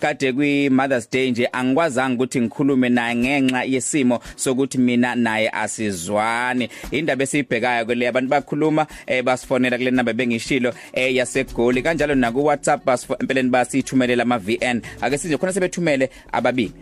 kade 0.00 0.32
kwi 0.32 0.70
Mother's 0.70 1.10
Day 1.10 1.30
nje 1.30 1.48
angikwazanga 1.52 2.14
ukuthi 2.14 2.40
ngikhulume 2.40 2.88
naye 2.88 3.16
ngenxa 3.16 3.64
yesimo 3.64 4.20
sokuthi 4.36 4.78
mina 4.78 5.14
naye 5.14 5.50
asizwani. 5.50 6.68
Indaba 6.90 7.24
esiyibhekayo 7.24 7.84
kwele 7.84 8.08
abantu 8.08 8.30
bakhuluma 8.30 8.86
eh 9.06 9.22
basifonela 9.24 9.78
kule 9.78 9.90
number 9.90 10.14
bengishilo 10.14 10.72
eh 10.92 11.14
yasegoli. 11.14 11.82
Kanjalo 11.82 12.14
na 12.14 12.32
ku 12.32 12.44
WhatsApp 12.44 12.84
basempeleni 12.84 13.50
basithumelela 13.50 14.22
ama 14.22 14.38
VN 14.38 14.82
ake 15.00 15.18
sinje 15.18 15.36
khona 15.36 15.52
sebethumele 15.52 16.10
ababili. 16.32 16.72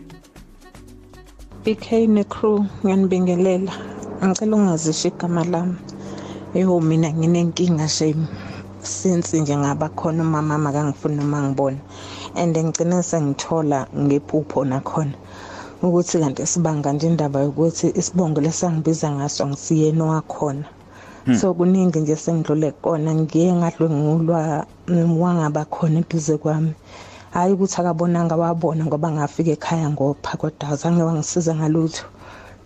BK 1.65 1.91
necrew 2.07 2.65
ngiyanibingelela. 2.83 3.73
Ngicela 4.25 4.55
ungazisho 4.55 5.07
igama 5.07 5.43
lami. 5.43 5.75
Eyo 6.55 6.79
mina 6.79 7.13
nginenkinga 7.13 7.87
shame 7.87 8.27
since 8.81 9.41
nje 9.41 9.57
ngaba 9.57 9.89
khona 9.89 10.23
umama 10.23 10.57
makangifuna 10.57 11.23
uma 11.23 11.41
ngibona. 11.41 11.77
And 12.37 12.55
ngicine 12.55 13.03
sengithola 13.03 13.87
ngephupho 13.95 14.65
nakhona. 14.65 15.13
Ukuthi 15.83 16.19
kanti 16.19 16.45
sibanga 16.45 16.93
nje 16.93 17.07
indaba 17.07 17.39
yokuthi 17.41 17.87
isibongo 17.99 18.41
lesangibiza 18.41 19.11
ngaso 19.11 19.47
ngisiyena 19.47 20.05
wakhona 20.05 20.65
so 21.35 21.53
kuningi 21.53 21.99
nje 21.99 22.15
sengidlule 22.15 22.71
kona 22.71 23.15
ngiye 23.15 23.53
ngadlwe 23.53 23.89
ngulwa 23.89 24.65
wangaba 25.19 25.65
khona 25.65 25.99
eduze 25.99 26.37
kwami. 26.37 26.73
Hayi 27.31 27.53
ukuthi 27.53 27.81
akabonanga 27.81 28.35
wabona 28.35 28.85
ngoba 28.85 29.11
ngafika 29.11 29.51
ekhaya 29.51 29.89
ngopha 29.89 30.37
kodwa 30.37 30.69
azange 30.71 31.03
wangisiza 31.03 31.55
ngalutho. 31.55 32.05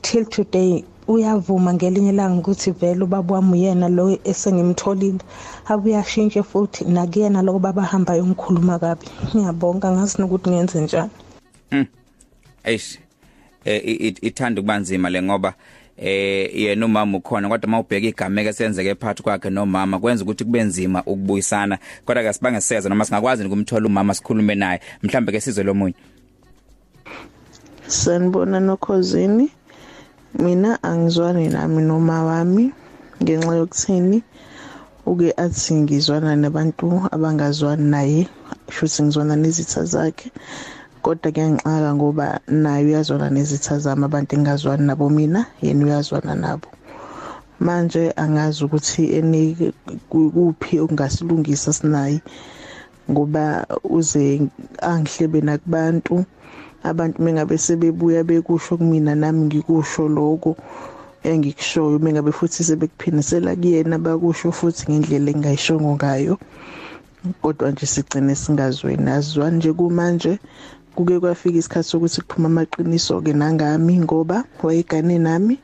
Till 0.02 0.26
today 0.26 0.84
uyavuma 1.12 1.74
ngelinye 1.74 2.10
ilanga 2.10 2.40
ukuthi 2.40 2.72
vele 2.72 3.04
ubaba 3.04 3.36
wami 3.36 3.54
uyena 3.54 3.90
lo 3.90 4.20
esengimtholile. 4.24 5.20
Abuyashintshe 5.68 6.44
futhi 6.44 6.86
nakuyena 6.86 7.42
lo 7.42 7.60
baba 7.60 7.84
hamba 7.84 8.16
yongikhuluma 8.16 8.80
kabi. 8.80 9.06
Ngiyabonga 9.36 9.92
ngazi 9.92 10.22
nokuthi 10.22 10.50
ngenze 10.50 10.82
njani. 10.82 11.12
Mm 11.72 11.86
eish. 12.64 13.00
Eh 13.66 14.16
ithanda 14.22 14.62
kubanzima 14.62 15.10
le 15.10 15.22
ngoba 15.22 15.54
eh 15.98 16.50
yena 16.56 16.86
umama 16.86 17.18
ukhona 17.18 17.50
kodwa 17.50 17.70
mawubheka 17.70 18.08
igama 18.08 18.44
ke 18.44 18.54
senzeke 18.54 18.96
phakathi 18.96 19.24
kwakhe 19.24 19.50
nomama 19.50 20.00
kwenza 20.00 20.24
ukuthi 20.24 20.44
kube 20.44 20.64
nzima 20.64 21.04
ukubuyisana. 21.04 21.78
Kodwa 22.06 22.24
ke 22.24 22.34
sibange 22.34 22.62
seza 22.62 22.90
noma 22.90 23.06
singakwazi 23.06 23.46
ukumthola 23.46 23.86
umama 23.86 24.14
sikhulume 24.14 24.56
naye 24.56 24.80
mhlambe 25.04 25.32
ke 25.32 25.42
sizwe 25.42 25.64
lomunye. 25.64 25.96
Sanibona 27.88 28.60
nokhosini 28.60 29.52
mina 30.40 30.80
angizwani 30.84 31.50
nami 31.50 31.82
noma 31.84 32.24
wami 32.24 32.72
ngenxa 33.22 33.54
yokuthini 33.60 34.24
uke 35.06 35.30
athi 35.38 35.74
ngizwana 35.82 36.36
nabantu 36.36 36.88
abangazwani 37.12 37.86
naye 37.94 38.22
shuthi 38.72 39.04
ngizwana 39.04 39.36
nezitha 39.36 39.84
zakhe. 39.84 40.32
Kodwa 41.02 41.32
kuyangixaka 41.32 41.90
ngoba 41.96 42.40
naye 42.48 42.86
uyazwana 42.86 43.30
nezitha 43.30 43.80
zami 43.84 44.04
abantu 44.06 44.32
engazwani 44.38 44.84
nabo 44.88 45.10
mina 45.10 45.46
yena 45.62 45.86
uyazwana 45.86 46.36
nabo. 46.36 46.68
Manje 47.60 48.14
angazi 48.16 48.64
ukuthi 48.66 49.04
ene 49.18 49.40
kuphi 50.10 50.80
okungasilungisa 50.80 51.74
sinayi 51.74 52.22
ngoba 53.12 53.66
uze 53.84 54.42
angihlebe 54.82 55.42
nakubantu. 55.42 56.26
Abantu 56.90 57.18
mengabe 57.24 57.58
sebebuya 57.58 58.24
bekusho 58.24 58.78
kumina 58.78 59.14
nami 59.16 59.42
ngikusho 59.46 60.08
lokho 60.08 60.52
engikushoyo 61.24 62.00
mengabe 62.00 62.32
futhi 62.32 62.64
sebekuphinisela 62.64 63.56
kuyena 63.62 63.98
bakusho 64.06 64.50
futhi 64.52 64.84
ngendlela 64.90 65.30
engayishongo 65.32 65.92
ngayo. 65.96 66.34
Kodwa 67.42 67.72
nje 67.72 67.86
sigcine 67.86 68.36
singazweni 68.36 69.10
azizwani 69.10 69.58
nje 69.58 69.72
kumanje 69.74 70.34
kuke 70.96 71.20
kwafika 71.20 71.58
isikhathi 71.58 71.90
sokuthi 71.90 72.22
kuphuma 72.22 72.48
amaqiniso 72.50 73.22
ke 73.22 73.34
nangami 73.34 73.94
ngoba 74.06 74.44
wayegane 74.64 75.18
nami. 75.20 75.56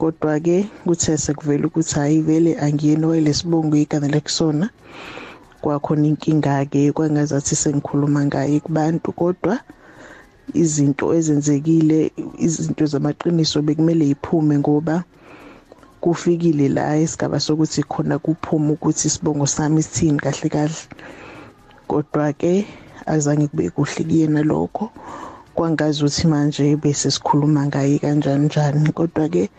Kodwa 0.00 0.40
ke 0.40 0.66
kuthe 0.84 1.18
sekuvela 1.18 1.66
ukuthi 1.66 1.94
hayi 1.94 2.20
vele 2.26 2.56
angiyena 2.64 3.06
wayelesibongo 3.06 3.76
igama 3.76 4.08
lekusona 4.08 4.66
kwakhona 5.60 6.06
inkinga 6.08 6.64
ke 6.72 6.90
kwangazathi 6.92 7.54
sengikhuluma 7.54 8.24
ngaye 8.26 8.60
kubantu 8.60 9.12
kodwa 9.12 9.60
izinto 10.54 11.14
ezenzekile 11.14 12.12
izinto 12.38 12.84
zamaqiniso 12.86 13.62
bekumele 13.62 14.04
iphume 14.14 14.58
ngoba 14.58 15.04
kufikile 16.02 16.68
la 16.68 16.96
esigaba 16.98 17.40
sokuthi 17.40 17.82
khona 17.82 18.18
kuphuma 18.18 18.72
ukuthi 18.74 19.06
isibongo 19.08 19.46
sami 19.46 19.82
sithini 19.82 20.18
kahle 20.18 20.48
kahle. 20.54 20.80
Kodwa 21.86 22.32
ke 22.32 22.66
azange 23.06 23.46
kube 23.46 23.70
kuhle 23.70 24.02
kuyena 24.04 24.42
lokho 24.42 24.90
kwangazi 25.54 26.02
ukuthi 26.02 26.26
manje 26.26 26.76
bese 26.76 27.10
sikhuluma 27.10 27.66
ngaye 27.66 27.98
kanjani 27.98 28.46
njani. 28.46 28.92
Kodwa 28.92 29.28
ke 29.28 29.50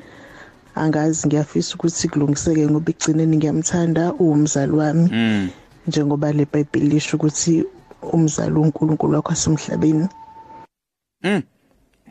angazi 0.75 1.27
ngiyafisa 1.27 1.75
ukuthi 1.75 2.07
kulungiseke 2.11 2.67
ngoba 2.67 2.91
igcineni 2.91 3.37
ngiyamthanda 3.37 4.13
uwumzali 4.13 4.71
wami. 4.71 5.07
Njengoba 5.87 6.31
le 6.31 6.45
Bhayibheli 6.45 6.87
lisho 6.87 7.17
ukuthi 7.17 7.63
umzali 8.13 8.55
uNkulunkulu 8.55 9.15
wakho 9.15 9.31
asemhlabeni. 9.31 10.07
Mm. 11.23 11.43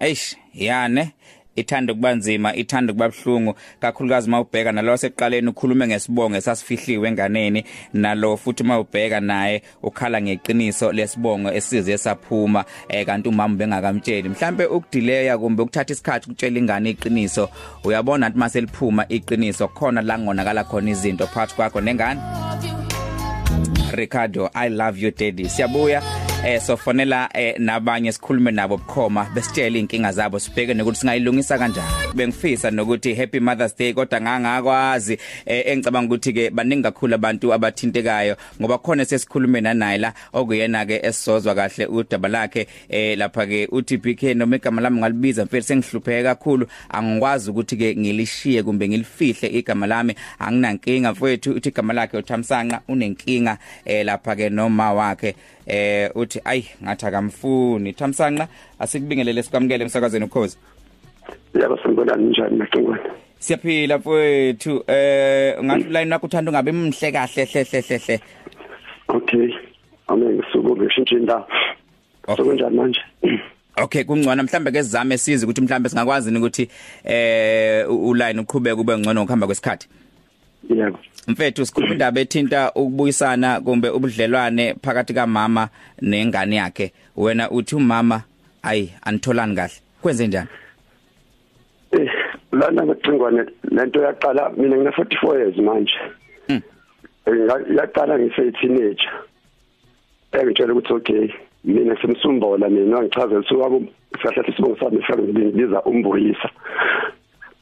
Eish, 0.00 0.36
yane. 0.54 1.12
Ithanda 1.56 1.94
kubanzima 1.94 2.56
ithanda 2.56 2.92
kubabhlungu 2.92 3.54
kakhulukazi 3.80 4.30
mawubheka 4.30 4.72
nalo 4.72 4.96
seqaleni 4.96 5.48
ukhulume 5.48 5.86
ngesibongo 5.86 6.36
esasifihliwe 6.36 7.08
enganeni 7.08 7.64
nalo 7.92 8.36
futhi 8.36 8.64
mawubheka 8.64 9.20
naye 9.20 9.62
ukhala 9.82 10.22
ngeqiniso 10.22 10.92
lesibongo 10.92 11.52
esize 11.52 11.98
saphuma 11.98 12.64
eh 12.88 13.06
kanti 13.06 13.28
umama 13.28 13.54
bengakamtsheli. 13.56 14.28
Mhlambe 14.28 14.66
ukudileya 14.66 15.38
kumbe 15.38 15.62
ukuthatha 15.62 15.92
isikhathi 15.92 16.26
ukutshela 16.26 16.58
ingane 16.58 16.90
iqiniso 16.90 17.50
uyabona 17.84 18.26
ukuthi 18.26 18.38
mase 18.38 18.60
liphuma 18.60 19.08
iqiniso 19.08 19.68
khona 19.68 20.02
la 20.02 20.18
ngonakala 20.18 20.64
khona 20.64 20.90
izinto 20.90 21.26
phakathi 21.26 21.54
kwakho 21.54 21.80
nengane? 21.80 22.20
Ricardo 23.92 24.48
I 24.54 24.68
love 24.68 24.98
you 24.98 25.10
daddy. 25.10 25.48
Siyabuya. 25.48 26.31
Eh 26.44 26.60
sofonela 26.60 27.28
eh 27.34 27.54
nabanye 27.58 28.12
sikhulume 28.12 28.50
nabo 28.50 28.76
bukhoma 28.76 29.24
besitshela 29.34 29.78
inkinga 29.78 30.12
zabo 30.12 30.38
sibheke 30.38 30.74
nokuthi 30.74 30.98
singayilungisa 30.98 31.58
kanjani. 31.58 31.86
Bengifisa 32.14 32.70
nokuthi 32.70 33.14
happy 33.14 33.40
mothers 33.40 33.76
day 33.76 33.92
kodwa 33.92 34.20
ngangakwazi 34.20 35.18
eh 35.46 35.66
engicabanga 35.66 36.06
ukuthi 36.06 36.32
ke 36.32 36.50
baningi 36.50 36.82
kakhulu 36.82 37.14
abantu 37.14 37.54
abathintekayo 37.54 38.36
ngoba 38.60 38.78
khona 38.78 39.04
sesikhulume 39.04 39.60
nanaye 39.60 39.98
la 39.98 40.14
okuyena 40.32 40.86
ke 40.86 41.00
esizozwa 41.02 41.54
kahle 41.54 41.86
udaba 41.86 42.28
lakhe 42.28 42.66
eh 42.88 43.18
lapha 43.18 43.46
ke 43.46 43.68
uthi 43.72 43.98
PK 43.98 44.34
noma 44.34 44.56
igama 44.56 44.82
lami 44.82 44.98
ngalibiza 44.98 45.44
mfethu 45.44 45.66
sengihlupheka 45.66 46.34
kakhulu. 46.34 46.66
Angikwazi 46.90 47.50
ukuthi 47.50 47.76
ke 47.76 47.96
ngilishiye 47.96 48.62
kumbe 48.62 48.88
ngilifihle 48.88 49.48
igama 49.48 49.86
lami. 49.86 50.14
Anginankinga 50.38 51.12
mfethu 51.12 51.52
uthi 51.52 51.68
igama 51.68 51.92
lakhe 51.92 52.16
uThamsanqa 52.16 52.80
unenkinga 52.88 53.58
eh 53.84 54.06
lapha 54.06 54.36
ke 54.36 54.50
noma 54.50 54.92
wakhe 54.92 55.34
eh 55.66 56.10
uthi 56.14 56.40
ayi 56.44 56.64
ngathi 56.82 57.06
akamfuni. 57.06 57.92
Thamsanqa 57.92 58.48
asikubingelele 58.78 59.42
sikwamukele 59.42 59.84
emsakazweni 59.84 60.24
ukhozi. 60.24 60.56
Yebo 61.54 61.78
singibona 61.82 62.16
njani 62.16 62.56
maqingwana 62.56 63.10
Siyaphila 63.38 63.98
mfowethu 63.98 64.84
eh 64.86 65.64
ngathi 65.64 65.84
line 65.84 66.04
lakho 66.04 66.26
uthanda 66.26 66.50
ungabe 66.50 66.72
mhle 66.72 67.12
kahle 67.12 67.44
hle 67.44 67.64
hle 67.64 67.80
hle 67.80 67.98
hle. 67.98 68.20
Okay. 69.08 69.54
Ame 70.08 70.26
ngisuku 70.26 70.76
ngishintshe 70.76 71.16
indawo. 71.16 71.46
Sokunjani 72.36 72.76
manje? 72.76 73.00
Okay 73.76 74.04
kungcona 74.04 74.42
mhlambe 74.42 74.70
ke 74.70 74.82
sizame 74.82 75.18
size 75.18 75.46
ukuthi 75.46 75.60
mhlambe 75.60 75.88
singakwazi 75.88 76.36
ukuthi 76.36 76.68
eh 77.04 77.90
uline 77.90 78.40
uqhubeka 78.40 78.80
ube 78.80 78.98
ngcono 78.98 79.20
ngokuhamba 79.20 79.46
kwesikhathi. 79.46 79.88
Yebo. 80.70 80.98
Mfethu 81.28 81.66
sikhuluma 81.66 81.92
indaba 81.92 82.20
ethinta 82.20 82.72
ukubuyisana 82.74 83.60
kumbe 83.60 83.88
ubudlelwane 83.88 84.74
phakathi 84.82 85.14
kamama 85.14 85.68
nengane 86.02 86.56
yakhe. 86.56 86.92
Wena 87.16 87.50
uthi 87.50 87.76
umama 87.76 88.22
ayi 88.62 88.92
anitholani 89.02 89.56
kahle. 89.56 89.74
Kwenze 90.02 90.26
njani? 90.26 90.48
Eh 91.92 92.10
lana 92.52 92.86
ngicingwane 92.86 93.44
lento 93.70 94.02
yaqala 94.02 94.50
mina 94.56 94.76
ngina 94.76 94.90
44 94.90 95.38
years 95.38 95.56
manje. 95.56 95.92
Mm. 96.48 96.62
yaqala 97.76 98.18
ngise 98.18 98.52
teenager 98.52 99.12
engitshela 100.32 100.72
ukuthi 100.72 100.92
okay 100.92 101.28
mina 101.64 101.96
simsumbola 102.00 102.68
mina 102.68 102.96
wangichazela 102.96 103.40
ukuthi 103.40 103.54
wabo 103.54 103.82
sihlahla 104.12 104.48
isibongo 104.48 104.76
sami 104.80 105.02
sihlala 105.02 105.22
ngibiza 105.22 105.82
umbuyisa. 105.82 106.50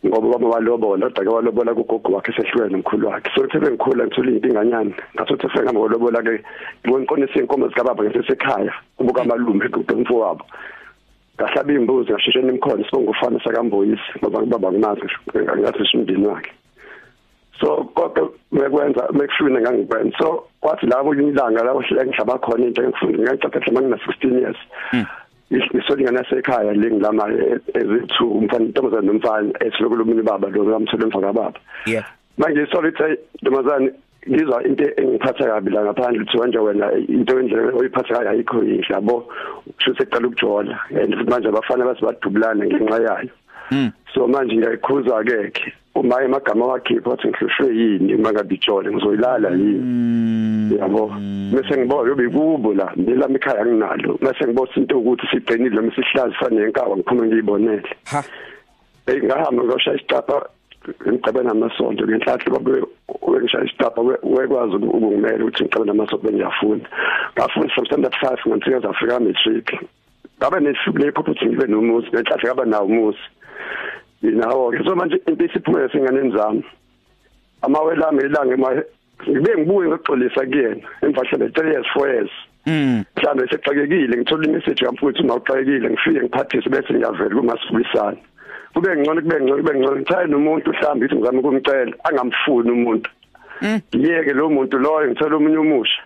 Ngoba 0.06 0.28
baba 0.28 0.48
walobola 0.48 1.10
kodwa 1.10 1.24
ke 1.24 1.28
walobola 1.28 1.74
kugogo 1.74 2.12
wakhe 2.12 2.32
sehlukene 2.32 2.72
nomkhulu 2.72 3.08
wakhe. 3.08 3.30
So 3.34 3.42
kuthe 3.42 3.60
bengikhula 3.60 4.06
ngithola 4.06 4.30
impinganyana 4.30 4.92
ngasothi 5.14 5.48
sengama 5.52 5.80
walobola 5.80 6.22
ke 6.22 6.42
ngibonqonisa 6.84 7.40
inkomo 7.40 7.68
zikababa 7.68 8.04
ngesekhaya 8.04 8.72
kubuka 8.96 9.22
amalume 9.22 9.68
kumfo 9.68 10.14
wabo. 10.18 10.44
Ngahlaba 11.36 11.72
imbuzi 11.72 12.12
ngashishena 12.12 12.52
imkhono 12.52 12.84
sibonga 12.84 13.10
ufana 13.10 13.40
sakamboyisi 13.44 14.12
ngoba 14.18 14.42
ubaba 14.42 14.72
ngimazi 14.72 15.02
ngathi 15.36 15.84
simndini 15.90 16.26
wakhe. 16.26 16.52
So 17.60 17.84
konke 17.94 18.22
mekwenza 18.52 19.08
mekufuna 19.12 19.60
ngangikwenza. 19.60 20.18
So 20.18 20.44
kwathi 20.60 20.86
labo 20.86 21.14
ilanga 21.14 21.64
la 21.64 21.72
ohlele 21.72 22.06
ngihlaba 22.06 22.38
khona 22.38 22.66
into 22.66 22.82
engifunda 22.82 23.32
ngicaphethe 23.32 23.70
mangina 23.70 23.96
16 23.96 24.40
years. 24.40 24.56
Isonga 25.50 26.10
nasekhaya 26.10 26.72
lengilama 26.72 27.28
ezithu 27.74 28.30
umfana 28.30 28.64
intombazana 28.64 29.02
nomfana 29.02 29.50
esiloko 29.60 29.96
lomini 29.96 30.22
baba 30.22 30.48
lo 30.48 30.64
ngamthole 30.64 31.04
emva 31.04 31.20
baba 31.20 31.52
yeah. 31.86 32.04
Manje 32.38 32.66
sorry 32.72 32.92
say 32.98 33.16
ntombazana 33.42 33.90
ngizwa 34.28 34.64
into 34.64 34.84
engiphatha 35.00 35.44
kabi 35.44 35.70
la 35.70 35.84
ngaphandle 35.84 36.22
uthi 36.22 36.38
wanje 36.38 36.58
wena 36.58 36.92
into 36.92 37.40
endlela 37.40 37.72
oyiphatha 37.72 38.14
kayo 38.14 38.30
ayikho 38.30 38.64
yinhle 38.64 38.94
yabo? 38.94 39.28
Kusho 39.76 39.94
seqala 39.94 40.28
ukujola 40.28 40.78
and 40.90 41.14
futhi 41.14 41.30
manje 41.30 41.48
abafana 41.48 41.84
basibadubulana 41.84 42.66
ngenxa 42.66 43.02
yayo. 43.02 43.30
So 44.14 44.28
manje 44.28 44.56
ngiyakhuza 44.56 45.24
ke 45.24 45.50
ke 45.50 45.72
uma 45.94 46.22
emagama 46.22 46.66
wakhipha 46.66 47.10
wathi 47.10 47.28
ngihlushwe 47.28 47.76
yini 47.76 48.16
mangabijole 48.16 48.92
ngizoyilala 48.92 49.50
yini? 49.50 49.80
Yabo. 50.78 51.12
Bese 51.52 51.76
ngibona 51.78 52.08
yobe 52.08 52.28
kubo 52.28 52.74
la 52.74 52.92
nilami 52.96 53.36
ekhaya 53.36 53.66
nginalo. 53.66 54.18
Bese 54.20 54.44
ngibona 54.44 54.70
into 54.76 54.98
ukuthi 54.98 55.26
siqinile 55.30 55.74
noma 55.74 55.92
sihlazi 55.94 56.34
fanele 56.34 56.66
enkawa 56.66 56.96
ngiphuma 56.96 57.26
ngiyibonele. 57.26 57.88
Ha. 58.12 58.22
Hey 59.06 59.20
ngahamba 59.22 59.64
ngoshaya 59.64 59.96
isitapa 59.96 60.48
ngicabana 61.06 61.52
namasonto 61.52 62.06
ngenhlathi 62.06 62.50
babe 62.50 62.82
ngishaya 63.40 63.64
isitapa 63.64 64.00
wekwazi 64.22 64.76
ukungimela 64.76 65.44
ukuthi 65.44 65.64
ngicabana 65.64 65.92
namasonto 65.92 66.24
bengiyafunda. 66.24 66.88
Ngafunda 67.34 67.74
from 67.74 67.86
standard 67.86 68.14
5 68.22 68.48
ngifika 68.48 68.80
zafika 68.80 69.20
matric. 69.20 69.68
Ngabe 70.38 70.60
nesuku 70.60 70.98
lepho 70.98 71.20
ukuthi 71.20 71.46
ngibe 71.46 71.66
nomuzi 71.66 72.08
ngenhlathi 72.08 72.46
ngaba 72.46 72.64
nawo 72.64 72.86
umuzi 72.86 73.24
yinawo 74.22 74.70
ke 74.70 74.84
so 74.84 74.94
manje 74.94 75.16
into 75.26 75.44
isiphumele 75.44 75.88
singaneni 75.88 76.36
zami 76.36 76.64
amawela 77.62 78.08
ami 78.08 78.24
ilanga 78.24 78.84
ngibe 79.28 79.56
ngibuye 79.58 79.88
ngoxolisa 79.88 80.46
kuyena 80.46 80.86
emva 81.02 81.22
hlale 81.24 81.46
3 81.48 81.72
years 81.72 81.86
4 81.96 82.08
years. 82.08 82.30
Mm. 82.66 83.04
Mhlambe 83.16 83.48
sexakekile 83.50 84.16
ngithola 84.16 84.44
imessage 84.48 84.84
kamfuthu 84.84 85.26
mawuxakekile 85.26 85.90
ngifike 85.90 86.20
ngiphathise 86.20 86.68
bese 86.68 86.94
ngiyavela 86.94 87.34
kumasibuyisana 87.36 88.16
kube 88.74 88.96
ngcono 88.96 89.20
kube 89.22 89.40
ngcono 89.40 89.62
kube 89.62 89.78
ngcono. 89.78 89.96
Ngithaye 89.96 90.26
nomuntu 90.26 90.70
mhlambe 90.70 91.06
ithi 91.06 91.14
ngizama 91.14 91.38
ukumcela 91.38 91.92
angamfuni 92.04 92.70
umuntu. 92.70 93.10
Ngiyeke 93.96 94.32
lo 94.32 94.50
muntu 94.50 94.78
loyo 94.78 95.08
ngithola 95.08 95.36
omunye 95.36 95.58
umusha. 95.58 96.02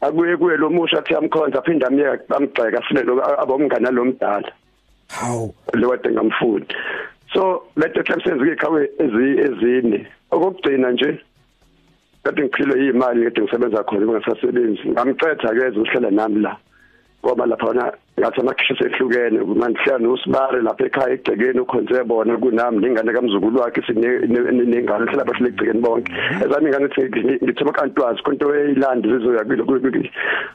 Akuye 0.00 0.36
kuye 0.36 0.56
lo 0.56 0.70
musha 0.70 0.98
athi 0.98 1.14
amkhonza 1.14 1.58
aphinde 1.58 1.86
amyeka 1.86 2.36
amgxeka 2.36 2.82
sine 2.88 3.02
lo 3.02 3.22
abomngane 3.42 3.90
lomdala 3.90 4.52
hawu. 5.08 5.54
Lo 5.72 5.90
kade 5.90 6.10
ngamfuni. 6.10 6.66
So 7.32 7.62
lethe 7.76 8.02
hlamsenze 8.02 8.52
ikhawe 8.52 8.90
ezi 8.98 9.26
ezine. 9.46 10.06
Okugcina 10.30 10.90
nje 10.90 11.20
kade 12.24 12.42
ngiphile 12.42 12.86
imali 12.88 13.24
kade 13.24 13.40
ngisebenza 13.42 13.84
khona 13.84 14.06
ngingasasebenzi 14.06 14.88
ngamcetha 14.88 15.54
ke 15.54 15.66
ezohlala 15.66 16.10
nami 16.10 16.40
la. 16.40 16.56
Ngoba 17.24 17.46
lapha 17.46 17.66
wona 17.66 17.92
ngathi 18.18 18.40
amakhishi 18.40 18.74
sehlukene 18.78 19.38
mandihlala 19.60 19.98
nosibare 19.98 20.62
lapha 20.62 20.86
ekhaya 20.86 21.14
egcekeni 21.14 21.60
ukhonze 21.60 22.04
bona 22.04 22.36
kunami 22.36 22.78
nengane 22.78 23.12
kamzukulu 23.12 23.60
wakhe 23.60 23.82
sinengane 23.86 25.06
hlala 25.06 25.24
bahle 25.24 25.48
egcekeni 25.48 25.80
bonke. 25.80 26.12
Ezami 26.44 26.66
ingane 26.66 26.86
ngithi 27.42 27.64
makantwazi 27.64 28.22
konto 28.22 28.54
eyilandi 28.54 29.08
zizoya 29.08 29.44
kulo 29.44 29.64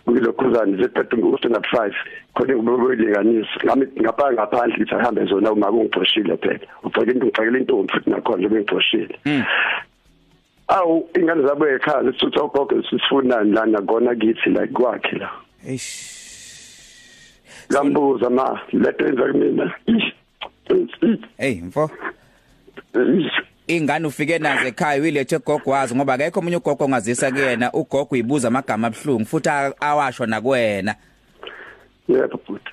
kulo 0.06 0.34
khuzani 0.34 0.76
zedade 0.82 1.16
ngustandard 1.18 1.66
5 1.72 1.92
khona 2.36 2.54
ngibokulinganisa 2.54 3.60
ngami 3.66 3.86
ngapha 4.02 4.34
ngaphandle 4.34 4.78
ngithi 4.78 4.96
ahambe 4.96 5.26
zona 5.26 5.52
uma 5.52 5.72
kungixoshile 5.72 6.38
phela. 6.38 6.68
Ugceke 6.84 7.12
into 7.12 7.26
ngixakela 7.26 7.58
intombi 7.60 7.94
futhi 7.94 8.10
nakhona 8.10 8.38
nje 8.38 8.50
bengixoshile 8.50 9.16
awu 10.68 11.10
ingane 11.20 11.48
zabo 11.48 11.68
ekhaya 11.68 12.12
sithutha 12.12 12.44
ugogo 12.44 12.84
sisifunani 12.84 13.52
lana 13.54 13.82
kona 13.82 14.16
kithi 14.16 14.50
la 14.50 14.68
kwakhe 14.68 15.18
la. 15.18 15.32
Eish. 15.68 16.14
Ngambuza 17.72 18.30
ma 18.30 18.60
letenza 18.74 19.32
kumina? 19.32 19.74
Hey 21.38 21.62
mfo. 21.62 21.92
Ingane 23.68 24.08
ufike 24.08 24.40
nazo 24.40 24.68
ekhaya 24.68 25.02
uyilethe 25.02 25.40
gogo 25.40 25.72
wazi 25.72 25.96
ngoba 25.96 26.14
akekho 26.14 26.40
umunye 26.40 26.56
ugogo 26.58 26.84
ongazisa 26.86 27.32
kuyena 27.32 27.72
ugogo 27.74 28.08
uyibuza 28.12 28.48
amagama 28.48 28.88
abhlungu 28.88 29.26
futhi 29.26 29.50
awasho 29.80 30.26
nakuwena. 30.26 30.96
Yebo 32.08 32.38
futhi. 32.38 32.72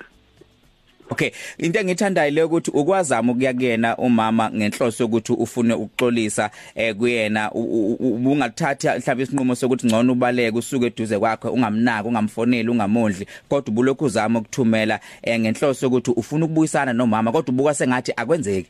Okay 1.11 1.31
into 1.57 1.79
engithandayo 1.79 2.31
le 2.31 2.43
ukuthi 2.43 2.71
ukwazama 2.71 3.31
ukuya 3.31 3.53
kuyena 3.53 3.97
umama 3.97 4.51
ngenhloso 4.51 5.03
yokuthi 5.03 5.33
ufune 5.33 5.73
ukuxolisa 5.73 6.49
eh 6.75 6.95
kuyena 6.95 7.51
ungathatha 7.51 8.97
mhlawumbe 8.97 9.23
isinqumo 9.23 9.55
sokuthi 9.55 9.87
ngcono 9.87 10.13
ubaleke 10.13 10.57
usuke 10.57 10.85
eduze 10.85 11.19
kwakhe 11.19 11.47
ungamnaki 11.47 12.07
ungamfoneli 12.07 12.69
ungamondli 12.69 13.27
kodwa 13.49 13.71
ubulokhu 13.71 14.05
uzama 14.05 14.39
ukuthumela 14.39 14.99
eh 15.23 15.39
ngenhloso 15.39 15.85
yokuthi 15.85 16.11
ufuna 16.11 16.45
ukubuyisana 16.45 16.93
nomama 16.93 17.31
kodwa 17.31 17.53
ubuka 17.53 17.73
sengathi 17.73 18.13
akwenzeki. 18.15 18.69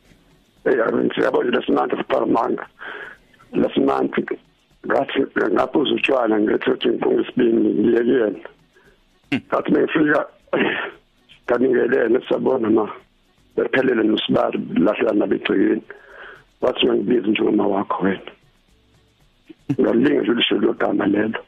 Hey 0.64 0.74
ngiyabo 1.04 1.44
lesimanje 1.44 1.98
siparamanga 1.98 2.66
lesimanje 3.54 4.26
ngathi 4.86 5.20
ngaphuza 5.54 5.96
utshwala 5.96 6.40
ngithi 6.40 6.70
uthi 6.70 6.90
ngisibini 6.90 7.70
ngiyekuyena. 7.74 8.40
Ngathi 9.32 9.72
ngifika 9.72 10.26
kaningelene 11.48 12.20
sabona 12.30 12.70
ma 12.70 12.86
bephelele 13.56 14.04
nosibari 14.04 14.60
lahla 14.86 15.12
nabegcekeni 15.14 15.82
wathi 16.62 16.86
ngibiza 16.88 17.28
njengoma 17.28 17.68
wakho 17.68 18.04
wena. 18.04 18.32
Ngalinga 19.80 20.22
nje 20.22 20.34
lisho 20.34 20.56
logama 20.56 21.06
lelo. 21.06 21.40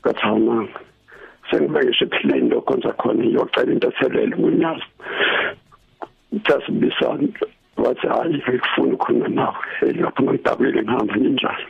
Ngathi 0.00 0.22
awumanga 0.22 0.80
sengibe 1.50 1.84
ngisho 1.84 2.04
ephileni 2.04 2.50
lokhonza 2.50 2.92
khona 2.92 3.24
yocela 3.24 3.72
into 3.72 3.88
ethelele 3.88 4.36
kunyazi. 4.36 4.88
Just 6.32 6.70
bisana 6.70 7.28
wathi 7.76 8.06
hayi 8.06 8.34
ngikufuna 8.34 8.94
ukukhuluma 8.94 9.28
nawe. 9.28 9.92
Lapho 9.92 10.22
ngidabule 10.22 10.82
ngihamba 10.82 11.16
njalo 11.16 11.66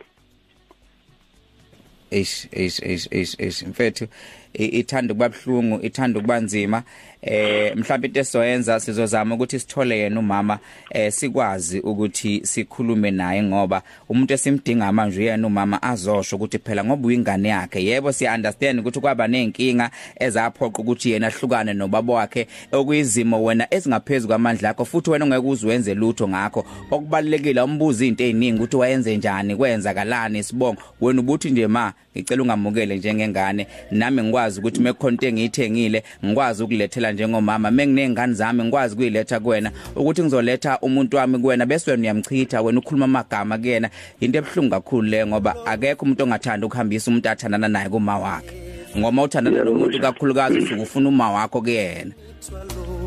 eish 2.15 2.49
eish 2.53 2.83
eish 2.83 3.09
eish 3.11 3.35
eish. 3.39 3.62
Mfethu 3.62 4.06
ithanda 4.55 5.15
kuba 5.15 5.29
bhlungu 5.29 5.81
ithanda 5.83 6.21
kuba 6.21 6.41
nzima. 6.41 6.83
Eh 7.26 7.76
mhlawumbe 7.76 8.06
into 8.06 8.21
esizoyenza 8.21 8.81
sizozama 8.81 9.35
ukuthi 9.35 9.61
sithole 9.61 9.99
yena 9.99 10.21
umama 10.21 10.59
eh 10.91 11.12
sikwazi 11.12 11.81
ukuthi 11.81 12.41
sikhulume 12.47 13.11
naye 13.11 13.43
ngoba 13.43 13.82
umuntu 14.09 14.35
esimdinga 14.35 14.93
manje 14.93 15.21
uyena 15.21 15.47
umama 15.47 15.82
azosho 15.82 16.37
ukuthi 16.37 16.59
phela 16.59 16.85
ngoba 16.85 17.06
uyingane 17.06 17.49
yakhe. 17.49 17.85
Yebo 17.85 18.12
si 18.12 18.26
understand 18.26 18.81
ukuthi 18.81 19.00
kwaba 19.00 19.29
nenkinga 19.29 19.91
ezaphoqa 20.21 20.82
ukuthi 20.82 21.11
yena 21.11 21.26
ahlukane 21.26 21.73
nobaba 21.75 22.12
wakhe 22.12 22.47
okuyizimo 22.73 23.44
wena 23.44 23.75
ezingaphezulu 23.75 24.29
kwamandla 24.29 24.70
akho 24.70 24.84
futhi 24.84 25.10
wena 25.10 25.25
ungeke 25.25 25.46
uzwenze 25.46 25.94
lutho 25.94 26.29
ngakho. 26.29 26.65
Okubalekile 26.91 27.60
umbuza 27.60 28.05
izinto 28.05 28.25
eziningi 28.25 28.58
ukuthi 28.58 28.77
wayenze 28.77 29.17
njani 29.17 29.56
kwenzakalani 29.56 30.43
sibonga 30.43 30.82
wena 31.01 31.20
ubuthi 31.20 31.51
nje 31.51 31.67
ma 31.67 31.93
ngicela 32.17 32.43
ungamukele 32.43 32.97
njengengane. 32.97 33.67
Nami 33.91 34.23
ngikwazi 34.23 34.61
ukuthi 34.61 34.81
mekhonto 34.81 35.27
engiyithengile 35.27 36.03
ngikwazi 36.25 36.63
ukulethela 36.63 37.13
njengomama. 37.13 37.71
Menginengane 37.71 38.35
zami 38.35 38.63
ngikwazi 38.65 38.97
kuyiletha 38.97 39.41
kuwena. 39.41 39.71
Ukuthi 39.97 40.23
ngizoletha 40.23 40.79
umuntu 40.79 41.17
wami 41.17 41.39
kuwena 41.39 41.67
bese 41.67 41.91
wena 41.91 42.03
uyamchitha 42.03 42.63
wena 42.63 42.79
ukhuluma 42.79 43.05
amagama 43.05 43.59
kuyena. 43.59 43.91
Into 44.21 44.39
ebhlungu 44.39 44.71
kakhulu 44.71 45.09
le 45.09 45.27
ngoba 45.27 45.67
akekho 45.67 46.05
umuntu 46.05 46.25
ongathanda 46.25 46.67
ukuhambisa 46.67 47.11
umuntu 47.11 47.29
athandana 47.29 47.69
naye 47.69 47.89
kuma 47.89 48.19
wakhe 48.19 48.55
ngoma 48.99 49.23
uthandana 49.23 49.65
nomuntu 49.65 50.01
kakhulukazi 50.01 50.59
usuke 50.59 50.83
ufuna 50.83 51.09
uma 51.09 51.31
wakho 51.33 51.61
kuyena. 51.61 52.13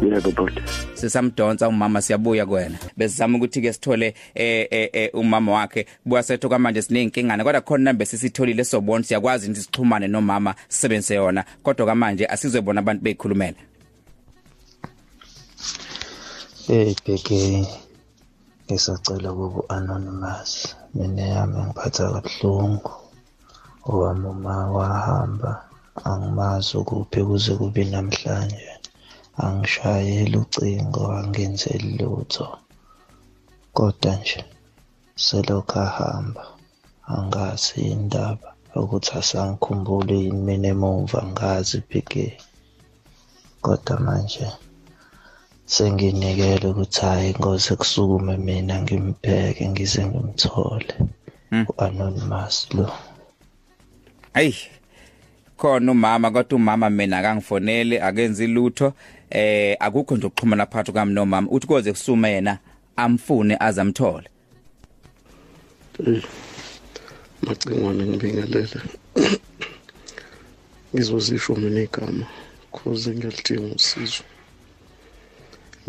Yebo 0.01 0.31
bhuti 0.31 0.61
sisamdonsa 0.93 1.67
umama 1.67 2.01
siyabuya 2.01 2.45
kuwena 2.45 2.77
besizama 2.97 3.37
ukuthi 3.37 3.61
ke 3.61 3.73
sithole 3.73 4.13
eh 4.35 4.67
eh 4.71 5.09
umama 5.13 5.51
wakhe. 5.51 5.85
Buya 6.05 6.23
sethu 6.23 6.49
kwamanje 6.49 6.81
sineyinkinga 6.81 7.43
kodwa 7.43 7.61
khona 7.61 7.83
nambe 7.83 8.05
sisitholile 8.05 8.63
sobona 8.63 9.03
siyakwazi 9.03 9.49
ukuthi 9.49 9.61
sixhumane 9.61 10.07
nomama 10.07 10.55
sisebenzise 10.69 11.15
yona. 11.15 11.43
Kodwa 11.63 11.85
kwamanje 11.85 12.25
asizobona 12.25 12.79
abantu 12.79 13.03
beyikhulumela 13.03 13.57
Hey 16.67 16.95
bheke 17.05 17.67
ngisacela 18.65 19.33
kubu 19.33 19.65
anonymous. 19.69 20.75
Mina 20.93 21.21
yami 21.21 21.57
ngiphatha 21.63 22.11
kabuhlungu. 22.11 22.91
Owami 23.85 24.27
uma 24.27 24.71
wahamba 24.71 25.63
angimazi 26.03 26.77
ukuphi 26.77 27.23
kuze 27.23 27.55
kube 27.55 27.85
namhlanje. 27.85 28.76
Angishayeli 29.45 30.37
ucingo 30.37 31.11
angenzeli 31.19 31.97
lutho. 31.99 32.47
Kodwa 33.73 34.15
nje 34.15 34.45
selokhu 35.15 35.79
ahamba 35.79 36.43
angazi 37.15 37.81
indaba 37.93 38.49
ukuthi 38.75 39.11
asangikhumbule 39.19 40.15
yini 40.23 40.41
mina 40.45 40.67
emuva 40.73 41.19
ngazi 41.31 41.77
bheke 41.89 42.25
kodwa 43.63 43.93
manje 44.05 44.47
senginikele 45.73 46.67
ukuthi 46.67 47.01
hayi 47.01 47.35
ngoze 47.39 47.75
kusukume 47.79 48.37
mina 48.37 48.75
ngimbheke 48.81 49.63
ngize 49.69 50.01
ngimthole 50.05 50.93
u-anonymous 51.69 52.55
lo. 52.75 52.91
Hey. 54.33 54.53
Khona 55.57 55.91
umama 55.91 56.31
kodwa 56.31 56.55
umama 56.55 56.89
mina 56.89 57.17
akangifonele 57.17 58.01
akenzi 58.01 58.47
lutho. 58.47 58.93
Eh 59.29 59.75
akukho 59.79 60.17
nje 60.17 60.27
ukuxhumana 60.27 60.65
phakathi 60.65 60.91
kwami 60.91 61.13
nomama. 61.13 61.49
Uthi 61.51 61.67
koze 61.67 61.91
kusuma 61.91 62.27
yena 62.27 62.59
amfune 62.95 63.57
azamthole. 63.59 64.29
Eh, 66.07 66.23
macingwane 67.41 68.03
ngibingelele. 68.05 68.81
Ngizozisho 70.93 71.55
mina 71.55 71.81
igama 71.81 72.25
cause 72.71 73.09
ngiyalidinga 73.09 73.75
usizo. 73.75 74.23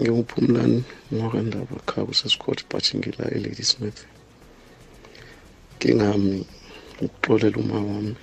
Ngiwuphumlani 0.01 0.85
ngokandaba 1.15 1.77
khabo 1.87 2.13
sesikhothi 2.13 2.65
but 2.71 2.95
ngila 2.95 3.31
eLady 3.31 3.63
Smith. 3.63 4.07
Ngingami 5.77 6.47
ukuxolela 7.01 7.57
uma 7.57 7.75
wami. 7.75 8.17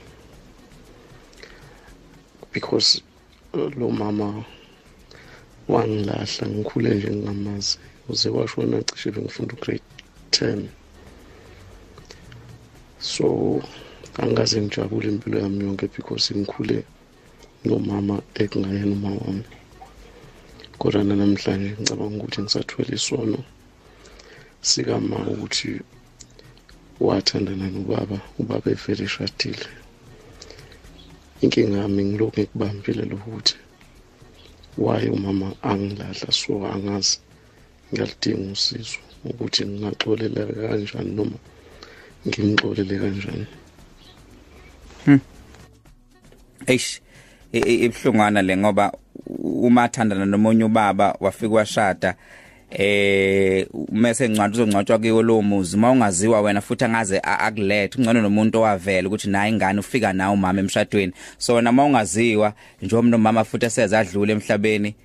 Because 2.52 3.02
uh, 3.54 3.70
lo 3.78 3.92
mama 3.92 4.46
wangilahla 5.72 6.46
ngikhule 6.54 6.90
nje 6.96 7.10
ngingamazi 7.12 7.78
uze 8.10 8.30
washona 8.36 8.78
cishe 8.88 9.10
bengifunda 9.14 9.54
ugrade 9.56 9.84
10 10.32 10.68
so 13.00 13.26
angaze 14.24 14.62
ngijabule 14.62 15.08
impilo 15.10 15.38
yami 15.44 15.64
yonke 15.66 15.88
because 15.96 16.34
ngikhule 16.36 16.78
nomama 17.66 18.16
ekungayena 18.42 18.94
uma 18.98 19.10
wami. 19.22 19.46
Kodwa 20.80 21.04
namhlanje 21.04 21.70
ngicabanga 21.74 22.18
ukuthi 22.24 22.40
ngisathwele 22.42 22.94
isono 23.00 23.40
sikama 24.70 25.18
ukuthi 25.34 25.70
wathandana 27.06 27.68
nobaba 27.74 28.18
ubaba 28.40 28.68
evele 28.76 29.04
eshadile. 29.10 29.68
Inkinga 31.44 31.78
yami 31.84 32.02
ngilokhu 32.06 32.40
ngikubambile 32.40 33.04
lokuthi 33.12 33.56
why 34.78 35.10
umama 35.10 35.54
angilahla 35.64 36.32
so 36.32 36.66
angazi? 36.68 37.20
Ngiyalidinga 37.94 38.52
usizo 38.52 38.98
ukuthi 39.24 39.66
ngingaxolela 39.66 40.46
kanjani 40.46 41.12
noma 41.12 41.38
ngimxolele 42.28 42.96
kanjani? 43.00 43.48
Eish 46.68 47.02
ibhlungana 47.54 48.42
le 48.42 48.58
ngoba 48.58 48.92
uma 49.68 49.88
thandana 49.88 50.26
nomunye 50.26 50.64
ubaba 50.64 51.16
wafika 51.20 51.54
washada 51.54 52.16
eh 52.72 53.68
mase 53.92 54.30
ngcwadi 54.30 54.54
uzongcwatshwa 54.54 54.98
kuyo 54.98 55.22
lo 55.22 55.42
muzi. 55.42 55.78
Uma 55.78 55.92
ungaziwa 55.92 56.42
wena 56.42 56.62
futhi 56.62 56.86
angaze 56.86 57.20
akulethe 57.24 57.98
ungcono 57.98 58.22
nomuntu 58.22 58.60
owavela 58.60 59.08
ukuthi 59.08 59.30
naye 59.30 59.52
ingane 59.52 59.80
ufika 59.80 60.14
nawe 60.14 60.34
umama 60.34 60.60
emshadweni. 60.60 61.14
So 61.38 61.62
nama 61.62 61.86
ungaziwa 61.86 62.54
njengoba 62.82 63.10
nomama 63.10 63.44
futhi 63.44 63.66
esezadlula 63.66 64.34
emhlabeni 64.34 64.96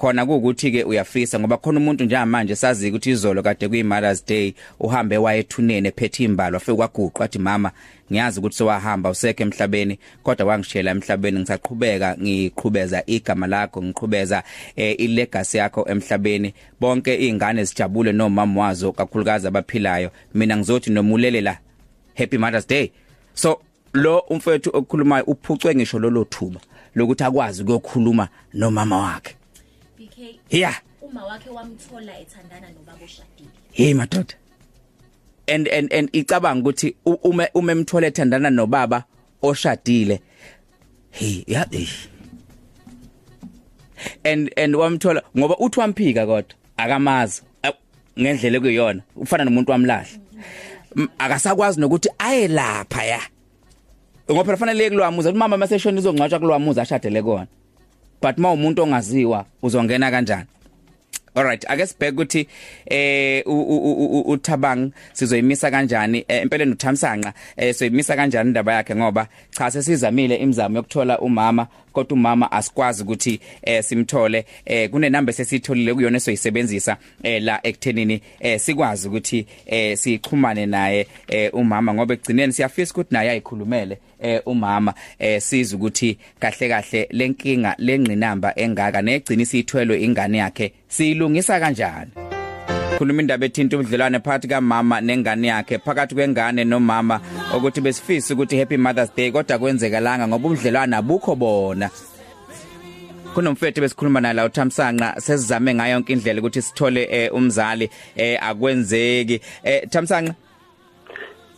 khona 0.00 0.26
kuukuthi 0.26 0.72
ke 0.72 0.84
uyafisa 0.84 1.40
ngoba 1.40 1.56
khona 1.56 1.80
umuntu 1.80 2.04
njengamanje 2.04 2.56
sazi 2.56 2.88
ukuthi 2.88 3.10
izolo 3.10 3.42
kade 3.42 3.68
kuyi 3.68 3.82
Mother's 3.82 4.26
Day 4.26 4.54
uhambe 4.80 5.16
wayethunene 5.16 5.88
ephethe 5.88 6.24
imbalo 6.24 6.56
afike 6.56 6.76
kwaguqa 6.76 7.24
athi 7.24 7.38
mama 7.38 7.70
ngiyazi 8.12 8.38
ukuthi 8.38 8.56
sewahamba 8.56 9.10
usekho 9.10 9.42
emhlabeni 9.42 9.98
kodwa 10.22 10.46
wangishela 10.46 10.90
emhlabeni 10.90 11.38
ngisaqhubeka 11.38 12.16
ngiqhubeza 12.22 13.02
igama 13.06 13.46
lakho 13.46 13.82
ngiqhubeza 13.82 14.42
eh, 14.76 15.00
ilegacy 15.00 15.58
yakho 15.58 15.88
emhlabeni. 15.88 16.54
Bonke 16.80 17.14
izingane 17.14 17.64
zijabule 17.64 18.12
nomama 18.12 18.60
wazo 18.60 18.92
kakhulukazi 18.92 19.46
abaphilayo. 19.46 20.10
Mina 20.34 20.56
ngizothi 20.56 20.90
nomulele 20.90 21.40
la 21.40 21.58
happy 22.14 22.38
mother's 22.38 22.66
day. 22.66 22.90
So 23.34 23.60
lo 23.92 24.18
umfethu 24.18 24.70
okukhulumayo 24.72 25.24
uphucwe 25.24 25.74
ngisho 25.74 25.98
lolo 25.98 26.24
thuba 26.24 26.60
lokuthi 26.94 27.24
akwazi 27.24 27.62
ukuyokhuluma 27.62 28.28
nomama 28.54 28.98
wakhe. 28.98 29.39
BK 30.32 30.54
yeah 30.54 30.74
uma 31.02 31.24
wakhe 31.24 31.50
wamthola 31.50 32.12
ethandana 32.20 32.68
nobaba 32.70 33.04
oshadile. 33.04 33.48
Hey 33.72 33.94
madoda. 33.94 34.34
And 35.48 35.68
and 35.68 35.92
and 35.92 36.12
icabanga 36.12 36.60
ukuthi 36.70 36.94
u- 37.06 37.18
ume 37.24 37.48
ume 37.54 37.72
emthole 37.72 38.06
ethandana 38.06 38.50
nobaba 38.50 39.04
oshadile. 39.42 40.20
Hey 41.10 41.44
yeah 41.46 41.66
eh. 41.72 41.88
and 44.24 44.50
and 44.56 44.74
wamthola 44.76 45.22
ngoba 45.38 45.56
uthi 45.58 45.80
wamphika 45.80 46.26
kodwa 46.26 46.54
akamazi 46.76 47.42
Eh, 47.62 47.72
ngendlela 48.20 48.56
ekuyona 48.58 49.02
ufana 49.16 49.44
nomuntu 49.44 49.70
wamlahla. 49.72 50.08
M- 50.96 51.08
akasakwazi 51.18 51.80
nokuthi 51.80 52.08
aye 52.18 52.48
lapha 52.48 53.04
ya. 53.04 53.20
Ngoba 54.30 54.44
phela 54.44 54.56
fanele 54.56 54.90
kulwamuza 54.90 55.28
ukuthi 55.28 55.38
mama 55.38 55.56
maseshona 55.56 55.98
izongcwatshwa 55.98 56.38
kulwamuza 56.40 56.82
ashadele 56.82 57.22
kona. 57.22 57.46
But 58.22 58.38
mawumuntu 58.38 58.82
ongaziwa 58.82 59.44
uzongena 59.62 60.10
kanjani? 60.10 60.46
Alright 61.34 61.64
ake 61.70 61.86
sibheke 61.86 62.12
ukuthi 62.12 62.48
eh 62.86 63.42
u- 63.46 63.62
u- 63.62 63.92
u- 63.92 64.20
u- 64.20 64.30
uThabang 64.32 64.90
sizoyimisa 65.12 65.70
kanjani? 65.70 66.24
Eh, 66.28 66.42
empeleni 66.42 66.72
uThamsanqa 66.72 67.32
eh 67.56 67.74
soyimisa 67.74 68.16
kanjani 68.16 68.48
indaba 68.48 68.72
yakhe? 68.72 68.94
Ngoba 68.96 69.26
cha 69.50 69.70
sesizamile 69.70 70.36
imizamo 70.36 70.76
yokuthola 70.76 71.18
umama 71.18 71.66
kodwa 71.92 72.14
umama 72.14 72.52
asikwazi 72.52 73.02
ukuthi 73.02 73.40
eh 73.62 73.84
simthole 73.84 74.44
eh 74.64 74.90
kune 74.90 75.10
number 75.10 75.34
sesitholile 75.34 75.94
kuyona 75.94 76.16
esoyisebenzisa 76.16 76.96
eh 77.22 77.42
la 77.42 77.60
ekuthenini 77.66 78.20
eh 78.40 78.60
sikwazi 78.60 79.08
ukuthi 79.08 79.46
eh 79.66 79.98
sixhumane 79.98 80.66
naye 80.66 81.06
eh 81.28 81.54
umama 81.54 81.94
ngoba 81.94 82.14
egcineni 82.14 82.52
siyafisa 82.52 82.92
ukuthi 82.92 83.14
naye 83.14 83.30
ayikhulumele 83.30 83.98
eh 84.22 84.40
umama 84.46 84.94
eh 85.18 85.40
siza 85.40 85.76
ukuthi 85.76 86.18
kahle 86.38 86.68
kahle 86.68 87.08
lenkinga 87.10 87.74
lengqinamba 87.78 88.58
engaka 88.58 89.02
negcina 89.02 89.42
isithwelwe 89.42 90.02
ingane 90.02 90.38
yakhe 90.38 90.72
siyilungisa 90.88 91.60
kanjani? 91.60 92.39
Khuluma 93.00 93.22
indaba 93.22 93.46
ethinta 93.46 93.76
ubudlelwane 93.76 94.20
phakathi 94.20 94.48
kamama 94.48 95.00
nengane 95.00 95.48
yakhe 95.48 95.78
phakathi 95.78 96.14
kwengane 96.14 96.64
nomama 96.64 97.20
ukuthi 97.56 97.80
besifisa 97.80 98.34
ukuthi 98.34 98.58
happy 98.58 98.76
mothers 98.76 99.10
day 99.16 99.30
kodwa 99.32 99.58
kwenzekalanga 99.58 100.28
ngoba 100.28 100.48
ubudlelwane 100.48 100.96
abukho 100.96 101.34
bona. 101.34 101.90
Kunomfethu 103.34 103.80
besikhuluma 103.80 104.20
naye 104.20 104.34
la 104.34 104.44
uThamsanqa 104.44 105.20
sesizame 105.20 105.74
ngayo 105.74 105.92
yonke 105.92 106.12
indlela 106.12 106.40
ukuthi 106.40 106.62
sithole 106.62 107.08
eh, 107.10 107.34
umzali 107.34 107.90
eh, 108.16 108.38
akwenzeki. 108.42 109.40
Eh, 109.64 109.88
Thamsanqa? 109.88 110.34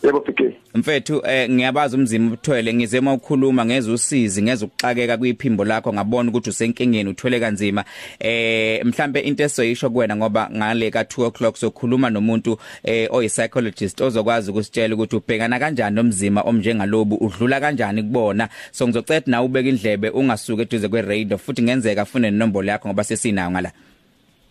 Yebo 0.02 0.20
PK 0.20 0.42
mfethu 0.74 1.22
eh, 1.26 1.50
ngiyabaza 1.50 1.96
umzimba 1.96 2.26
ubuthwele 2.26 2.74
ngize 2.74 2.98
uma 2.98 3.12
ukhuluma 3.12 3.64
ngeza 3.66 3.92
usizi 3.92 4.42
ngeza 4.42 4.66
ukuxakeka 4.66 5.16
kwiphimbo 5.16 5.64
lakho 5.64 5.92
ngabona 5.92 6.30
ukuthi 6.30 6.50
usenkingeni 6.50 7.10
uthwele 7.10 7.40
kanzima. 7.40 7.84
Eh 8.18 8.84
mhlambe 8.84 9.20
into 9.20 9.44
esoyisho 9.44 9.90
kuwena 9.90 10.16
ngoba 10.16 10.50
ngale 10.56 10.90
ka 10.90 11.02
2 11.02 11.26
o'clock 11.26 11.56
sokhuluma 11.56 12.10
nomuntu 12.10 12.58
eh 12.84 13.08
oyi 13.10 13.28
psychologist 13.28 14.00
ozokwazi 14.00 14.50
ukusitshela 14.50 14.94
ukuthi 14.94 15.16
ubhekana 15.16 15.58
kanjani 15.58 15.96
nomzima 15.96 16.40
omjengalobu 16.40 17.16
udlula 17.16 17.60
kanjani 17.60 18.02
kubona. 18.02 18.48
So 18.70 18.88
ngizocela 18.88 19.22
na 19.26 19.42
ubeke 19.42 19.68
indlebe 19.68 20.08
ungasuke 20.08 20.62
eduze 20.62 20.88
kwe 20.88 21.02
radio 21.02 21.38
futhi 21.38 21.62
ngenzeka 21.62 22.02
afune 22.02 22.28
inombolo 22.28 22.68
yakho 22.68 22.88
ngoba 22.88 23.04
sesinayo 23.04 23.50
ngala. 23.50 23.72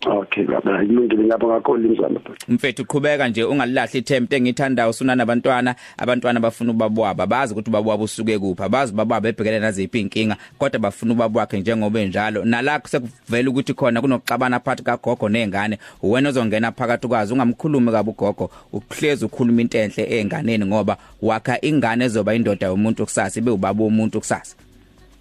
Okay 0.05 0.43
baba. 0.43 0.83
Ilungile 0.83 1.23
ngapha 1.23 1.47
ngakhona 1.47 1.85
imizamo 1.85 2.19
mfethu 2.47 2.85
qhubeka 2.85 3.27
nje 3.27 3.43
ungalilahli 3.43 3.99
ithempe 3.99 4.35
engithandayo 4.35 4.89
usuna 4.89 5.15
nabantwana. 5.15 5.75
Abantwana 5.97 6.39
bafuna 6.39 6.71
ubabwaba. 6.71 7.27
Bazi 7.27 7.53
ukuthi 7.53 7.69
ubabwaba 7.69 8.03
usuke 8.03 8.39
kupha 8.39 8.69
bazi 8.69 8.93
bababa 8.93 9.29
ebhekene 9.29 9.59
naziphi 9.59 9.99
inkinga 9.99 10.37
kodwa 10.57 10.79
bafuna 10.79 11.13
ubabwakhe 11.13 11.59
njengoba 11.59 11.99
enjalo. 11.99 12.45
Nalakho 12.45 12.87
sekuvela 12.87 13.49
ukuthi 13.49 13.73
khona 13.73 14.01
kunokuxabana 14.01 14.59
phakathi 14.59 14.83
kagogo 14.83 15.29
nezingane 15.29 15.77
wena 16.03 16.29
ozongena 16.29 16.71
phakathi 16.71 17.07
kwazo 17.07 17.33
ungamkhulumi 17.33 17.91
kabi 17.91 18.09
ugogo. 18.09 18.51
Ukuhlezi 18.73 19.25
ukhuluma 19.25 19.61
into 19.61 19.77
enhle 19.77 20.03
einganeni 20.03 20.65
ngoba 20.65 20.97
wakha 21.21 21.61
ingane 21.61 22.05
ezoba 22.05 22.35
indoda 22.35 22.67
yomuntu 22.67 23.03
kusasa 23.03 23.39
ibe 23.39 23.51
ubaba 23.51 23.83
womuntu 23.83 24.19
kusasa. 24.19 24.55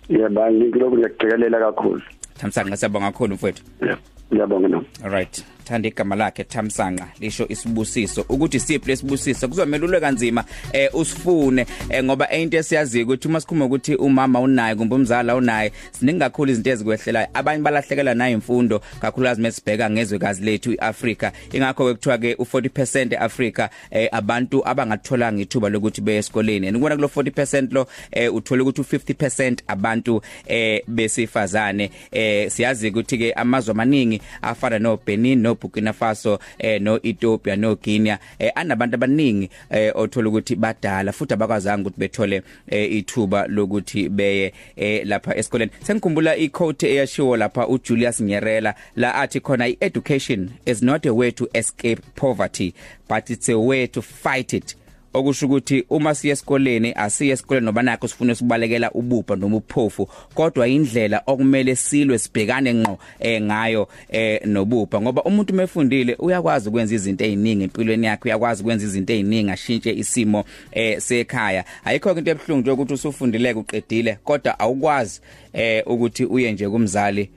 Yebo 0.08 0.50
ngilokhu 0.50 0.96
ngiyakujikelela 0.96 1.58
kakhulu. 1.58 2.02
Thamsanqa 2.38 2.76
siyabonga 2.76 3.10
kakhulu 3.10 3.34
mfethu. 3.34 3.62
Yebo. 3.82 4.00
Ngiyabonga 4.32 4.68
nami 4.68 4.86
Alright. 5.04 5.44
Thanda 5.64 5.88
igama 5.88 6.16
lakhe 6.16 6.44
Thamsanqa 6.44 7.08
lisho 7.20 7.46
isibusiso. 7.48 8.24
Ukuthi 8.28 8.60
siphi 8.60 8.88
lesibusiso? 8.88 9.48
Kuzomelulwe 9.48 10.00
kanzima 10.00 10.44
eh 10.72 10.94
usifune 10.94 11.66
eh, 11.88 12.04
ngoba 12.04 12.30
into 12.30 12.56
esiyaziyo 12.56 13.04
ukuthi 13.04 13.28
uma 13.28 13.40
sikhuluma 13.40 13.64
ukuthi 13.64 13.94
umama 13.94 14.40
unaye 14.40 14.74
kumbe 14.74 14.94
umzala 14.94 15.36
unaye 15.36 15.72
siningi 15.90 16.18
kakhulu 16.18 16.50
izinto 16.50 16.70
ezikwehlelayo 16.70 17.28
abanye 17.34 17.62
balahlekelwa 17.62 18.14
nayo 18.14 18.32
imfundo 18.32 18.80
kakhulukazi 19.00 19.40
mesibheka 19.40 19.90
ngezwekazi 19.90 20.44
lethu 20.44 20.72
iAfrika. 20.72 21.32
Ingakho 21.52 21.86
ke 21.86 21.94
kuthiwa 21.94 22.18
ke 22.18 22.34
u40% 22.34 23.14
eAfrika 23.14 23.70
eh, 23.90 24.08
abantu 24.12 24.68
abangatholanga 24.68 25.42
ithuba 25.42 25.68
lokuthi 25.68 26.00
beye 26.00 26.18
esikoleni. 26.18 26.70
Nikubona 26.70 26.96
kulo 26.96 27.08
40% 27.08 27.72
lo 27.74 27.86
eh, 28.10 28.34
uthola 28.34 28.62
ukuthi 28.62 28.82
u50% 28.82 29.56
abantu 29.66 30.22
eh, 30.46 30.82
besifazane. 30.88 31.90
Eh, 32.12 32.50
siyazi 32.50 32.88
ukuthi 32.88 33.18
ke 33.18 33.32
amazwe 33.32 33.70
amaningi 33.72 33.90
amaningi 33.90 34.20
afana 34.42 34.78
no 34.78 34.96
Benin 34.96 35.42
no 35.42 35.49
Burkina 35.54 35.92
Faso 35.92 36.38
eh 36.58 36.80
no 36.80 36.98
Ethiopia 37.02 37.56
no 37.56 37.76
Guinea 37.76 38.18
eh 38.38 38.52
anabantu 38.54 38.94
abaningi 38.94 39.50
eh 39.70 39.92
othola 39.94 40.28
ukuthi 40.28 40.56
badala 40.56 41.12
futhi 41.12 41.34
abakwazanga 41.34 41.88
ukuthi 41.88 42.00
bethole 42.00 42.42
eh, 42.68 42.92
ithuba 42.92 43.46
lokuthi 43.46 44.08
beye 44.08 44.52
eh, 44.76 45.06
lapha 45.06 45.36
esikoleni. 45.36 45.70
Sengikhumbula 45.82 46.36
iquote 46.36 46.90
eyashiwo 46.90 47.36
lapha 47.36 47.68
uJulius 47.68 48.20
Nyerela 48.20 48.74
la 48.96 49.14
athi 49.14 49.40
khona 49.40 49.68
i-education 49.68 50.50
is 50.66 50.82
not 50.82 51.06
a 51.06 51.14
way 51.14 51.30
to 51.30 51.48
escape 51.54 52.02
poverty 52.14 52.74
but 53.08 53.30
it's 53.30 53.48
a 53.48 53.58
way 53.58 53.86
to 53.86 54.02
fight 54.02 54.52
it. 54.52 54.76
Okusho 55.14 55.46
ukuthi 55.46 55.84
uma 55.90 56.14
siya 56.14 56.32
esikoleni 56.32 56.92
asiye 56.96 57.32
esikoleni 57.32 57.66
noba 57.66 57.82
nakho 57.82 58.08
sifuna 58.08 58.32
ukubalekela 58.32 58.90
ubupha 58.90 59.36
noma 59.36 59.56
uphofu 59.56 60.08
kodwa 60.34 60.68
indlela 60.68 61.22
okumele 61.26 61.76
silwe 61.76 62.18
sibhekane 62.18 62.74
ngqo 62.74 62.98
eh 63.20 63.42
ngayo 63.42 63.88
eh 64.08 64.40
nobupha 64.46 65.00
ngoba 65.00 65.22
umuntu 65.22 65.54
mefundile 65.54 66.16
uyakwazi 66.18 66.68
ukwenza 66.68 66.94
izinto 66.94 67.24
eziningi 67.24 67.64
empilweni 67.64 68.06
yakhe 68.06 68.28
uyakwazi 68.28 68.62
ukwenza 68.62 68.84
izinto 68.84 69.12
eziningi 69.12 69.50
ashintshe 69.50 69.92
isimo 69.92 70.44
eh 70.72 71.00
sekhaya. 71.00 71.64
Ayikho 71.84 72.18
into 72.18 72.30
ebhlungu 72.30 72.60
nje 72.60 72.70
ukuthi 72.70 72.94
usufundile 72.94 73.52
uqedile 73.52 74.18
kodwa 74.24 74.58
awukwazi 74.60 75.20
eh 75.52 75.82
ukuthi 75.86 76.24
uye 76.24 76.52
nje 76.52 76.68
kumzali 76.68 77.30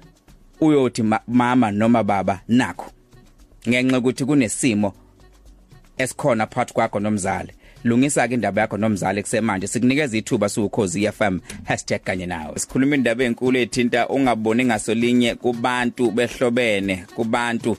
uyothi 0.62 1.04
ma- 1.04 1.22
mama 1.28 1.72
noma 1.72 2.04
baba 2.04 2.42
nakho. 2.48 2.92
Ngenxa 3.70 3.98
ukuthi 3.98 4.26
kunesimo 4.26 4.94
esikhona 5.98 6.48
phakathi 6.48 6.74
kwakho 6.74 7.00
nomzali. 7.00 7.54
Lungisa 7.84 8.28
ke 8.28 8.34
indaba 8.34 8.62
yakho 8.62 8.78
nomzali 8.78 9.22
kusemanje. 9.22 9.68
Sikunikeza 9.68 10.18
ithuba 10.18 10.50
siwukhozi 10.50 11.12
FM 11.12 11.40
#kanye 12.04 12.26
nawe. 12.26 12.60
Sikhuluma 12.60 12.96
indaba 12.96 13.24
enkulu 13.24 13.58
ethinta 13.60 14.08
ungaboni 14.08 14.66
ngasolinye 14.66 15.36
kubantu 15.36 16.12
behlobene 16.12 17.06
kubantu 17.16 17.78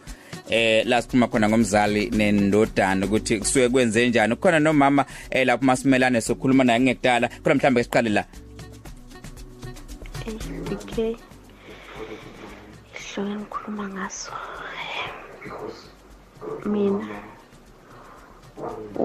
eh 0.50 0.86
la 0.86 1.02
sikhuluma 1.02 1.28
khona 1.28 1.48
ngomzali 1.48 2.10
nendodana 2.10 3.06
ukuthi 3.06 3.38
kusuke 3.38 3.68
kwenze 3.68 4.08
njani. 4.08 4.34
Kukhona 4.34 4.60
nomama 4.60 5.04
eh 5.30 5.46
lapho 5.46 5.64
masimelane 5.64 6.20
sokhuluma 6.20 6.64
naye 6.64 6.80
ngekudala 6.80 7.28
kodwa 7.28 7.54
mhlambe 7.54 7.84
siqale 7.84 8.10
la. 8.10 8.24
HBK 10.24 10.98
ihloko 12.94 13.30
engikhuluma 13.30 13.88
ngaso. 13.88 14.32
Mina. 16.66 17.33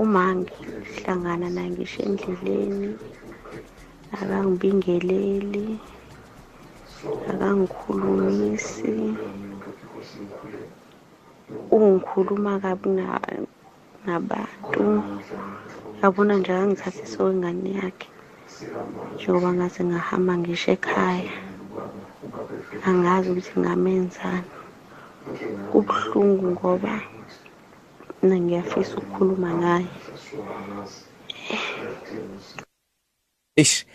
Uma 0.01 0.24
ngihlangana 0.38 1.48
naye 1.56 1.70
ngisho 1.74 2.00
endleleni. 2.08 2.91
Akangibingeleli 4.20 5.68
akangikhulumisi. 7.32 8.94
Ungikhuluma 11.75 12.53
kabi 12.63 12.89
na- 12.98 13.46
nabantu. 14.06 14.86
Yabona 16.01 16.34
nje 16.38 16.51
akangithathi 16.53 17.03
sowengane 17.13 17.70
yakhe 17.82 18.10
njengoba 19.15 19.50
ngaze 19.58 19.82
ngahamba 19.89 20.34
ngisho 20.39 20.70
ekhaya. 20.77 21.36
Angazi 22.88 23.27
ukuthi 23.29 23.53
ngamenzani 23.62 24.51
kubuhlungu 25.70 26.46
ngoba 26.56 26.94
mina 28.23 28.39
ngiyafisa 28.39 28.97
ukukhuluma 28.97 29.53
naye. 29.53 29.85
Ish 33.55 33.85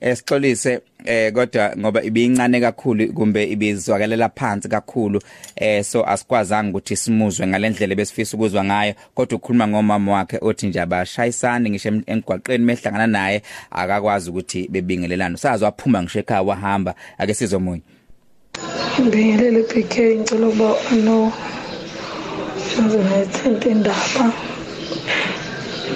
esixolise 0.00 0.80
eh 1.04 1.32
kodwa 1.32 1.74
ngoba 1.78 2.02
ibincane 2.02 2.60
kakhulu 2.60 3.12
kumbe 3.12 3.44
ibizwakalela 3.44 4.28
phansi 4.28 4.68
kakhulu 4.68 5.22
eh 5.56 5.84
so 5.84 6.04
asikwazanga 6.06 6.70
ukuthi 6.70 6.96
simuzwe 6.96 7.46
ngalendlela 7.46 7.94
besifisa 7.94 8.36
ukuzwa 8.36 8.64
ngayo. 8.64 8.94
Kodwa 9.14 9.36
ukhuluma 9.38 9.68
ngomama 9.68 10.12
wakhe 10.12 10.38
othi 10.40 10.66
nje 10.66 10.80
abashayisani 10.80 11.70
ngisho 11.70 11.88
em- 11.88 12.02
emgwaqeni 12.06 12.64
mehlangana 12.64 13.06
naye 13.06 13.42
akakwazi 13.70 14.30
ukuthi 14.30 14.68
bebingelelana 14.68 15.36
sazi 15.36 15.64
waphuma 15.64 16.02
ngisho 16.02 16.18
ekhaya 16.18 16.42
wahamba 16.42 16.94
ake 17.18 17.34
sizomunye 17.34 17.82
Ngibingelele 19.00 19.62
PK 19.62 19.94
ngicela 20.18 20.46
ukuba 20.48 20.74
no 21.04 21.32
senze 22.72 22.98
ngayithinte 23.06 23.66
indaba 23.74 24.24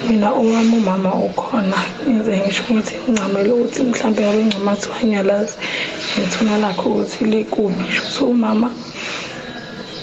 mina 0.07 0.29
owami 0.41 0.73
umama 0.81 1.11
ukhona 1.27 1.77
ngize 2.07 2.33
ngisho 2.39 2.61
ukuthi 2.69 2.93
ngicamele 3.09 3.49
ukuthi 3.55 3.79
mhlawumbe 3.89 4.21
yabe 4.27 4.41
ngcamathi 4.47 4.85
wanyalazi 4.93 5.55
ngithuna 6.15 6.53
lakho 6.63 6.85
ukuthi 6.89 7.19
likubi 7.31 7.83
sho 8.13 8.23
umama 8.33 8.67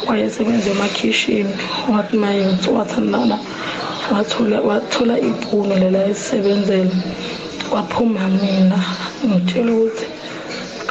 wayesebenza 0.07 0.69
emakhishini 0.75 1.55
wathi 1.93 2.15
maye 2.23 2.41
wathandana 2.77 3.37
wathola 4.13 4.57
wathola 4.69 5.15
ibhunu 5.29 5.75
lela 5.83 6.01
esebenzele 6.13 6.97
kwaphuma 7.71 8.23
mina 8.41 8.79
ngitshela 9.27 9.71
ukuthi 9.77 10.07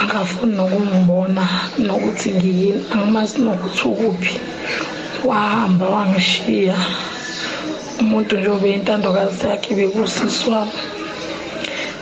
akafuni 0.04 0.54
nokungibona 0.58 1.44
nokuthi 1.86 2.30
ngiyini 2.38 2.82
angimazi 2.94 3.36
nokuthi 3.46 3.84
ukuphi. 3.92 4.36
Wahamba 5.30 5.86
wangishiya. 5.90 6.78
Umuntu 8.00 8.38
njengoba 8.38 8.68
intandokazi 8.68 9.48
yakhe 9.48 9.76
bekusisi 9.76 10.50
wami 10.50 10.72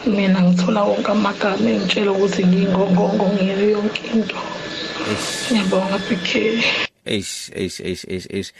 mina 0.06 0.42
ngithola 0.42 0.84
wonke 0.84 1.12
amagama 1.12 1.70
engitshela 1.70 2.12
ukuthi 2.12 2.42
ngiyingongongo 2.46 3.26
ngiyo 3.34 3.70
yonke 3.76 4.02
into. 4.14 4.38
Ngiyabonga 5.52 5.98
bk 6.08 6.30
eish 7.06 7.52
eish 7.56 7.80
eish 7.90 8.06
eish 8.14 8.28
eish. 8.36 8.52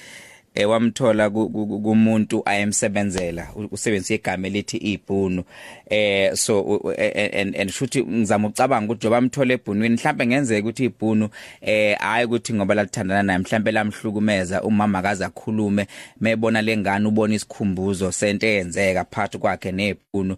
Eh 0.56 0.70
wamthola 0.70 1.30
ku- 1.30 1.50
ku- 1.50 1.68
ku- 1.68 1.80
kumuntu 1.82 2.42
ayemsebenzela 2.46 3.48
u- 3.56 3.68
usebenzisa 3.72 4.14
igama 4.16 4.48
elithi 4.48 4.78
ibhunu. 4.78 5.44
Eh 5.90 6.34
so 6.36 6.82
e- 6.98 7.14
e- 7.16 7.42
and 7.42 7.56
and 7.56 7.72
shuthi 7.72 8.04
ngizama 8.04 8.48
ucabanga 8.48 8.86
ukuthi 8.86 8.98
njoba 9.08 9.18
amthole 9.18 9.54
ebhunwini 9.54 9.96
mhlambe 9.96 10.26
ngenzeka 10.28 10.62
ukuthi 10.68 10.86
ibhunu 10.86 11.30
eh 11.62 11.98
hayi 12.00 12.26
ukuthi 12.26 12.54
ngoba 12.54 12.76
lathandana 12.76 13.24
naye 13.24 13.40
mhlambe 13.40 13.72
lamhlukumeza 13.72 14.64
umama 14.64 15.00
akaze 15.00 15.26
akhulume 15.26 15.88
mebona 16.22 16.62
lengane 16.62 17.08
ubona 17.08 17.36
isikhumbuzo 17.36 18.12
sento 18.12 18.48
eyenzeka 18.48 19.06
phakathi 19.06 19.38
kwakhe 19.38 19.72
nebhunu. 19.72 20.38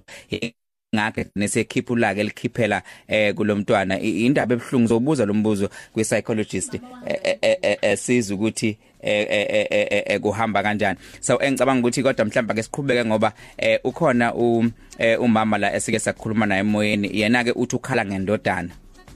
Ngakhe 0.96 1.26
nesekhiphu 1.36 1.96
lake 1.96 2.20
elikhiphela 2.22 2.84
eh 3.08 3.34
kulomntwana 3.36 4.00
indaba 4.00 4.54
ebhlungu 4.56 4.88
zobuza 4.88 5.26
lo 5.26 5.34
mbuzo 5.34 5.70
kwi 5.94 6.04
psychologist 6.04 6.80
esiza 7.82 8.36
ukuthi 8.36 8.68
eh 8.68 8.78
eh, 8.78 8.78
eh, 8.78 8.78
eh, 8.82 8.93
eh, 9.04 10.20
kuhamba 10.22 10.64
kanjani. 10.64 11.00
So 11.20 11.38
engicabanga 11.42 11.80
ukuthi 11.80 12.04
kodwa 12.04 12.26
mhlawumbe 12.26 12.54
ke 12.54 12.64
siqhubeke 12.64 13.06
ngoba 13.06 13.34
eh 13.58 13.80
ukhona 13.84 14.34
eh, 14.98 15.22
umama 15.22 15.58
la 15.58 15.74
esike 15.76 16.00
sakhuluma 16.00 16.46
naye 16.46 16.62
emoyeni. 16.62 17.10
Yena 17.14 17.44
ke 17.44 17.52
uthi 17.52 17.76
ukhala 17.76 18.06
ngendodana. 18.06 18.70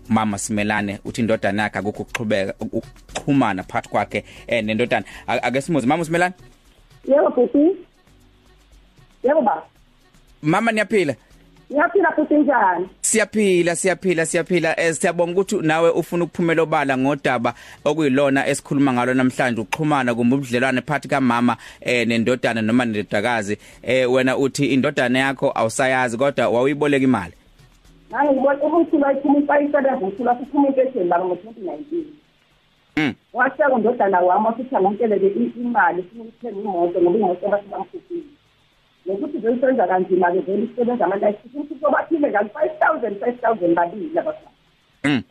Mama 0.09 0.37
simelane 0.37 0.99
uthi 1.05 1.21
indodana 1.21 1.63
yakhe 1.63 1.79
akukho 1.79 2.03
ukuxhubeka 2.03 2.53
ukuxhumana 2.59 3.63
phakathi 3.63 3.89
kwakhe 3.89 4.23
eh 4.47 4.63
nendodana. 4.63 5.05
Ake 5.27 5.61
simuze. 5.61 5.87
Mama 5.87 6.05
simelane 6.05 6.35
Yebo 7.07 7.31
futhi. 7.31 7.75
Yebo 9.23 9.41
ba. 9.41 9.63
mama 10.41 10.71
niyaphila? 10.71 11.15
Ngiyaphila 11.71 12.11
futhi 12.11 12.33
njani? 12.35 12.89
Siyaphila 13.01 13.75
siyaphila 13.75 14.25
siyaphila 14.25 14.79
eh 14.79 14.93
siyabonga 14.93 15.31
ukuthi 15.31 15.55
nawe 15.61 15.89
ufuna 15.89 16.23
ukuphumela 16.23 16.61
obala 16.63 16.97
ngodaba 16.97 17.53
okuyilona 17.85 18.47
esikhuluma 18.47 18.93
ngalo 18.93 19.13
namhlanje 19.13 19.61
uxhumana 19.61 20.15
kumbe 20.15 20.35
ubudlelwane 20.35 20.81
phakathi 20.81 21.07
kamama 21.07 21.57
eh 21.81 22.07
nendodana 22.07 22.61
noma 22.61 22.85
nendodakazi 22.85 23.57
eh 23.83 24.11
wena 24.11 24.37
uthi 24.37 24.65
indodana 24.65 25.19
yakho 25.19 25.51
awusayazi 25.55 26.17
kodwa 26.17 26.47
wawuyiboleka 26.49 27.03
imali 27.03 27.33
Nami 28.11 28.29
ngibona 28.31 28.63
ukuthi 28.63 28.97
bayiphuma 28.97 29.39
ipayisebenza 29.39 29.97
uthula 30.07 30.37
siphuma 30.39 30.67
impesheni 30.67 31.05
la 31.09 31.19
ngo-2019. 31.19 32.03
Mm. 32.97 33.13
Washaya 33.33 33.69
undodana 33.69 34.19
wami 34.19 34.45
wasithi 34.47 34.75
angontelele 34.75 35.27
i- 35.27 35.59
imali 35.61 36.03
sifuna 36.03 36.23
ukuthenga 36.23 36.59
imoto 36.61 37.01
ngoba 37.01 37.17
imoto 37.17 37.47
basibamkhuphile. 37.49 38.23
Nokuthi 39.07 39.37
beyisebenza 39.39 39.87
kanzima-ke 39.87 40.39
vele 40.39 40.63
isebenza 40.63 41.05
ama-night 41.05 41.37
ukuthi 41.45 41.75
sobaphile 41.81 42.29
ngalo 42.29 42.49
five 42.49 42.73
thousand 42.79 43.19
five 43.19 43.37
thousand 43.41 43.75
babili 43.75 44.19
abafana. 44.19 44.51
mm. 45.03 45.23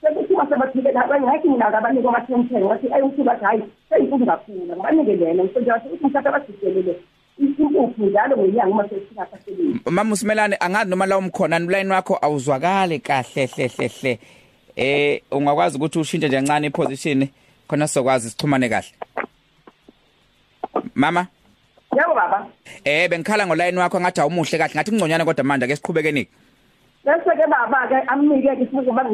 Sekuthi 0.00 0.34
masebathikela 0.34 1.04
abanye 1.04 1.26
ngathi 1.26 1.48
mina 1.48 1.70
ngabanike 1.70 2.08
ama-ten 2.08 2.48
ten 2.48 2.62
wathi 2.62 2.92
ayi 2.92 3.02
ukuthi 3.02 3.22
bathi 3.22 3.44
hhayi 3.44 3.62
seyinkulu 3.88 4.26
kakhulu 4.26 4.60
ngibanike 4.66 5.16
lena 5.16 5.44
ngisenzela 5.44 5.82
ukuthi 5.84 6.06
mhlawumbe 6.06 6.30
basidelele 6.30 6.94
impuphu 7.38 8.06
njalo 8.06 8.36
ngenyanga 8.36 8.70
uma 8.70 8.88
sesingasasebenzi 8.88 9.80
mama 9.90 10.12
usimelane 10.12 10.56
angazi 10.60 10.90
noma 10.90 11.06
la 11.06 11.18
umkhona 11.18 11.56
uline 11.56 11.94
wakho 11.94 12.18
awuzwakali 12.22 12.98
kahle 12.98 13.46
hle 13.46 13.66
hle 13.68 13.88
hle. 13.88 14.18
Eh 14.76 15.22
ungakwazi 15.30 15.76
ukuthi 15.76 15.98
ushintshe 15.98 16.28
nje 16.28 16.36
kancane 16.36 16.66
iposition 16.66 17.28
khona 17.68 17.88
sizokwazi 17.88 18.30
sixhumane 18.30 18.68
kahle. 18.68 18.92
Mama? 20.94 21.26
Yebo 21.92 22.14
baba. 22.14 22.46
Eh 22.84 23.08
bengikhala 23.08 23.46
ngoline 23.46 23.78
wakho 23.78 24.00
ngathi 24.00 24.20
awumuhle 24.20 24.58
kahle 24.58 24.74
ngathi 24.74 24.90
ngconyana 24.92 25.24
kodwa 25.24 25.44
manje 25.44 25.64
ake 25.64 25.76
siqhubekeni. 25.76 26.28
Bese-ke 27.04 27.46
baba-ke 27.46 28.02
amnike-ke 28.08 28.66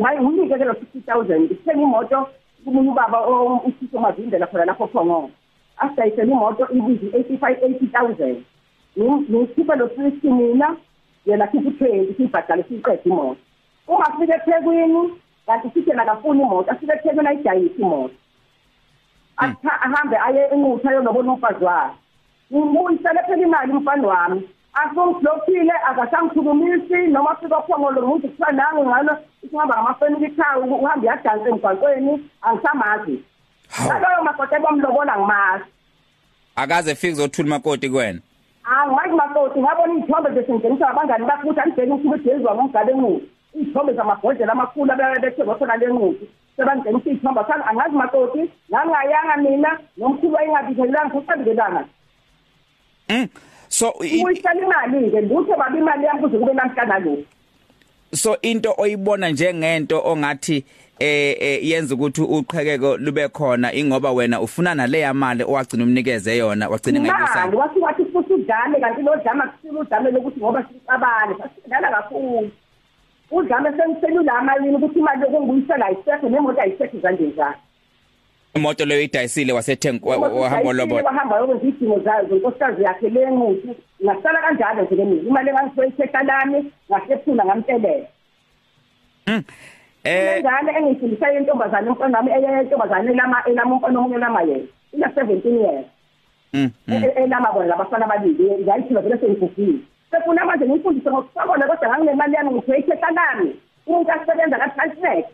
hayi 0.03 0.19
nginike-ke 0.21 0.65
lo 0.65 0.75
fifty 0.75 1.01
thousand. 1.01 1.45
Ngithenga 1.45 1.83
imoto 1.83 2.29
kumunye 2.65 2.91
ubaba 2.91 3.27
usisi 3.67 3.99
mazindela 3.99 4.47
khona 4.47 4.65
lapho 4.65 4.87
phongo 4.87 5.31
asidayisela 5.77 6.33
imoto 6.33 6.69
ibizi 6.73 7.07
85 7.07 8.37
80000 8.97 9.31
ngikhipha 9.31 9.75
lo 9.77 9.87
60 9.87 10.31
mina 10.31 10.77
yena 11.27 11.47
khipha 11.47 11.71
20 11.71 12.17
sibhadala 12.17 12.63
siqede 12.63 13.03
imoto. 13.05 13.37
Uma 13.89 14.07
sifike 14.07 14.33
eThekwini 14.33 15.13
kanti 15.47 15.69
sithe 15.75 15.93
nakafuna 15.93 16.43
imoto 16.43 16.71
asifike 16.71 16.93
eThekwini 16.93 17.29
ayidayisa 17.29 17.79
imoto. 17.79 18.15
Ahambe 19.37 20.17
aye 20.17 20.49
enqutha 20.53 20.91
ayonobona 20.91 21.33
umfazi 21.33 21.65
wakhe. 21.65 21.97
Ngibuyisele 22.55 23.21
phela 23.27 23.43
imali 23.43 23.73
umfana 23.73 24.09
wami. 24.09 24.49
Asongiblockile 24.75 25.73
akasangikhulumisi 25.89 26.97
noma 27.13 27.37
fika 27.37 27.61
khona 27.67 27.91
lo 27.91 28.07
muntu 28.07 28.29
kuthiwa 28.29 28.53
nangu 28.53 28.87
ngalo 28.87 29.17
isihamba 29.43 29.75
ngamafamily 29.75 30.31
car 30.37 30.59
uhambe 30.59 31.07
yadansa 31.07 31.49
emgwaqweni 31.49 32.31
angisamazi. 32.43 33.25
Ngaloyo 33.85 34.25
makoti 34.25 34.55
bamlobola 34.63 35.19
ngimazi. 35.19 35.65
Akaze 36.57 36.95
fike 36.95 37.15
zothula 37.15 37.49
makoti 37.49 37.91
kwena 37.91 38.21
angimazi 38.65 39.15
makoti 39.15 39.61
ngabona 39.61 39.95
iy'thombe 39.95 40.31
besingenisa 40.31 40.89
abangani 40.89 41.27
bakho 41.27 41.49
ukuthi 41.49 41.61
andibheke 41.61 41.93
ukuthi 41.93 42.07
ubudezi 42.09 42.45
wamomgabe 42.45 42.93
enquti 42.93 43.29
iy'thombe 43.59 43.93
zamabhodlela 43.93 44.53
amakhulu 44.53 44.93
abebethe 44.93 45.43
bakhona 45.45 45.77
le 45.77 45.87
nquti 45.87 46.27
sebangenisa 46.57 47.11
iy'thombe 47.11 47.41
angazi 47.69 47.97
makoti 47.97 48.43
ngangingayanga 48.71 49.37
mina 49.37 49.71
nomkhulu 49.97 50.35
wayengabithelelanga 50.35 51.15
sasabingelanga 51.15 51.83
Mm. 53.13 53.29
So 53.69 53.91
uyisela 54.01 54.55
imali 54.55 55.11
ke 55.11 55.21
lutho 55.21 55.57
babi 55.57 55.79
imali 55.79 56.05
yami 56.05 56.21
kuze 56.21 56.39
kube 56.39 56.53
namhlanje 56.53 57.05
lo. 57.05 57.17
So 58.15 58.37
into 58.43 58.75
oyibona 58.79 59.31
njengento 59.31 60.03
ongathi 60.05 60.65
eh 60.99 61.59
yenza 61.63 61.95
ukuthi 61.95 62.21
uqhekeko 62.21 62.97
lube 62.97 63.29
khona 63.29 63.73
ingoba 63.73 64.13
wena 64.13 64.41
ufuna 64.41 64.75
nale 64.75 65.01
yamali 65.01 65.43
owagcina 65.45 65.85
umnikeze 65.85 66.37
yona 66.37 66.69
wagcina 66.69 67.01
ngayibusana. 67.01 67.57
Wathi 67.57 67.79
wathi 67.81 68.05
futhi 68.13 68.33
udlame 68.33 68.81
kanti 68.81 69.03
lo 69.03 69.17
dlama 69.17 69.47
kusile 69.47 69.81
udlame 69.81 70.11
lokuthi 70.11 70.41
ngoba 70.41 70.65
sicabane 70.69 71.35
sasidala 71.39 71.91
kakhulu. 71.91 72.51
Udlame 73.31 73.71
sengiselula 73.77 74.39
amalini 74.39 74.77
ukuthi 74.77 74.99
imali 74.99 75.21
lokunguyisela 75.21 75.87
ayisekho 75.87 76.29
nemoto 76.29 76.61
ayisekho 76.61 76.99
zakhe. 77.03 77.33
Imoto 78.55 78.85
leyo 78.85 79.03
idayisile 79.03 79.53
wasethenga 79.53 80.07
wahamba 80.07 80.73
lobo 80.73 80.95
wahamba 80.95 81.37
yokwenza 81.37 81.67
idingo 81.67 81.99
zayo 81.99 82.29
zonkosikazi 82.29 82.83
yakhe 82.83 83.09
lenquthi 83.09 83.69
ngasala 84.05 84.41
kanjalo 84.41 84.83
nje 84.83 85.05
mina. 85.05 85.23
Imali 85.23 85.51
engangisoyithetha 85.51 86.23
lami 86.23 86.73
ngasephula 86.91 87.45
ngamtelela. 87.45 88.07
Mm 89.27 89.43
eh 90.05 90.43
ngane 90.43 90.73
engifundisa 90.79 91.29
yentombazane 91.29 91.91
umfana 91.91 92.19
wami 92.19 92.31
eyentombazane 92.31 93.15
lama 93.15 93.43
elama 93.47 93.75
umfana 93.75 93.99
omunye 93.99 94.19
lama 94.19 94.43
yena. 94.43 94.67
Ina 94.93 95.07
17 95.07 95.61
years 95.61 95.87
mm 96.53 96.71
elama 97.17 97.53
bona 97.53 97.67
labafana 97.67 98.05
ababili 98.05 98.69
yayithina 98.69 99.01
vele 99.01 99.19
sengigugile 99.19 99.79
sefuna 100.11 100.45
manje 100.45 100.67
ngifundise 100.67 101.11
ngokusabona 101.11 101.67
kodwa 101.67 101.89
nganginemali 101.89 102.35
yami 102.35 102.51
ngisoyithetha 102.51 103.11
lami. 103.11 103.57
Umuntu 103.87 104.13
asebenza 104.13 104.59
ka 104.59 104.69
transnet 104.69 105.27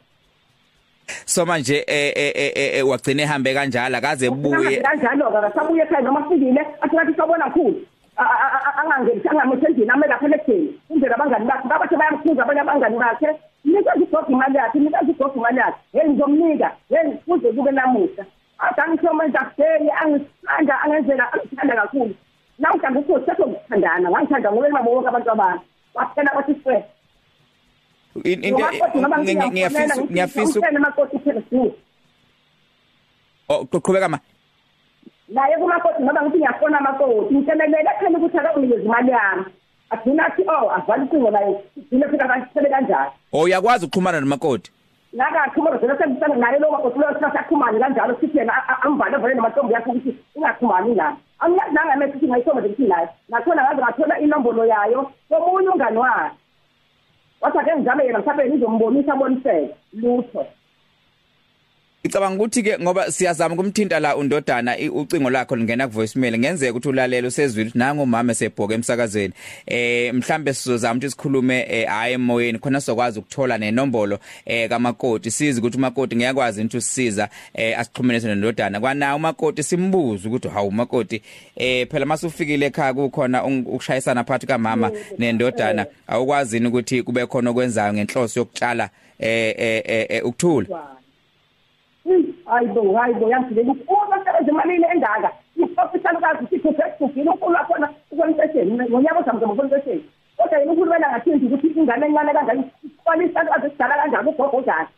so 1.28 1.44
manje 1.46 1.84
eh 1.86 2.12
eh 2.16 2.82
wagcina 2.88 3.22
ehambe 3.22 3.54
kanjalo 3.54 3.96
akaze 3.98 4.30
buye. 4.30 4.80
kanjalo 4.80 5.28
akasabuye 5.28 5.82
ekhaya 5.82 6.02
noma 6.02 6.24
fikile 6.28 6.62
athi 6.80 6.96
ngathi 6.96 7.14
sabona 7.16 7.44
kakhulu 7.44 7.84
angangeni 8.18 9.22
angamthembini 9.28 9.90
ame 9.90 10.06
lapha 10.06 10.28
lekudeni 10.28 10.72
indlela 10.90 11.14
abangani 11.14 11.46
bakhe 11.46 11.68
babathe 11.68 11.96
bayamkhuza 11.96 12.42
abanye 12.42 12.60
abangani 12.60 12.98
bakhe? 12.98 13.28
Nika 13.64 13.94
igogo 13.94 14.32
imali 14.32 14.56
yakhe 14.56 14.78
nika 14.78 15.02
igogo 15.02 15.34
imali 15.36 15.58
yakhe. 15.58 15.78
Hey 15.92 16.08
ngizomnika 16.08 16.72
hey 16.88 17.12
kuze 17.26 17.52
kube 17.52 17.70
namuhla. 17.70 18.24
Adangisho 18.58 19.12
manje 19.12 19.38
akudeli 19.38 19.90
angisithanda 20.00 20.80
angenzela 20.82 21.32
angithanda 21.32 21.76
kakhulu. 21.76 22.14
Na 22.58 22.74
mhlawumbe 22.74 23.00
ukuthi 23.00 23.26
setho 23.26 23.46
ngithandana 23.46 24.10
ngangithanda 24.10 24.52
ngoba 24.52 24.68
mama 24.68 24.90
wonke 24.90 25.08
abantu 25.08 25.30
abantu 25.30 25.62
waphela 25.94 26.34
bathi 26.34 26.54
swe. 26.62 26.84
Into 28.24 28.64
ngiyafisa 29.50 30.02
ngiyafisa 30.02 30.68
emakoti 30.68 31.18
phela 31.18 31.42
siwo 31.50 31.74
oh 33.48 33.64
qhubeka 33.64 34.08
ma. 34.08 34.18
Naye 35.28 35.56
kumakoti 35.56 36.02
ngoba 36.02 36.22
ngithi 36.22 36.38
ngiyafona 36.38 36.78
amakoti 36.78 37.34
ngithelelele 37.34 37.90
phela 38.00 38.18
ukuthi 38.18 38.38
akanginikeze 38.38 38.84
imali 38.84 39.10
yami. 39.10 39.44
Agcina 39.90 40.26
athi 40.26 40.42
oh 40.48 40.70
avala 40.70 41.04
icingo 41.04 41.30
naye 41.30 41.60
igcine 41.76 42.08
fika 42.08 42.28
kanjisele 42.28 42.68
kanjalo. 42.70 43.12
Oh 43.32 43.42
uyakwazi 43.42 43.84
ukuxhumana 43.86 44.20
nomakoti? 44.20 44.70
Ngakaxhumana 45.14 45.78
vele 45.78 45.98
sengitshela 45.98 46.36
naye 46.36 46.58
lo 46.58 46.70
makoti 46.70 46.98
lo 46.98 47.20
sasaxhumane 47.20 47.78
kanjalo 47.78 48.16
sithi 48.20 48.38
yena 48.38 48.52
angivale 48.84 49.16
vele 49.16 49.34
nomatombi 49.34 49.72
yakhe 49.74 49.90
ukuthi 49.90 50.16
ingaxhumani 50.36 50.94
naye 50.94 51.16
angiyazi 51.40 51.74
nangamese 51.74 52.10
ukuthi 52.10 52.26
ngayithoma 52.28 52.60
nje 52.60 52.68
ukuthi 52.68 52.88
naye 52.88 53.08
nakhona 53.28 53.62
ngaze 53.62 53.82
ngathola 53.82 54.20
inombolo 54.20 54.64
yayo. 54.66 55.10
Komunye 55.28 55.68
umngani 55.68 55.98
wakhe. 55.98 56.36
Wathi 57.40 57.58
ake 57.58 57.76
ngizame 57.76 58.04
yena 58.04 58.18
mhlawumbe 58.18 58.48
ngizombonisa 58.50 59.12
aboniseke 59.12 59.74
lutho. 59.92 60.46
Ngicabanga 62.04 62.36
ukuthi 62.36 62.62
ke 62.62 62.78
ngoba 62.78 63.12
siyazama 63.12 63.56
kumthinta 63.56 64.00
la 64.00 64.16
undodana 64.16 64.76
ucingo 64.92 65.30
lakho 65.30 65.56
lingena 65.56 65.88
ku 65.88 65.94
voicemail 65.94 66.38
ngenzeka 66.38 66.70
ukuthi 66.70 66.88
ulalele 66.88 67.26
usezwile 67.26 67.70
nangu 67.74 68.02
umama 68.02 68.32
esebhoke 68.32 68.74
emsakazweni. 68.74 69.34
Eh 69.66 70.14
mhlambe 70.14 70.54
sizozama 70.54 70.94
ukuthi 70.94 71.10
sikhulume 71.10 71.84
hayi 71.86 72.14
emoyeni 72.14 72.58
khona 72.58 72.80
sokwazi 72.80 73.18
ukuthola 73.18 73.58
nenombolo 73.58 74.18
eh 74.46 74.68
kamakoti. 74.68 75.30
Sizi 75.30 75.60
ukuthi 75.60 75.76
umakoti 75.76 76.16
ngiyakwazi 76.16 76.60
ukuthi 76.60 76.76
usisiza 76.76 77.28
eh 77.54 77.78
asixhumenise 77.78 78.28
nendodana. 78.28 78.80
Kwana 78.80 79.16
umakoti 79.16 79.62
simbuza 79.62 80.28
ukuthi 80.28 80.48
hawu 80.48 80.68
umakoti 80.68 81.22
eh 81.56 81.88
phela 81.90 82.06
masufikile 82.06 82.66
ekhaya 82.66 82.94
kukhona 82.94 83.44
ukushayisana 83.44 84.24
phakathi 84.24 84.46
kamama 84.46 84.90
nendodana 85.18 85.86
awukwazi 86.06 86.66
ukuthi 86.66 87.02
kube 87.02 87.26
khona 87.26 87.50
okwenzayo 87.50 87.92
ngenhloso 87.92 88.40
yokutshala 88.40 88.90
eh 89.18 89.54
eh 89.58 90.24
ukuthula? 90.24 90.97
Hayibo 92.46 92.92
hayibo 92.98 93.28
yangilela 93.28 93.72
ukuthi 93.72 93.92
uma 93.94 94.24
sebenza 94.24 94.50
emalini 94.50 94.86
engaka 94.94 95.30
isiofishalukazi 95.56 96.46
sithi 96.50 96.70
sesifile 96.76 97.30
unkulu 97.30 97.54
wakhona 97.54 97.88
ukonsesheni 98.12 98.72
ngonyaka 98.90 99.18
ozamzama 99.18 99.52
ukonsesheni 99.52 100.04
kodwa 100.36 100.58
yena 100.58 100.72
uhulumeni 100.72 101.04
angathinzi 101.04 101.46
ukuthi 101.46 101.66
ingane 101.80 102.06
encane 102.06 102.32
kanjani 102.32 102.62
isikwalisalukazi 102.84 103.70
sidala 103.70 103.94
kanjani 103.96 104.28
ugogo 104.28 104.60
njani? 104.60 104.88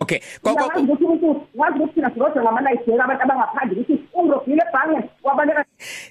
Okay. 0.00 0.20
Ngoba 0.46 0.66
ukuthi 0.66 1.04
umuntu 1.04 1.46
wazi 1.54 1.78
ukuthi 1.78 1.94
thina 1.94 2.10
sirodwa 2.10 2.42
ngamanayijeka 2.42 3.04
abantu 3.04 3.22
abangaphandle 3.22 3.80
ukuthi 3.80 4.04
ungirobhile 4.14 4.62
ebhange 4.68 5.08
wabaleka 5.22 5.64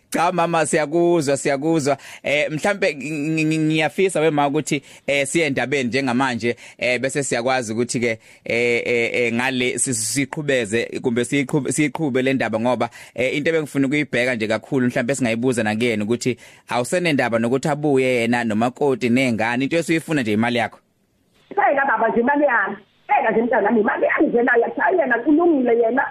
Cha 0.10 0.32
mama 0.32 0.66
siyakuzwa 0.66 1.38
siyakuzwa. 1.38 1.98
Eh 2.24 2.52
mhlambe 2.52 2.96
ngiyafisa 2.96 4.20
wema 4.20 4.48
ukuthi 4.48 4.82
eh 5.08 5.28
siye 5.28 5.46
endabeni 5.46 5.90
njengamanje 5.90 6.56
eh 6.78 7.00
bese 7.02 7.24
siyakwazi 7.24 7.74
ukuthi 7.74 8.00
ke 8.00 8.20
eh 8.46 9.34
ngale 9.34 9.80
siqhubeze 9.80 11.00
kumbe 11.02 11.26
siqhube 11.26 11.72
siqhube 11.72 12.22
le 12.22 12.34
ndaba 12.34 12.60
ngoba 12.60 12.90
into 13.16 13.50
ebengifuna 13.50 13.88
ukuyibheka 13.88 14.36
nje 14.36 14.48
kakhulu 14.48 14.88
mhlambe 14.88 15.16
singayibuza 15.16 15.64
nakuyena 15.64 16.04
ukuthi 16.04 16.38
awusenendaba 16.70 17.40
nokuthi 17.40 17.70
abuye 17.70 18.08
yena 18.08 18.44
nomakoti 18.44 19.10
nengane 19.10 19.64
into 19.64 19.78
esuyifuna 19.78 20.22
nje 20.22 20.34
imali 20.34 20.58
yakho? 20.58 20.80
Sayika 21.56 21.86
baba 21.86 22.10
nje 22.10 22.20
imali 22.20 22.44
yami. 22.44 22.78
Eka 23.08 23.32
nje 23.32 23.42
mntana 23.42 23.62
nami 23.62 23.82
imali 23.82 24.06
yangena 24.06 24.58
yachayena 24.58 25.20
kulungile 25.24 25.80
yena 25.82 26.04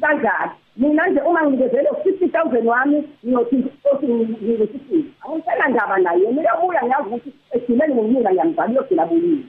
kanjani 0.00 0.52
mina 0.76 1.06
nje 1.06 1.20
uma 1.20 1.42
nginikezele 1.42 1.88
50000 1.90 2.66
wami 2.66 3.08
ngiyothi 3.26 3.64
othi 3.92 4.06
ngiyisithi 4.06 5.04
awusela 5.24 5.68
ndaba 5.68 5.98
naye 5.98 6.20
yena 6.20 6.40
uyabuya 6.40 6.82
ngiyazi 6.82 7.08
ukuthi 7.08 7.30
egcineni 7.54 7.94
nginika 7.94 8.30
ngiyamzali 8.30 8.74
yogcina 8.76 9.06
buyini 9.06 9.46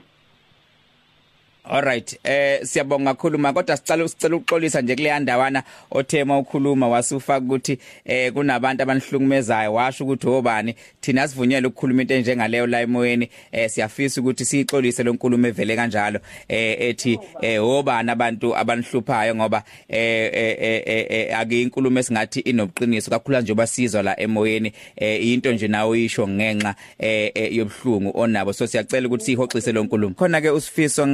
Alright 1.71 2.19
eh 2.23 2.60
siyabonga 2.63 3.13
kakhulu 3.13 3.38
ma 3.38 3.53
kodwa 3.53 3.77
sicela 3.77 4.08
sicela 4.08 4.36
ukuxolisa 4.36 4.82
nje 4.82 4.95
kule 4.95 5.19
ndawana 5.19 5.63
othema 5.91 6.38
ukhuluma 6.39 6.88
wasufaka 6.88 7.45
ukuthi 7.45 7.79
eh 8.05 8.34
kunabantu 8.34 8.84
abanihlukumezayo 8.84 9.73
washo 9.73 10.03
ukuthi 10.03 10.27
obani 10.27 10.75
thina 11.01 11.27
sivunyelwe 11.27 11.67
ukukhuluma 11.67 12.01
into 12.01 12.13
enjengaleyo 12.13 12.67
la 12.67 12.82
emoyeni. 12.82 13.29
Eh 13.51 13.69
siyafisa 13.69 14.21
ukuthi 14.21 14.45
siyixolise 14.45 15.03
lo 15.03 15.13
nkulumo 15.13 15.47
evele 15.47 15.75
kanjalo. 15.75 16.19
Eh 16.47 16.82
ethi 16.82 17.19
eh 17.41 17.63
obani 17.63 18.12
abantu 18.12 18.55
abanihluphayo 18.55 19.36
ngoba 19.36 19.63
eh 19.88 20.32
eh 20.34 21.38
akuyinkulumo 21.38 21.99
esingathi 21.99 22.39
inobuqiniso. 22.39 23.12
Kakhulu 23.12 23.41
nje 23.41 23.51
obasizwa 23.51 24.03
la 24.03 24.19
emoyeni. 24.19 24.73
Eh 24.95 25.27
into 25.27 25.51
nje 25.51 25.67
nawo 25.67 25.95
isho 25.95 26.27
ngenxa 26.27 26.75
eh 26.99 27.55
yobhlungu 27.55 28.12
onabo. 28.19 28.53
So 28.53 28.67
siyacela 28.67 29.08
ukuthi 29.08 29.25
sihoxise 29.25 29.71
lo 29.71 29.84
nkulumo. 29.84 30.15
Khona 30.15 30.41
ke 30.41 30.49
usifiso 30.49 31.08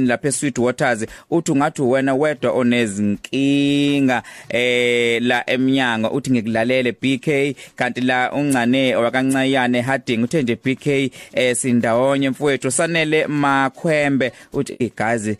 nkabini 0.00 0.06
lapha 0.06 0.28
eSweet 0.28 0.58
Waters? 0.58 1.06
Uthi 1.30 1.52
ungathi 1.52 1.82
wena 1.82 2.14
wedwa 2.14 2.52
onezinkinga 2.52 4.22
eh 4.48 5.22
la 5.22 5.50
eminyango 5.50 6.08
uthi 6.08 6.30
ngikulalele 6.30 6.92
BK 6.92 7.56
kanti 7.76 8.00
la 8.00 8.32
uncane 8.32 8.96
wakancayane 8.96 9.80
Harding 9.80 10.22
uthe 10.22 10.42
nje 10.42 10.56
BK 10.56 10.86
eh 11.32 11.56
sindawonye 11.56 12.30
mfowethu 12.30 12.70
sanele 12.70 13.26
makhwembe. 13.26 14.32
Uthi 14.52 14.72
igazi 14.72 15.36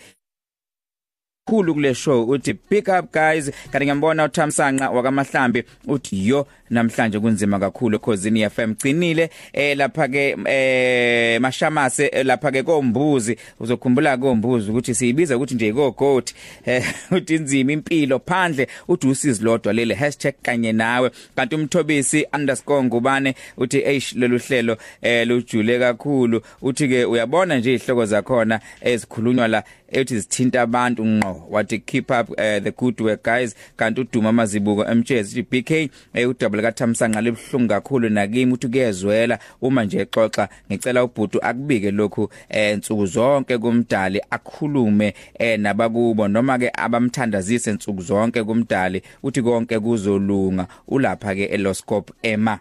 khulu 1.50 1.74
kule 1.74 1.94
show 1.94 2.28
uthi 2.28 2.54
pick 2.54 2.88
up 2.88 3.12
guys. 3.12 3.50
Kanti 3.70 3.84
ngiyambona 3.86 4.24
uThamsanqa 4.24 4.90
wakamahlambi 4.90 5.64
uthi 5.86 6.28
yo 6.28 6.46
namhlanje 6.70 7.20
kunzima 7.20 7.58
kakhulu 7.58 7.96
ekhosini 7.96 8.50
FM 8.50 8.74
gcinile 8.74 9.30
eh 9.52 9.76
lapha 9.76 10.08
ke 10.08 10.36
eh 10.46 11.40
mashamase 11.40 12.10
eh, 12.12 12.26
lapha 12.26 12.52
ke 12.52 12.62
kombuzi 12.62 13.36
uzokhumbula 13.60 14.16
kombuzi 14.16 14.70
ukuthi 14.70 14.94
siyibiza 14.94 15.36
ukuthi 15.36 15.54
nje 15.54 15.72
gogoat 15.72 16.34
eh 16.66 16.84
uthi 17.16 17.34
inzima 17.34 17.72
impilo 17.72 18.18
phandle 18.18 18.68
uthi 18.88 19.08
usizi 19.08 19.44
lodwa 19.44 19.72
lele 19.72 19.98
#kanye 20.42 20.72
nawe. 20.72 21.10
Kanti 21.36 21.54
umthobisi_ngubane 21.54 23.34
uthi 23.56 23.78
eish 23.78 24.14
lolu 24.14 24.38
hlelo 24.38 24.76
eh 25.02 25.26
lujule 25.26 25.78
kakhulu. 25.78 26.42
Uthi 26.62 26.88
ke 26.88 27.04
uyabona 27.04 27.56
nje 27.58 27.74
ihloko 27.74 28.04
zakhona 28.06 28.60
ezikhulunywa 28.80 29.48
la 29.48 29.64
ethi 29.90 30.18
zithinta 30.20 30.62
abantu 30.62 31.04
ngqo. 31.06 31.46
Wathi 31.50 31.78
keep 31.78 32.10
up 32.10 32.30
uh, 32.30 32.36
the 32.36 32.70
good 32.76 33.00
work 33.00 33.22
guys. 33.22 33.54
Kanti 33.76 34.00
uduma 34.00 34.32
mazibuko 34.32 34.84
MJS 34.94 35.32
uthi 35.32 35.42
BK 35.42 35.70
eh 36.14 36.28
udouble 36.28 36.62
kaThamsanqa 36.62 37.20
libhlungu 37.20 37.68
kakhulu 37.68 38.08
nakimi 38.08 38.52
uthi 38.52 38.68
kuyezwela. 38.68 39.38
Uma 39.62 39.84
nje 39.84 40.00
exoxa 40.00 40.48
ngicela 40.70 41.04
ubhutu 41.04 41.44
akubike 41.44 41.90
lokhu 41.90 42.30
eh 42.48 42.74
insuku 42.74 43.06
zonke 43.06 43.58
kumdali 43.58 44.20
akhulume 44.30 45.14
eh 45.38 45.60
nabakubo 45.60 46.28
noma 46.28 46.58
ke 46.58 46.70
abamthandazise 46.74 47.70
insuku 47.70 48.02
zonke 48.02 48.44
kumdali 48.44 49.02
uthi 49.22 49.42
konke 49.42 49.80
kuzolunga. 49.80 50.66
Ulapha 50.88 51.34
ke 51.34 51.44
eloscope 51.44 52.12
ema. 52.22 52.58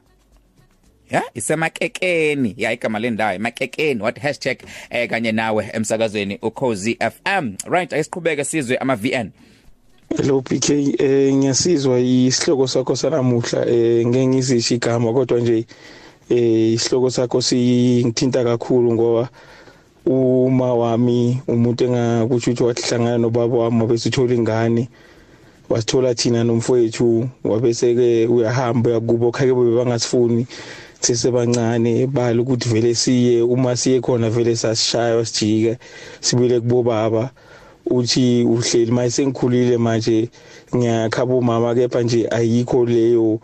Ya 1.09 1.23
isemakekeni. 1.33 2.53
Ya 2.57 2.71
igama 2.71 2.99
lendawo 2.99 3.33
emakekeni 3.33 4.01
what 4.01 4.17
eh 4.89 5.09
kanye 5.09 5.31
nawe 5.31 5.69
emsakazweni 5.73 6.39
ukhozi 6.41 6.97
FM 6.99 7.53
right 7.65 7.93
ayisiqhubeke 7.93 8.43
sizwe 8.43 8.77
ama 8.77 8.95
VN 8.95 9.31
Hello 10.17 10.41
PK 10.41 10.69
eh 10.99 11.33
ngiyasizwa 11.33 11.99
isihloko 11.99 12.67
sakho 12.67 12.95
sanamuhla 12.95 13.65
eh 13.67 14.07
ngeke 14.07 14.27
ngizisho 14.27 14.75
igama 14.75 15.13
kodwa 15.13 15.39
nje 15.39 15.65
eh 16.29 16.73
isihloko 16.73 17.09
sakho 17.09 17.41
singithinta 17.41 18.43
kakhulu 18.43 18.93
ngoba 18.93 19.29
uma 20.05 20.73
wami 20.73 21.41
umuntu 21.47 21.83
engakuthi 21.83 22.49
uthi 22.49 22.63
wahlangana 22.63 23.17
nobaba 23.17 23.57
wami 23.57 23.85
besithola 23.85 24.33
ingane 24.33 24.89
wasithola 25.69 26.15
thina 26.15 26.43
nomfowethu 26.43 27.29
wabese 27.43 27.95
ke 27.95 28.27
uyahamba 28.27 28.91
yakubo 28.91 29.31
khake 29.31 29.53
bebangasifuni 29.53 30.47
sisebancane 31.01 32.07
bala 32.07 32.41
ukuthi 32.41 32.69
vele 32.69 32.95
siye 32.95 33.41
uma 33.41 33.75
siye 33.75 34.01
khona 34.01 34.29
vele 34.29 34.55
sasishaya 34.55 35.25
sijike 35.25 35.77
sibile 36.21 36.59
kubo 36.59 36.83
baba 36.83 37.31
uthi 37.85 38.43
uhleli 38.43 38.91
manje 38.91 39.11
sengikhulile 39.11 39.77
manje 39.77 40.29
ngiyakhaba 40.75 41.33
umama 41.35 41.75
kepha 41.75 42.01
nje 42.01 42.27
ayikho 42.31 42.85
leyo 42.85 43.39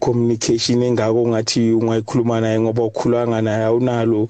communication 0.00 0.82
engako 0.82 1.28
ngathi 1.28 1.72
ungayikhuluma 1.72 2.40
naye 2.40 2.60
ngoba 2.60 2.82
ukhulanga 2.84 3.42
naye 3.42 3.64
awunalo 3.64 4.28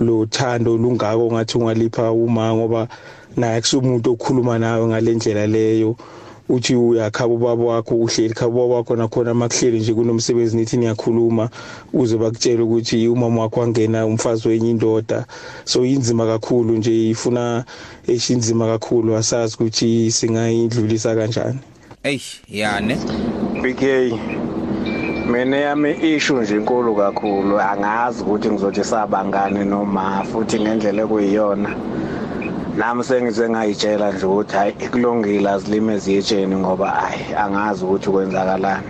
lo 0.00 0.26
thando 0.26 0.76
lungako 0.76 1.32
ngathi 1.32 1.58
ungalipha 1.58 2.12
uma 2.12 2.54
ngoba 2.54 2.88
naye 3.36 3.60
kusumuntu 3.60 4.12
okhuluma 4.12 4.58
nawe 4.58 4.86
ngalendlela 4.86 5.46
leyo. 5.46 5.96
Uthi 6.48 6.74
uyakhaba 6.74 7.34
ubaba 7.34 7.64
wakho 7.64 7.94
uhleli 7.94 8.34
khaba 8.34 8.54
ubaba 8.54 8.74
wakho 8.74 8.96
nakhona 8.96 9.34
makuhleli 9.34 9.80
nje 9.80 9.94
kunomsebenzi 9.94 10.56
nithi 10.56 10.76
niyakhuluma 10.76 11.48
uze 11.92 12.16
bakutshela 12.16 12.64
ukuthi 12.64 13.08
umama 13.08 13.42
wakho 13.42 13.62
angena 13.62 14.06
umfazi 14.06 14.48
wenye 14.48 14.70
indoda. 14.70 15.26
So 15.64 15.84
inzima 15.84 16.26
kakhulu 16.26 16.76
nje 16.76 17.10
ifuna 17.10 17.64
eshinzima 18.06 18.66
kakhulu 18.66 19.16
asazi 19.16 19.54
ukuthi 19.54 20.10
singayidlulisa 20.10 21.14
kanjani. 21.14 21.58
Ey 22.02 22.20
yane. 22.48 22.98
BK 23.62 23.82
mina 25.28 25.56
yami 25.56 25.90
issue 26.16 26.42
nje 26.42 26.56
inkulu 26.56 26.96
kakhulu 26.96 27.60
angazi 27.60 28.22
ukuthi 28.22 28.50
ngizothi 28.50 28.84
sabangane 28.84 29.64
noma 29.64 30.24
futhi 30.24 30.60
ngendlela 30.60 31.02
ekuyiyona. 31.02 31.70
Nami 32.78 33.02
sengize 33.04 33.48
ngayitshela 33.48 34.12
nje 34.12 34.26
ukuthi 34.26 34.56
hayi 34.56 34.72
ikulungile 34.84 35.50
azilime 35.50 35.94
eziyetsheni 35.94 36.56
ngoba 36.56 36.86
hayi 36.86 37.34
angazi 37.34 37.84
ukuthi 37.84 38.10
kwenzakalani. 38.10 38.88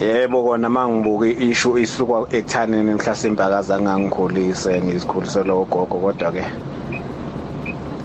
Yebo 0.00 0.42
kona 0.44 0.68
mangibuka 0.68 1.26
ishu 1.26 1.78
isuka 1.78 2.16
ekuthaneni 2.36 2.94
mhlasimbe 2.94 3.42
akazange 3.44 3.90
angikhulise 3.92 4.72
ngizikhulise 4.80 5.44
lo 5.44 5.66
gogo 5.70 5.96
kodwa 6.00 6.32
ke 6.32 6.44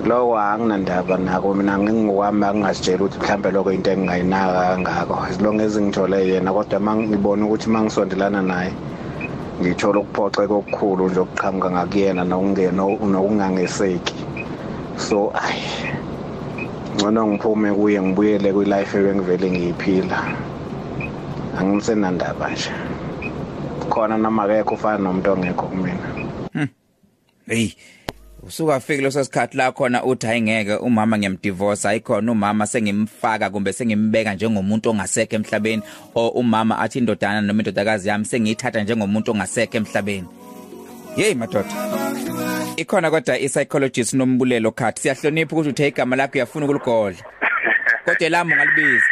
lokho 0.04 0.36
anginandaba 0.36 1.16
nako 1.18 1.54
mina 1.54 1.80
ngingokwami 1.80 2.46
angazitshela 2.46 3.04
ukuthi 3.04 3.20
mhlambe 3.20 3.52
lokho 3.56 3.72
into 3.72 3.92
engingayinaka 3.92 4.62
kangako 4.68 5.16
as 5.30 5.40
long 5.40 5.62
as 5.62 5.80
ngithole 5.80 6.28
yena. 6.28 6.52
Kodwa 6.52 6.80
mangibona 6.80 7.46
ukuthi 7.46 7.70
mangisondelana 7.70 8.42
naye 8.42 8.74
ngithola 9.62 10.00
ukuphoxeka 10.00 10.54
okukhulu 10.54 11.08
nje 11.08 11.20
okuqhamuka 11.20 11.72
ngakuyena 11.72 12.24
nokungena 12.28 12.84
nokungangeseki. 13.12 14.31
So 15.02 15.34
ayi 15.34 15.66
ngcono 16.96 17.28
ngiphume 17.28 17.74
kuye 17.74 18.02
ngibuyele 18.02 18.54
kwi-life 18.54 18.98
ebengivele 18.98 19.52
ngiyiphila. 19.52 20.20
Angimsenandaba 21.58 22.50
nje. 22.52 22.72
Khona 23.90 24.18
noma 24.18 24.44
akekho 24.44 24.74
ufana 24.76 24.98
nomuntu 24.98 25.32
ongekho 25.32 25.66
kumina. 25.68 26.08
Hey 27.48 27.74
usuka 28.44 28.76
afike 28.76 29.02
leso 29.02 29.24
sikhathi 29.24 29.58
la 29.58 29.72
khona 29.72 30.04
uthi 30.04 30.28
ayingeke 30.28 30.76
umama 30.76 31.18
ngiyamdivorce. 31.18 31.88
Ayikhona 31.88 32.32
umama 32.32 32.68
sengimfaka 32.68 33.50
kumbe 33.50 33.74
sengimbeka 33.74 34.34
njengomuntu 34.34 34.90
ongasekho 34.90 35.36
emhlabeni 35.36 35.84
o 36.16 36.28
umama 36.28 36.80
athi 36.80 37.00
indodana 37.00 37.42
noma 37.42 37.62
indodakazi 37.62 38.10
yami 38.10 38.26
sengiyithatha 38.26 38.84
njengomuntu 38.84 39.32
ongasekho 39.32 39.78
emhlabeni. 39.78 40.28
Hey 41.16 41.34
madoda. 41.36 41.70
Ikhona 42.78 43.12
kodwa 43.12 43.40
i-psychologist 43.40 44.14
nombulelo 44.14 44.72
khathi 44.72 45.02
siyahlonipha 45.02 45.56
ukuthi 45.56 45.70
uthe 45.70 45.88
igama 45.88 46.16
lakho 46.16 46.34
uyafuna 46.34 46.66
ukuligodla. 46.66 47.24
Kodwa 48.06 48.30
lami 48.30 48.54
ungalibiza 48.54 49.06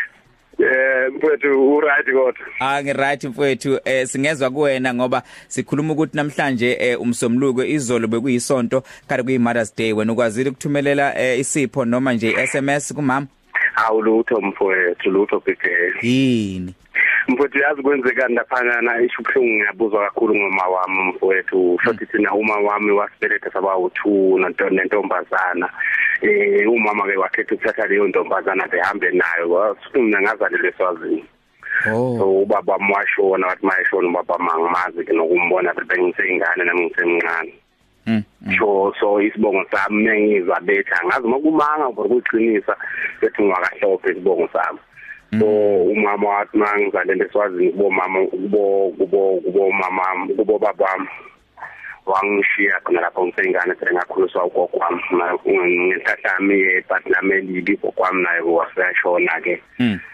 Eh 0.59 1.11
mfowethu 1.15 1.75
u 1.75 1.81
right 1.81 2.05
kodwa. 2.05 2.47
Ah 2.59 2.83
ngi 2.83 2.93
right 2.93 3.23
mfowethu 3.23 3.79
eh 3.85 4.07
singezwe 4.07 4.49
kuwena 4.49 4.93
ngoba 4.93 5.23
sikhuluma 5.47 5.93
ukuthi 5.93 6.17
namhlanje 6.17 6.77
eh 6.79 7.01
umsomluko 7.01 7.63
izolo 7.63 8.07
bekuyisonto 8.07 8.83
kanti 9.07 9.23
kuyi 9.23 9.39
Mother's 9.39 9.75
Day. 9.75 9.93
Wena 9.93 10.13
ukwazile 10.13 10.49
ukuthumelela 10.49 11.19
eh 11.19 11.39
isipho 11.39 11.85
noma 11.85 12.13
nje 12.13 12.47
SMS 12.47 12.93
kumama? 12.93 13.27
Awulutho 13.75 14.41
mfowethu 14.41 15.09
lutho 15.09 15.39
bigel. 15.45 15.93
Yini? 16.01 16.75
Mfowethu 17.29 17.59
yazi 17.59 17.81
kwenzekani 17.81 18.35
laphana 18.35 19.01
isho 19.01 19.21
ubuhlungu 19.21 19.53
ngiyabuzwa 19.53 20.05
kakhulu 20.05 20.35
ngoma 20.35 20.67
wami 20.67 21.03
mfowethu 21.09 21.79
shothi 21.83 22.05
thina 22.05 22.33
uma 22.33 22.55
wami 22.55 22.91
wasibeletha 22.91 23.51
saba 23.51 23.73
u2 23.73 24.71
nentombazana 24.71 25.69
eh 26.21 26.71
umama 26.71 27.03
ke 27.03 27.17
wakhetha 27.17 27.55
ukuthatha 27.55 27.87
leyo 27.87 28.07
ntombazana 28.07 28.67
behambe 28.67 29.11
nayo 29.11 29.51
wasuthi 29.51 29.99
mina 30.01 30.21
ngazalelwe 30.21 30.73
swazini 30.77 31.25
Oh. 31.87 32.17
So 32.17 32.41
ubaba 32.41 32.79
mwashona 32.79 33.47
wathi 33.47 33.65
mayishona 33.65 34.09
ubaba 34.09 34.37
mangimazi 34.37 35.05
ke 35.05 35.13
nokumbona 35.13 35.73
bengise 35.73 36.27
ingane 36.27 36.63
nami 36.65 36.85
ngisemncane. 36.85 37.53
Mm. 38.05 38.23
So 38.57 38.93
so 38.99 39.21
isibongo 39.21 39.63
sami 39.71 40.03
mengizwa 40.03 40.59
betha 40.59 40.99
ngazi 41.05 41.27
makumanga 41.27 41.87
ukuqinisa 41.87 42.75
bethi 43.21 43.43
ngwakahlophe 43.43 44.11
isibongo 44.11 44.49
sami. 44.53 44.79
So 45.31 45.45
umama 45.83 46.29
wathi 46.29 46.57
mangizalele 46.57 47.29
swazini 47.31 47.71
kubo 47.71 47.89
mama 47.89 48.25
kubo 48.27 48.93
kubo 48.97 49.41
kubo 49.45 49.71
mama 49.71 50.27
kubo 50.35 50.59
babami 50.59 51.07
wangishiya 52.05 52.79
khona 52.83 53.01
lapho 53.01 53.25
ngisengane 53.25 53.75
sengakhuliswa 53.79 54.45
ugogo 54.45 54.77
wami. 54.77 55.01
Ngehlahla 55.45 56.29
yami 56.33 56.81
but 56.89 57.05
nami 57.05 57.33
elibi 57.35 57.73
ugogo 57.73 58.01
wami 58.01 58.23
naye 58.23 58.41
waseshona 58.41 59.41
ke. 59.43 59.61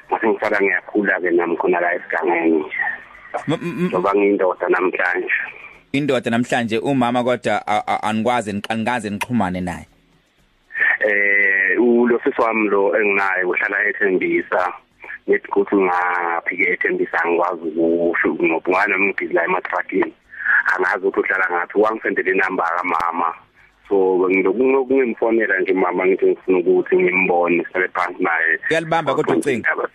Mase 0.10 0.28
ngifaka 0.28 0.62
ngiyakhula 0.62 1.22
ke 1.22 1.32
nami 1.32 1.56
khona 1.58 1.80
la 1.80 1.96
esigangeni. 1.96 2.66
Ngoba 3.92 4.16
ngiyindoda 4.16 4.68
namhlanje. 4.70 5.32
Indoda 5.92 6.30
namhlanje 6.30 6.78
umama 6.78 7.24
kodwa 7.24 7.68
anikwazi 8.04 8.54
niqanikaze 8.54 9.10
nixhumane 9.10 9.62
naye. 9.62 9.88
Eh 11.00 11.80
ulo 11.80 12.20
sisi 12.24 12.42
wami 12.42 12.70
lo 12.70 12.96
enginaye 13.00 13.44
uhlala 13.44 13.88
ethembisa 13.88 14.74
ngithi 15.30 15.48
ukuthi 15.48 15.76
ngaphike 15.76 16.66
ethembisa 16.74 17.20
ngikwazi 17.28 17.64
ukusho 17.64 18.28
ngobungana 18.34 19.00
ngibhizi 19.00 19.34
la 19.34 19.44
ematrakini 19.44 20.14
angazi 20.76 21.06
ukuthi 21.08 21.20
uhlala 21.20 21.46
ngathi 21.52 21.78
wangisendele 21.78 22.32
inamba 22.32 22.72
kamama 22.78 23.34
so 23.90 24.30
ngilokungimfonela 24.30 25.60
nje 25.60 25.74
mama 25.74 26.06
ngithi 26.06 26.26
ngifuna 26.26 26.58
ukuthi 26.58 26.96
ngimbone 26.96 27.66
sibe 27.74 27.88
phansi 27.88 28.24
naye. 28.24 28.60
Uyalibamba 28.70 29.16
kodwa 29.16 29.36
ucinga 29.36 29.90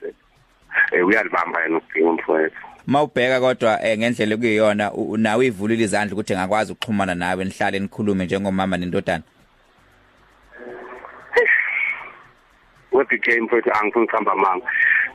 eh 0.93 1.07
uyalibamba 1.07 1.63
yena 1.63 1.77
ucinga 1.77 2.13
mfowethu. 2.13 2.57
Mawubheka 2.87 3.41
kodwa 3.41 3.85
eh, 3.85 3.99
ngendlela 3.99 4.37
kuyiyona 4.37 4.91
nawe 5.17 5.47
ivulile 5.47 5.85
izandla 5.85 6.15
ukuthi 6.15 6.35
ngakwazi 6.35 6.73
ukuxhumana 6.73 7.15
nawe 7.15 7.45
nihlale 7.45 7.79
nikhulume 7.79 8.25
njengomama 8.25 8.77
nendodana? 8.77 9.23
We 12.93 13.05
became 13.05 13.41
mfowethu 13.41 13.71
angifuni 13.73 14.05
ukuhamba 14.05 14.35
manga 14.35 14.67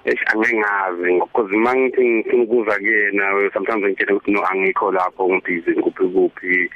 angengazi 0.05 1.19
because 1.19 1.51
mangithi 1.55 2.03
ngifuna 2.03 2.43
ukuza 2.43 2.79
kuyena 2.79 3.51
sometimes 3.53 3.83
ngitshela 3.83 4.13
ukuthi 4.13 4.31
no 4.31 4.45
angikho 4.45 4.91
lapho 4.91 5.29
ngibhizi 5.29 5.73
kuphi 5.73 6.07
kuphi 6.07 6.69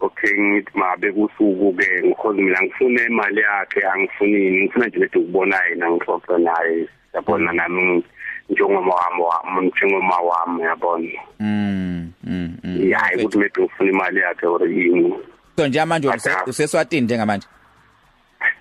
okay 0.00 0.40
ngithi 0.40 0.78
mabe 0.78 1.12
kusuku 1.12 1.72
ke 1.74 2.02
because 2.02 2.36
mina 2.36 2.62
ngifuna 2.62 3.06
imali 3.06 3.40
yakhe 3.40 3.80
angifunini 3.86 4.62
ngifuna 4.62 4.86
nje 4.86 4.98
lethi 4.98 5.18
ukubona 5.18 5.56
yena 5.70 5.90
ngixoxe 5.90 6.38
naye. 6.38 6.88
Yabona 7.14 7.52
nami 7.52 8.04
njengoma 8.50 8.94
wami 8.94 9.22
wami 9.22 9.66
njengoma 9.66 10.16
wami 10.16 10.62
yabona. 10.62 11.08
Mm 11.40 12.12
mm 12.24 12.92
hayi 12.92 13.16
ukuthi 13.16 13.38
maybe 13.38 13.62
ngifuna 13.62 13.90
imali 13.90 14.20
yakhe 14.20 14.46
or 14.46 14.68
yini. 14.68 15.14
So 15.56 15.68
nje 15.68 15.84
manje 15.84 16.08
useswatini 16.46 17.02
njengamanje? 17.02 17.46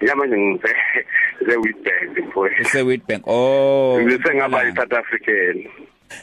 Ya 0.01 0.15
manje 0.15 0.59
ngize 1.47 1.51
ze 1.51 1.57
Witbank 1.57 2.27
mfowethu 2.27 2.61
use 2.67 2.81
Witbank 2.81 3.27
oh 3.27 3.99
bese 4.05 4.35
ngaba 4.35 4.63
i 4.63 4.75
South 4.75 4.93
African. 4.93 5.67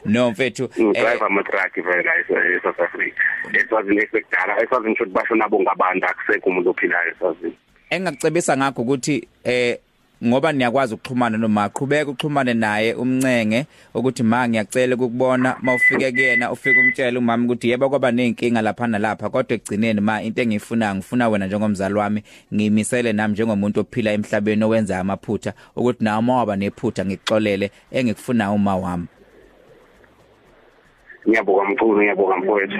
No 0.05 0.31
mfethu 0.31 0.69
driver 0.77 1.27
ama 1.27 1.43
truck 1.43 1.75
vele 1.75 2.11
e 2.57 2.61
South 2.63 2.81
Africa. 2.81 3.23
Eswazini 3.53 3.99
esekudala 3.99 4.63
eswazini 4.63 4.93
ukuthi 4.93 5.11
basho 5.11 5.35
nabo 5.35 5.61
ngabantu 5.61 6.07
akusekho 6.07 6.51
umuntu 6.51 6.71
ophilayo 6.71 7.11
eswazini 7.11 7.57
engacebisa 7.91 8.57
ngakho 8.57 8.83
ukuthi 8.83 9.29
eh 9.45 9.79
ngoba 10.25 10.53
niyakwazi 10.53 10.95
ukuxhumana 10.95 11.39
noma 11.39 11.69
qhubeka 11.69 12.11
uxhumane 12.11 12.55
naye 12.55 12.95
umncenge 12.95 13.67
ukuthi 13.95 14.23
ma 14.23 14.49
ngiyacela 14.49 14.95
ukubona 14.95 15.57
mawufike 15.63 16.13
kuyena 16.13 16.53
ufike 16.53 16.81
umtshele 16.81 17.19
umama 17.19 17.45
ukuthi 17.45 17.71
yebo 17.71 17.89
kwaba 17.89 18.11
nezinkinga 18.13 18.63
lapha 18.63 18.87
nalapha 18.87 19.31
kodwa 19.31 19.57
egcineni 19.57 20.01
ma 20.01 20.23
into 20.23 20.43
engiyifuna 20.43 20.95
ngifuna 20.95 21.29
wena 21.29 21.47
njengomzali 21.47 21.95
wami 21.95 22.23
ngimisele 22.55 23.13
nami 23.13 23.33
njengomuntu 23.33 23.81
ophila 23.81 24.13
emhlabeni 24.13 24.65
owenza 24.65 24.99
amaphutha 24.99 25.53
ukuthi 25.77 26.05
nawe 26.05 26.23
mawaba 26.23 26.57
nephutha 26.57 27.05
ngixolele 27.05 27.71
engikufuna 27.91 28.53
uma 28.53 28.77
wami. 28.77 29.07
Ngiyabonga 31.29 31.65
mkhulu 31.65 32.03
ngiyabonga 32.03 32.37
mfowethu. 32.37 32.79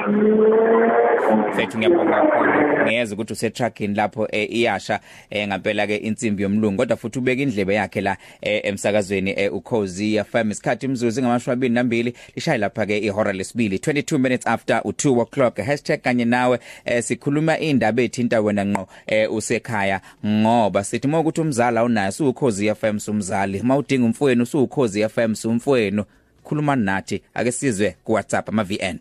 Mfethu 1.51 1.79
ngiyabonga 1.79 2.13
kakhulu. 2.23 2.53
Ngiyeza 2.85 3.15
ukuthi 3.15 3.33
use 3.33 3.51
trucking 3.51 3.97
lapho 3.97 4.29
eh, 4.33 4.53
iyasha 4.53 5.01
eh, 5.31 5.49
ngampela 5.49 5.87
ke 5.87 5.97
insimbi 5.97 6.43
yomlungu. 6.43 6.77
Kodwa 6.77 6.97
futhi 6.97 7.19
ubeka 7.19 7.43
indlebe 7.43 7.75
yakhe 7.75 8.01
la 8.01 8.17
eh, 8.41 8.61
emsakazweni 8.65 9.31
eh, 9.37 9.55
ukhozi 9.55 10.25
FM 10.25 10.51
isikhathi 10.51 10.87
imzuzu 10.87 11.21
ngamashwabini 11.23 11.75
nambili 11.75 12.15
lishaye 12.37 12.59
lapha 12.59 12.87
ke 12.87 12.99
ihora 12.99 13.33
lesibili. 13.33 13.77
22 13.77 14.19
minutes 14.19 14.47
after 14.47 14.81
u2 14.85 15.21
o'clock. 15.21 15.55
Kanye 16.03 16.25
nawe 16.25 16.59
eh, 16.85 17.03
sikhuluma 17.03 17.59
indaba 17.59 18.03
ethinta 18.03 18.41
wena 18.41 18.65
ngqo 18.67 18.89
eh, 19.07 19.33
usekhaya. 19.33 20.01
Ngoba 20.27 20.85
sithi 20.85 21.09
mokuthi 21.09 21.41
umzala 21.41 21.85
unayo 21.85 22.13
suukhozi 22.13 22.75
FM 22.75 22.99
sumzali 22.99 23.63
mawudinga 23.63 24.07
umfowenu 24.07 24.43
usuukhozi 24.43 25.09
FM 25.09 25.35
sumfowenu 25.35 26.05
khuluma 26.45 26.77
nathi 26.77 27.23
ake 27.35 27.53
sizwe 27.53 27.97
ku 28.05 28.13
WhatsApp 28.13 28.49
ama 28.49 28.65
VN 28.65 28.99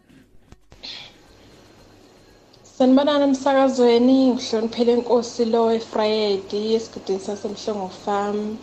Sanibonani 2.78 3.24
emsakazweni 3.24 4.32
uhloniphele 4.32 4.94
inkosi 4.94 5.46
lo 5.46 5.72
eFriday 5.78 6.76
esigidini 6.76 7.20
sasemhlongo 7.20 7.90
farm 8.04 8.58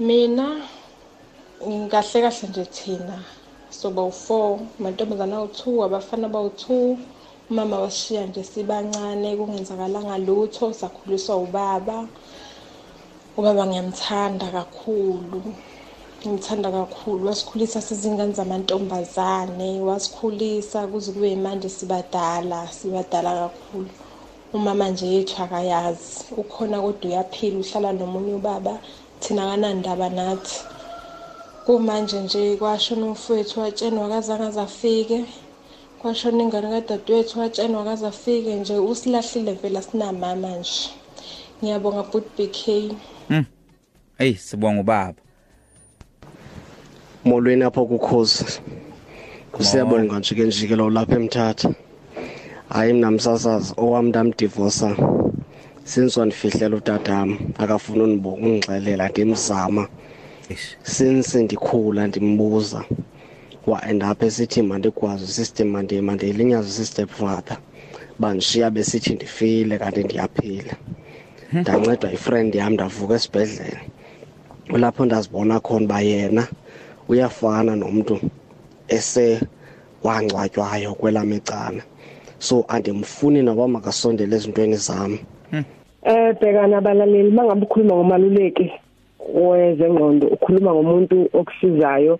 mina 0.00 0.48
ngahle 1.68 2.20
kahle 2.24 2.48
nje 2.48 2.64
thina. 2.64 3.18
Soba 3.70 4.02
u4 4.02 4.58
amantombazana 4.80 5.36
awu2 5.36 5.84
abafana 5.84 6.28
bawu2 6.28 6.96
umama 7.50 7.78
washiya 7.78 8.26
nje 8.26 8.44
sibancane 8.44 9.36
kungenzakalanga 9.36 10.18
lutho 10.18 10.72
sakhuliswa 10.72 11.36
ubaba. 11.36 12.08
Ubaba 13.36 13.66
ngiyamthanda 13.66 14.46
kakhulu. 14.56 15.42
Ngimthanda 16.28 16.70
kakhulu. 16.70 17.26
Wasikhulisa 17.26 17.80
sizingane 17.80 18.32
zamantombazane 18.32 19.80
wasikhulisa 19.80 20.86
kuze 20.86 21.12
kube 21.12 21.36
manje 21.36 21.68
sibadala 21.68 22.68
sibadala 22.68 23.30
kakhulu. 23.48 23.90
Umama 24.52 24.88
nje 24.88 25.06
yethu 25.06 25.42
akayazi. 25.42 26.24
Ukhona 26.36 26.80
kodwa 26.80 27.10
uyaphila 27.10 27.58
uhlala 27.58 27.92
nomunye 27.92 28.34
ubaba 28.34 28.78
thina 29.20 29.46
kanandaba 29.46 30.08
nathi. 30.08 30.60
Kumanje 31.66 32.20
nje 32.20 32.56
kwashona 32.56 33.06
umfowethu 33.06 33.60
watshenwa 33.60 34.06
akazange 34.06 34.44
azafike. 34.44 35.24
Kwashona 36.02 36.42
ingane 36.42 36.68
kadadewethu 36.80 37.40
watshenwa 37.40 37.82
akaze 37.82 38.06
afike 38.06 38.54
nje 38.54 38.78
usilahlile 38.78 39.52
vele 39.52 39.82
sinamama 39.82 40.56
nje. 40.56 40.90
Ngiyabonga 41.62 42.02
but 42.12 42.24
BK 42.36 42.92
mm 43.30 43.44
hey 44.18 44.34
sibonga 44.34 44.80
ubaba. 44.80 45.21
Molweni 47.24 47.64
apho 47.64 47.86
kukhozi. 47.86 48.44
Siyabonga 49.60 50.18
njike 50.18 50.44
njikelo 50.44 50.90
lapha 50.90 51.16
emthatha. 51.16 51.70
Hayi 52.68 52.92
mina 52.92 53.10
msasazi 53.10 53.74
owami 53.76 54.08
ndamdivosa 54.08 54.96
since 55.84 56.20
wandifihlela 56.20 56.76
utatam 56.76 57.38
akafuna 57.58 58.04
ungixelela 58.04 59.08
ndimzama. 59.08 59.88
Since 60.82 61.42
ndikhula 61.42 62.06
ndimbuza. 62.06 62.84
Wa-end 63.66 64.02
up 64.02 64.22
esithi 64.22 64.62
mandikwazi 64.62 65.26
system 65.26 65.68
mandiyilinyaze 66.02 66.70
system 66.70 67.06
father 67.06 67.58
bandishiya 68.18 68.70
besithi 68.70 69.14
ndifile 69.14 69.78
kanti 69.78 70.04
ndiyaphila. 70.04 70.74
Ndancedwa 71.52 72.10
yifriend 72.10 72.54
yam 72.54 72.72
ndavuka 72.72 73.14
esibhedlele. 73.14 73.80
Kulapho 74.70 75.04
ndazibona 75.04 75.60
khona 75.60 75.84
uba 75.84 76.00
yena 76.00 76.48
uyafana 77.12 77.76
nomuntu 77.76 78.14
ese 78.88 79.40
wangcwatywayo 80.04 80.94
kwelam 80.94 81.32
icala 81.32 81.82
so 82.38 82.64
andimfuni 82.68 83.42
noba 83.42 83.68
makasondele 83.68 84.36
ezintweni 84.36 84.76
zam. 84.76 85.18
Eh 85.52 86.32
bhekana 86.40 86.78
abalaleli 86.78 87.30
mangabe 87.30 87.62
ukhuluma 87.66 87.94
ngomaluleki 87.94 88.66
wezengqondo 89.34 90.26
ukhuluma 90.34 90.74
ngomuntu 90.74 91.16
okusizayo 91.38 92.18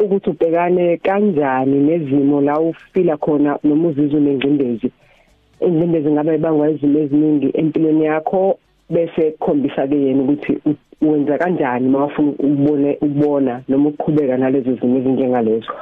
ukuthi 0.00 0.30
ubhekane 0.30 0.96
kanjani 0.96 1.76
nezimo 1.86 2.40
la 2.40 2.60
ufila 2.60 3.16
khona 3.16 3.58
noma 3.64 3.88
uzizwe 3.88 4.20
nengcindezi 4.20 4.88
ingcindezi 5.66 6.10
ngabe 6.10 6.34
ibangwa 6.34 6.70
izimo 6.70 6.98
eziningi 6.98 7.48
empilweni 7.60 8.04
yakho 8.04 8.58
bese 8.90 9.30
kukhombisa 9.30 9.86
ke 9.86 9.96
yena 9.96 10.22
ukuthi 10.22 10.58
wenza 11.02 11.38
kanjani 11.38 11.88
mawufuna 11.88 12.30
ukubone 12.30 12.98
ukubona 13.00 13.62
noma 13.68 13.88
ukuqhubeka 13.88 14.36
nalezo 14.36 14.74
zimo 14.74 14.98
ezinjengalezo. 14.98 15.72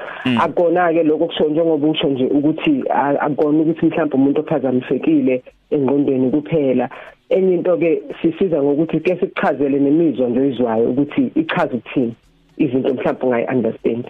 Akona 0.41 0.93
ke 0.93 1.03
lokho 1.03 1.27
kusho 1.27 1.49
njengoba 1.49 1.89
usho 1.89 2.09
nje 2.09 2.25
ukuthi 2.27 2.85
akona 3.21 3.59
ukuthi 3.63 3.87
mhlawumbe 3.87 4.17
umuntu 4.17 4.41
ophazamisekile 4.41 5.43
engqondweni 5.71 6.31
kuphela. 6.31 6.89
Enye 7.29 7.55
into 7.55 7.77
ke 7.77 8.03
sisiza 8.23 8.63
ngokuthi 8.63 9.01
ke 9.01 9.17
sikuchazele 9.17 9.79
nemizwa 9.79 10.29
nje 10.29 10.49
izwayo 10.49 10.91
ukuthi 10.91 11.33
ichaza 11.35 11.75
ukuthini 11.75 12.15
izinto 12.59 12.95
mhlawumbe 12.95 13.27
ungayi 13.27 13.47
understand 13.55 14.05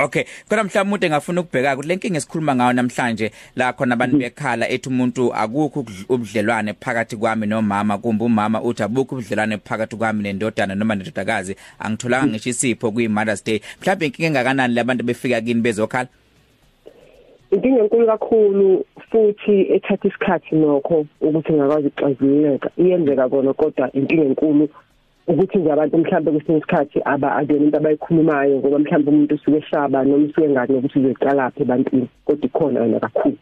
Okay, 0.00 0.24
kodwa 0.48 0.64
mhlawumbe 0.64 0.88
umuntu 0.88 1.06
engafuna 1.06 1.40
ukubheka 1.40 1.74
ukuthi 1.74 1.88
lenkinga 1.88 2.18
esikhuluma 2.18 2.54
ngayo 2.54 2.72
namhlanje 2.72 3.32
la 3.56 3.72
khona 3.72 3.94
abantu 3.94 4.18
bekhala 4.18 4.68
ethi 4.68 4.88
umuntu 4.88 5.34
akukho 5.34 5.84
ubudlelwane 6.08 6.74
phakathi 6.74 7.16
kwami 7.16 7.46
nomama 7.46 7.98
kumbe 7.98 8.24
umama 8.24 8.62
uthi 8.62 8.82
abukho 8.82 9.16
ubudlelwane 9.16 9.58
phakathi 9.58 9.96
kwami 9.96 10.22
nendodana 10.22 10.74
noma 10.74 10.94
nendodakazi 10.94 11.56
angitholanga 11.80 12.26
ngisho 12.26 12.50
isipho 12.50 12.92
kwi 12.92 13.08
Mother's 13.08 13.42
Day. 13.44 13.60
Mhlawumbe 13.80 14.06
inkinga 14.06 14.28
engakanani 14.28 14.74
labantu 14.74 15.04
befika 15.04 15.40
kini 15.40 15.60
bezokhala? 15.60 16.08
Inkinga 17.50 17.82
enkulu 17.82 18.06
kakhulu 18.06 18.84
futhi 19.10 19.72
ethatha 19.74 20.08
isikhathi 20.08 20.54
nokho 20.54 21.06
ukuthi 21.20 21.52
ngakwazi 21.52 21.86
ukuxazululeka. 21.88 22.70
Iyenzeka 22.78 23.28
kona 23.28 23.52
kodwa 23.52 23.92
inkinga 23.92 24.24
enkulu 24.24 24.68
ukuthi 25.28 25.58
nje 25.58 25.72
abantu 25.72 25.98
mhlawumbe 25.98 26.30
kwesinye 26.30 26.58
isikhathi 26.58 27.00
aba 27.04 27.36
akuyona 27.36 27.64
into 27.64 27.76
abayikhulumayo 27.76 28.58
ngoba 28.58 28.78
mhlawumbe 28.78 29.10
umuntu 29.10 29.34
usuke 29.34 29.56
eshaba 29.56 30.04
noma 30.04 30.24
usuke 30.24 30.48
ngani 30.48 30.74
ukuthi 30.74 30.98
uzoqala 30.98 31.50
phi 31.50 31.62
ebantwini 31.62 32.08
kodwa 32.24 32.46
ikhona 32.46 32.80
yona 32.80 33.00
kakhulu. 33.00 33.36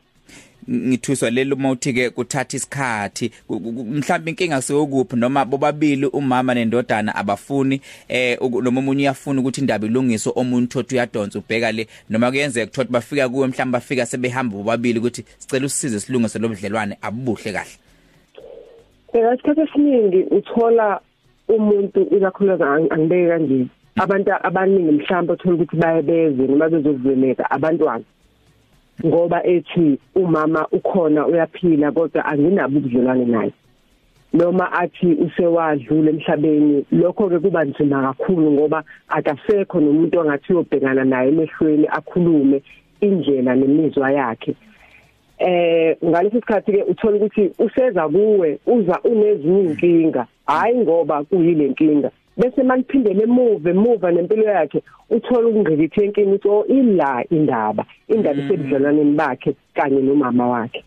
Ngithuswa 0.70 1.30
lelo 1.30 1.56
mawuthi 1.56 1.92
ke 1.92 2.10
kuthatha 2.10 2.56
isikhathi. 2.56 3.30
Mhlawumbe 3.50 4.30
inkinga 4.30 4.62
sekuphi 4.62 5.16
noma 5.16 5.44
bobabili 5.44 6.06
umama 6.06 6.54
nendodana 6.54 7.14
abafuni 7.14 7.80
eh 8.08 8.38
noma 8.62 8.80
umunye 8.80 9.02
uyafuna 9.02 9.40
ukuthi 9.40 9.60
indaba 9.60 9.86
ilungiswe 9.86 10.32
omunye 10.36 10.66
thothi 10.66 10.94
uyadonsa 10.94 11.38
ubheka 11.38 11.72
le 11.72 11.86
noma 12.10 12.30
kuyenzeka 12.30 12.72
thothi 12.72 12.92
bafika 12.92 13.28
kuwe 13.28 13.46
mhlawumbe 13.46 13.76
bafika 13.78 14.06
sebehamba 14.06 14.56
bobabili 14.56 14.98
ukuthi 14.98 15.24
sicela 15.38 15.66
usize 15.66 16.00
silungise 16.00 16.38
lo 16.38 16.48
budlelwane 16.48 16.98
abubuhle 17.02 17.52
kahle. 17.52 17.78
Phela 19.12 19.34
isikhathi 19.34 19.60
esiningi 19.60 20.22
uthola 20.30 21.00
umuntu 21.48 22.00
ikakhulukazi 22.16 22.88
angibeke 22.90 23.28
kanje. 23.28 23.66
Abantu 23.96 24.30
abaningi 24.48 24.92
mhlawumbe 24.92 25.32
uthola 25.32 25.54
ukuthi 25.54 25.76
bayebeze 25.76 26.42
noma 26.46 26.68
bezokuveleka 26.68 27.50
abantwana. 27.50 28.04
Ngoba 29.06 29.46
ethi 29.46 29.98
umama 30.14 30.66
ukhona 30.72 31.26
uyaphila 31.26 31.92
kodwa 31.92 32.24
anginabo 32.24 32.78
ubudlelwane 32.78 33.24
naye. 33.24 33.52
Noma 34.32 34.72
athi 34.72 35.06
usewadlula 35.24 36.10
emhlabeni 36.10 36.84
lokho 36.92 37.28
ke 37.28 37.38
kuba 37.38 37.64
nzima 37.64 38.02
kakhulu 38.02 38.50
ngoba 38.52 38.84
akasekho 39.08 39.80
nomuntu 39.80 40.20
ongathi 40.20 40.52
uyobhekana 40.52 41.04
naye 41.04 41.28
emehlweni 41.28 41.86
akhulume 41.88 42.62
indlela 43.00 43.54
nemizwa 43.54 44.10
yakhe. 44.12 44.54
Eh 45.38 45.96
ngalesi 46.04 46.40
sikhathi 46.40 46.72
ke 46.72 46.82
uthola 46.82 47.16
ukuthi 47.16 47.52
useza 47.58 48.08
kuwe 48.08 48.58
uza 48.66 49.00
unezinye 49.04 49.60
inkinga. 49.60 50.26
Hayi 50.46 50.76
ngoba 50.76 51.24
kuyile 51.24 51.68
nkinga 51.68 52.10
bese 52.36 52.62
maliphindele 52.62 53.22
emuva 53.22 53.70
emuva 53.70 54.10
nempilo 54.12 54.44
yakhe 54.44 54.82
uthola 55.10 55.48
ukungqikithe 55.48 56.04
inkinga 56.04 56.34
uthi 56.34 56.48
oh 56.48 56.64
ila 56.68 57.24
indaba. 57.30 57.84
Indaba 58.08 58.40
isebudlelwaneni 58.40 59.14
bakhe 59.16 59.56
kanye 59.74 60.00
nomama 60.02 60.48
wakhe. 60.48 60.84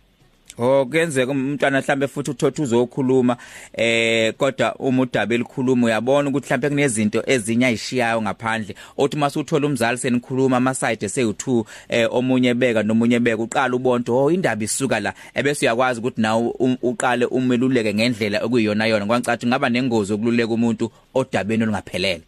Oh 0.58 0.86
kuyenzeka 0.86 1.32
umntwana 1.32 1.82
mhlambe 1.82 2.08
futhi 2.08 2.32
uthotha 2.32 2.64
uzokhuluma 2.64 3.38
eh 3.74 4.34
kodwa 4.34 4.76
uma 4.76 5.02
udaba 5.04 5.36
elikhuluma 5.36 5.86
uyabona 5.86 6.30
ukuthi 6.30 6.46
mhlambe 6.46 6.70
kunezinto 6.70 7.24
ezinye 7.26 7.66
ayishiyayo 7.66 8.22
ngaphandle. 8.22 8.76
Othi 8.98 9.18
mase 9.18 9.40
uthola 9.40 9.68
umzali 9.68 9.98
senikhuluma 9.98 10.58
ama 10.58 10.74
side 10.74 11.06
esewu2 11.06 11.66
eh 11.90 12.08
omunye 12.12 12.54
beka 12.54 12.84
nomunye 12.84 13.20
beka 13.20 13.44
uqala 13.44 13.76
ubonto 13.76 14.18
oh 14.18 14.32
indaba 14.32 14.64
isuka 14.64 15.00
la. 15.00 15.14
Ebese 15.34 15.66
uyakwazi 15.66 16.00
ukuthi 16.00 16.22
nawe 16.22 16.54
uqale 16.82 17.26
umeluleke 17.26 17.94
ngendlela 17.94 18.44
okuyiyona 18.44 18.86
yona. 18.86 19.06
Kwancathi 19.06 19.48
ngaba 19.48 19.70
nengozi 19.70 20.12
yokululeka 20.12 20.54
umuntu 20.54 20.92
odabeni 21.14 21.64
olungaphelele. 21.64 22.24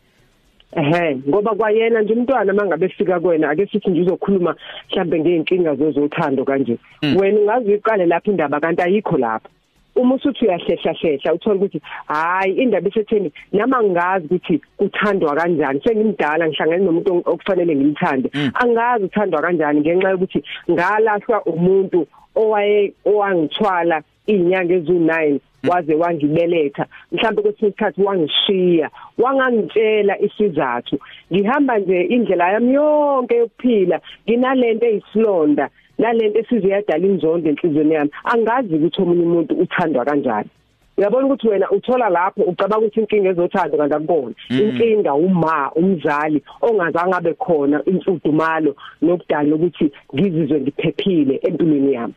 Ehe 0.71 1.17
ngoba 1.27 1.55
kwayena 1.55 2.01
nje 2.01 2.13
umntwana 2.13 2.53
mangabe 2.53 2.89
fika 2.89 3.19
kwena 3.19 3.49
ake 3.49 3.65
sithi 3.67 3.89
nje 3.89 4.01
uzokhuluma 4.01 4.55
mhlambe 4.89 5.19
ngeenkinga 5.19 5.75
zozothando 5.75 6.45
kanje. 6.45 6.77
Wena 7.17 7.39
ungazi 7.39 7.75
uqale 7.75 8.05
lapha 8.05 8.31
indaba 8.31 8.59
kanti 8.59 8.81
ayikho 8.81 9.17
lapha. 9.17 9.49
Uma 9.95 10.15
usuthi 10.15 10.45
uyahlehla 10.45 10.93
hlehla 10.93 11.33
uthola 11.33 11.55
ukuthi 11.55 11.81
hayi 12.07 12.53
indaba 12.53 12.89
isetheni 12.89 13.31
nama 13.51 13.83
ngazi 13.83 14.25
ukuthi 14.25 14.61
uthandwa 14.79 15.35
kanjani. 15.35 15.81
Sengimdala 15.83 16.47
ngihlangene 16.47 16.85
nomuntu 16.85 17.23
okufanele 17.25 17.75
ngimthande. 17.75 18.31
Angazi 18.53 19.05
uthandwa 19.05 19.41
kanjani 19.41 19.79
ngenxa 19.79 20.09
yokuthi 20.09 20.43
ngalahlwa 20.71 21.43
umuntu 21.45 22.07
owaye 22.35 22.93
owangithwala 23.05 24.03
izinyanga 24.27 24.73
ezu9 24.73 25.39
waze 25.69 25.95
wangibeletha. 25.95 26.85
Mhlawumbe 27.11 27.41
kwesinye 27.41 27.69
isikhathi 27.69 28.01
wangishiya 28.01 28.89
wangangitshela 29.17 30.19
isizathu. 30.19 30.99
Ngihamba 31.33 31.79
nje 31.79 32.01
indlela 32.01 32.51
yami 32.51 32.73
yonke 32.73 33.35
yokuphila 33.35 34.01
nginalento 34.27 34.85
eyisilonda 34.85 35.69
nalento 35.97 36.39
esize 36.39 36.67
yadala 36.67 37.05
inzondo 37.07 37.49
enhlizweni 37.49 37.93
yami. 37.93 38.11
Angazi 38.23 38.75
ukuthi 38.75 39.01
omunye 39.01 39.23
umuntu 39.23 39.53
uthandwa 39.55 40.05
kanjani. 40.05 40.49
Uyabona 40.97 41.25
ukuthi 41.25 41.47
wena 41.47 41.71
uthola 41.71 42.09
lapho 42.09 42.41
ucabanga 42.41 42.85
ukuthi 42.85 42.99
inkinga 42.99 43.29
ezothanda 43.29 43.77
kanti 43.77 43.95
akubona 43.95 44.35
inkinga 44.49 45.13
uma 45.13 45.71
umzali 45.75 46.43
ongazange 46.61 47.15
abe 47.15 47.33
khona 47.33 47.81
imfudumalo 47.85 48.75
nokudala 49.01 49.55
ukuthi 49.55 49.91
ngizizwe 50.13 50.61
ngiphephile 50.61 51.39
empilweni 51.43 51.93
yami. 51.93 52.13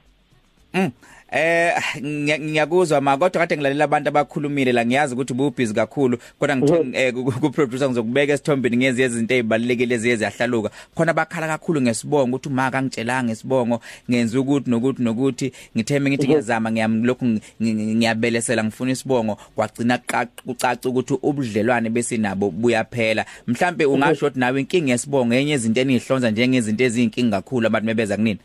Mm. 0.75 0.91
Eh 1.35 1.75
ngiyakuzwa 2.01 3.01
ma 3.01 3.17
kodwa 3.19 3.41
kade 3.41 3.57
ngilalela 3.57 3.85
abantu 3.85 4.09
abakhulumile 4.09 4.73
la 4.73 4.87
ngiyazi 4.87 5.15
ukuthi 5.15 5.33
ubusy 5.33 5.75
kakhulu. 5.75 6.19
Kodwa 6.39 6.57
ngithi 6.57 7.13
ku 7.13 7.51
producer 7.51 7.89
ngizokubeka 7.89 8.33
esithombeni 8.33 8.77
ngezi 8.77 9.03
izinto 9.03 9.35
ezibalekile 9.35 9.87
lezi 9.87 10.11
eziyahlaluka. 10.11 10.71
Khona 10.95 11.13
bakhala 11.13 11.49
kakhulu 11.49 11.81
ngesibongo 11.83 12.37
ukuthi 12.37 12.49
uma 12.49 12.71
kangitshelanga 12.71 13.33
ngesibongo 13.33 13.81
ngenza 14.11 14.41
ukuthi 14.41 14.71
nokuthi 14.71 15.03
nokuthi 15.03 15.53
ngitheme 15.77 16.11
ngithi 16.11 16.27
ngiyazama 16.27 16.71
ngiyamlokhu 16.71 17.25
ngiyabelesela 17.63 18.65
ngifuna 18.65 18.93
isibongo. 18.93 19.39
Kwagcina 19.57 19.99
kucaca 20.47 20.87
ukuthi 20.89 21.19
ubudlelwane 21.23 21.91
besinabo 21.91 22.51
buyaphela. 22.51 23.27
Mhlambe 23.47 23.85
ungasho 23.85 24.27
ukuthi 24.27 24.39
nawe 24.41 24.61
inkinga 24.61 24.93
yesibongo 24.93 25.35
enye 25.35 25.55
izinto 25.55 25.81
enihlonza 25.81 26.31
njengezinto 26.31 26.85
eziyinkinga 26.85 27.43
kakhulu 27.43 27.67
abantu 27.67 27.87
mebeza 27.87 28.17
kunini. 28.17 28.39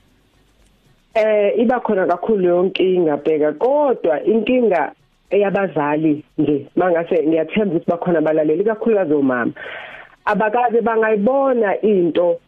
Eh 1.13 1.59
iba 1.59 1.79
khona 1.79 2.07
kakhulu 2.07 2.47
yonke 2.47 2.83
inkinga 2.83 3.17
bheka 3.17 3.51
kodwa 3.53 4.23
inkinga 4.23 4.91
eyabazali 5.29 6.23
nje 6.37 6.65
mangase 6.75 7.23
ngiyathemba 7.27 7.75
ukuthi 7.75 7.91
bakhona 7.91 8.19
abalaleli 8.19 8.63
kakhulukazi 8.63 9.13
omama. 9.13 9.51
Abakaze 10.25 10.81
bangayibona 10.81 11.81
into 11.81 12.39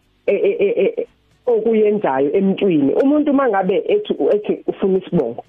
okuyenzayo 1.45 2.33
emntwini. 2.33 2.93
Umuntu 2.93 3.33
mangabe 3.33 3.83
ethi 3.87 4.13
ethi 4.35 4.63
ufuna 4.67 4.97
isibongo 4.97 5.43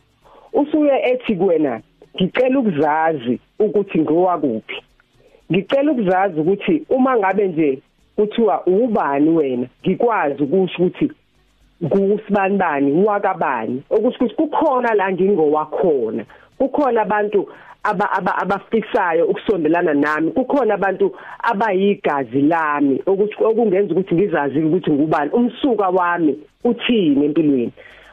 usuye 0.52 1.00
ethi 1.12 1.36
kuwena 1.36 1.80
ngicela 2.14 2.58
ukuzazi 2.58 3.38
ukuthi 3.58 4.00
ngowa 4.00 4.38
kuphi 4.38 4.82
ngicela 5.52 5.92
ukuzazi 5.92 6.40
ukuthi 6.40 6.84
uma 6.88 7.16
ngabe 7.16 7.48
nje 7.48 7.78
kuthiwa 8.16 8.66
ubani 8.66 9.30
wena 9.30 9.66
ngikwazi 9.82 10.42
ukusho 10.42 10.82
ukuthi 10.82 11.12
ngusibani 11.82 12.56
bani 12.58 13.04
wakabani? 13.04 13.82
Okusho 13.90 14.24
ukuthi 14.24 14.34
kukhona 14.34 14.94
la 14.94 15.12
ngingowakhona. 15.12 16.24
Kukhona 16.58 17.02
abantu 17.02 17.48
aba 17.82 18.38
abafisayo 18.38 19.26
ukusondelana 19.26 19.94
nami. 19.94 20.30
Kukhona 20.30 20.74
abantu 20.74 21.16
abayigazi 21.42 22.40
lami. 22.42 23.02
Okungenza 23.06 23.94
ukuthi 23.94 24.14
ngizazi 24.14 24.58
ukuthi 24.58 24.90
ngubani. 24.90 25.30
Umsuka 25.30 25.88
wami 25.88 26.38
uthini 26.64 27.24
empilweni? 27.24 27.72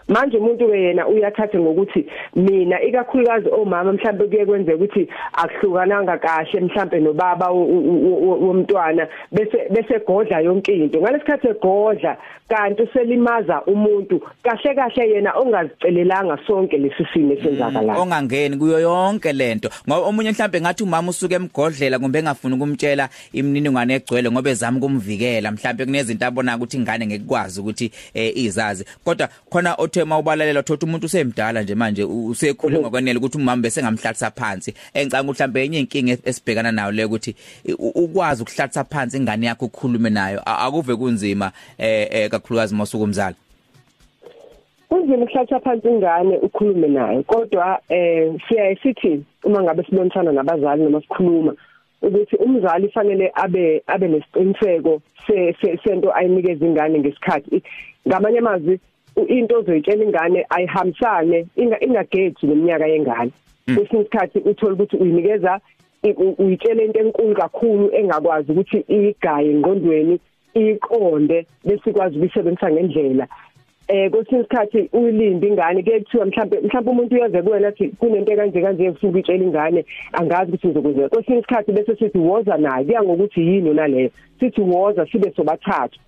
Manje 0.10 0.38
umuntu 0.38 0.68
ke 0.68 0.82
yena 0.82 1.08
uyathatha 1.08 1.60
ngokuthi 1.60 2.06
mina 2.36 2.82
ikakhulukazi 2.82 3.50
omama 3.50 3.94
mhlambe 3.94 4.28
kuye 4.28 4.46
kwenzeka 4.46 4.76
ukuthi 4.76 5.08
akuhlukananga 5.34 6.18
kahle 6.18 6.60
mhlambe 6.62 7.00
nobaba 7.00 7.50
womntwana 7.50 9.08
bese 9.32 9.58
bese 9.70 10.00
godla 10.08 10.40
yonke 10.40 10.74
into. 10.74 11.02
Ngalesikhathi 11.02 11.48
egodla 11.48 12.18
kanti 12.50 12.82
uselimaza 12.82 13.62
umuntu 13.66 14.22
kahle 14.44 14.76
kahle 14.76 15.10
yena 15.10 15.34
ongazicelelanga 15.38 16.38
sonke 16.48 16.78
lesi 16.78 17.06
simo 17.14 17.34
esenzakalayo. 17.34 18.02
Ongangeni 18.02 18.58
kuyo 18.58 18.80
yonke 18.80 19.34
lento 19.34 19.70
ngoba 19.88 20.08
omunye 20.08 20.32
mhlambe 20.32 20.62
ngathi 20.62 20.84
umama 20.84 21.10
usuke 21.10 21.36
emgodlela 21.36 22.00
kumbe 22.00 22.20
engafuni 22.20 22.56
ukumtshela 22.56 23.10
imininingwane 23.34 23.96
egcwele 23.96 24.32
ngoba 24.32 24.50
ezama 24.50 24.78
ukumvikela 24.78 25.52
mhlambe 25.52 25.86
kunezinto 25.86 26.26
abona 26.26 26.58
ukuthi 26.58 26.78
ingane 26.78 27.08
ngekwazi 27.08 27.62
ukuthi 27.62 27.92
izazi. 28.14 28.86
Kodwa 29.04 29.30
khona 29.50 29.76
othe 29.78 29.99
mawubalalela 30.06 30.64
thothi 30.64 30.86
umuntu 30.86 31.06
usemdala 31.06 31.62
nje 31.62 31.76
manje 31.76 32.04
usekhule 32.04 32.80
ngokwanele 32.80 33.20
ukuthi 33.20 33.38
umama 33.38 33.62
bese 33.62 33.82
ngamhlalisa 33.82 34.32
phansi 34.32 34.74
engicanga 34.94 35.32
mhlambe 35.32 35.66
enye 35.66 35.80
inkinga 35.80 36.18
esibhekana 36.26 36.72
nayo 36.72 36.92
le 36.92 37.06
ukuthi 37.06 37.36
ukwazi 37.80 38.44
ukuhlalisa 38.44 38.84
phansi 38.84 39.18
ingane 39.18 39.46
yakho 39.46 39.66
ukukhulume 39.66 40.10
nayo 40.10 40.42
akuve 40.46 40.96
kunzima 40.96 41.52
eh 41.78 42.30
kakhulukazi 42.30 42.76
masuku 42.76 43.04
umzali. 43.04 43.36
Kunzima 44.90 45.24
ukuhlatha 45.24 45.60
phansi 45.60 45.88
ingane 45.88 46.38
ukhulume 46.38 46.88
nayo 46.88 47.24
kodwa 47.24 47.80
eh 47.90 48.34
siyaye 48.48 48.76
sithi 48.84 49.24
uma 49.44 49.64
ngabe 49.64 49.84
sibonisana 49.84 50.32
nabazali 50.32 50.84
noma 50.84 51.02
sikhuluma 51.02 51.54
ukuthi 52.02 52.36
umzali 52.36 52.90
fanele 52.90 53.32
abe 53.34 53.84
abe 53.88 54.08
nesiqiniseko 54.08 55.02
sento 55.84 56.16
ayinikeza 56.16 56.66
ingane 56.66 57.00
ngesikhathi. 57.00 57.64
Ngamanye 58.08 58.40
amazwi 58.40 58.80
into 59.28 59.60
ozoyitshela 59.60 60.04
ingane 60.04 60.46
ayihambisane 60.50 61.46
ingageji 61.56 62.48
neminyaka 62.48 62.88
yengane 62.88 63.32
kwesinye 63.76 64.02
isikhathi 64.02 64.40
uthola 64.40 64.74
ukuthi 64.74 64.98
uyinikeza 64.98 65.60
uyitshela 66.38 66.84
into 66.84 67.00
enkulu 67.00 67.36
kakhulu 67.36 67.90
engakwazi 67.96 68.52
ukuthi 68.52 68.78
iyigaye 68.90 69.50
engqondweni 69.52 70.20
iqonde 70.54 71.46
bese 71.66 71.90
ikwazi 71.90 72.16
ukuyisebenzisa 72.16 72.72
ngendlela. 72.72 73.28
Eh 73.88 74.12
kwesinye 74.12 74.42
isikhathi 74.42 74.90
uyilinde 74.94 75.48
ingane 75.48 75.84
ke 75.84 76.00
kuthiwa 76.00 76.26
mhlawumbe 76.26 76.60
mhlawumbe 76.62 76.92
umuntu 76.92 77.16
uyaze 77.16 77.42
kuwena 77.42 77.68
athi 77.68 77.88
kunento 78.00 78.36
kanje 78.36 78.62
kanje 78.62 78.90
ufuna 78.90 79.12
ukutshela 79.12 79.44
ingane 79.44 79.86
angazi 80.14 80.52
ukuthi 80.52 80.68
ngizokwenza 80.68 81.10
kwesinye 81.10 81.40
isikhathi 81.40 81.72
bese 81.72 81.96
sithi 81.96 82.18
woza 82.18 82.58
naye 82.58 82.86
kuya 82.86 83.04
ngokuthi 83.04 83.42
yini 83.42 83.74
naleyo 83.74 84.10
sithi 84.40 84.62
woza 84.62 85.06
sibe 85.12 85.32
sobathathu. 85.32 86.00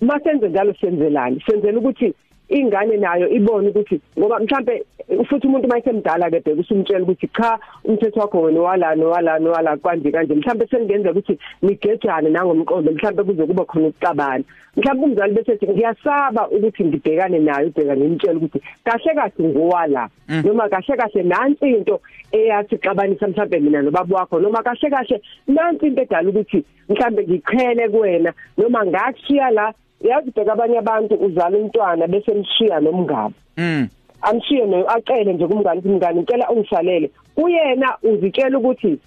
Masenze 0.00 0.48
njalo 0.48 0.74
senzelani? 0.80 1.42
Senzela 1.46 1.78
ukuthi 1.78 2.14
ingane 2.50 2.96
nayo 2.96 3.28
ibone 3.28 3.68
ukuthi 3.68 4.00
ngoba 4.18 4.38
mhlambe 4.38 4.84
futhi 5.28 5.46
umuntu 5.46 5.68
mayisemdala 5.68 6.30
ke 6.30 6.40
bheka 6.40 6.60
usumtshela 6.60 7.02
ukuthi 7.02 7.28
cha 7.28 7.58
umthetho 7.84 8.20
wakho 8.20 8.42
wena 8.42 8.60
wala 8.60 8.94
nowala 8.94 9.38
nowala 9.38 9.76
kanje 9.76 10.10
kanje. 10.10 10.34
Mhlambe 10.34 10.66
sengenza 10.70 11.10
ukuthi 11.10 11.38
nigejane 11.62 12.30
nangomqondo 12.30 12.92
mhlambe 12.92 13.22
kuze 13.22 13.46
kuba 13.46 13.64
khona 13.64 13.88
ukucabana 13.88 14.44
mhlambe 14.76 15.04
umzali 15.04 15.34
bese 15.34 15.52
ethi 15.52 15.66
ngiyasaba 15.68 16.48
ukuthi 16.48 16.84
ngibhekane 16.84 17.38
nayo 17.38 17.68
ubheka 17.68 17.96
ngimtshela 17.96 18.38
ukuthi 18.38 18.60
kahle 18.84 19.14
kahle 19.14 19.48
ngowala 19.48 20.08
noma 20.44 20.68
kahle 20.68 20.96
kahle 20.96 21.22
nansi 21.22 21.66
into 21.66 22.00
eyathi 22.32 22.76
xabanisa 22.78 23.28
mhlambe 23.28 23.60
mina 23.60 23.82
nobaba 23.82 24.16
wakho 24.16 24.40
noma 24.40 24.62
kahle 24.62 24.90
kahle 24.90 25.22
nansi 25.48 25.86
into 25.86 26.02
edala 26.02 26.28
ukuthi 26.30 26.64
mhlambe 26.88 27.22
ngiqhele 27.26 27.88
kuwena 27.88 28.32
noma 28.58 28.86
ngakushiya 28.86 29.50
la 29.50 29.74
yazi 30.00 30.30
bheka 30.30 30.52
abanye 30.52 30.78
abantu 30.78 31.14
uzala 31.14 31.58
umntwana 31.58 32.06
bese 32.06 32.34
mshiya 32.34 32.80
nomngaba 32.80 33.32
mm. 33.56 33.88
Amshiye 34.22 34.66
no 34.66 34.84
acele 34.88 35.32
nje 35.32 35.46
kumngane 35.46 35.80
ukuthi 35.80 35.94
mngane 35.94 36.20
ngicela 36.20 36.50
ungisalele. 36.50 37.10
Uyena 37.36 37.96
uzitshela 38.02 38.58
ukuthi 38.58 38.98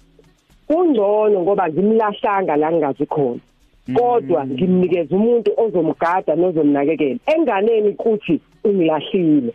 kungcono 0.66 1.40
ngoba 1.40 1.68
ngimlahlanga 1.68 2.56
la 2.56 2.72
ngingazi 2.72 3.06
khona. 3.06 3.40
Kodwa 3.94 4.46
ngimnikeza 4.46 5.16
umuntu 5.16 5.50
ozomgada 5.56 6.34
nozomnakekela. 6.34 7.18
Enganeni 7.26 7.92
kuthi 7.92 8.40
ungilahlile. 8.64 9.52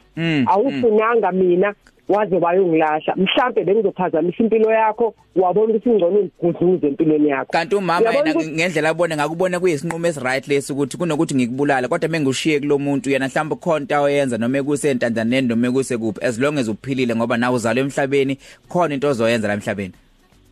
Awufunanga 0.47 1.31
mina. 1.31 1.73
Waze 2.09 2.35
wayongilahla 2.35 3.15
mhlambe 3.15 3.63
bengizophazamisa 3.63 4.43
impilo 4.43 4.71
yakho 4.71 5.13
wabona 5.35 5.73
ukuthi 5.73 5.89
ingcono 5.89 6.19
ngiguduze 6.43 6.87
empilweni 6.87 7.29
yakho. 7.29 7.51
Kanti 7.51 7.75
umama 7.75 8.01
Uyabona 8.01 8.29
yena 8.29 8.39
ukuthi- 8.39 8.51
ngendlela 8.55 8.89
abone 8.89 9.15
ngakubona 9.15 9.59
kuyisinqumo 9.59 10.07
esiright 10.07 10.47
lesi 10.47 10.73
ukuthi 10.73 10.97
kunokuthi 10.97 11.35
ngikubulala 11.35 11.87
kodwa 11.87 12.09
mengushiye 12.09 12.59
kulomuntu 12.59 13.09
yena 13.09 13.27
mhlawumbe 13.27 13.55
khona 13.55 13.79
into 13.81 14.01
oyenza 14.03 14.37
noma 14.37 14.57
ekusentanzaneni 14.57 15.47
noma 15.47 15.67
ekusekuphi 15.67 16.25
as 16.25 16.39
long 16.39 16.57
as 16.57 16.67
uphilile 16.67 17.15
ngoba 17.15 17.37
nawe 17.37 17.55
uzalwe 17.55 17.81
emhlabeni 17.81 18.37
khona 18.69 18.93
into 18.93 19.07
ozoyenza 19.07 19.47
la 19.47 19.53
emhlabeni. 19.53 19.93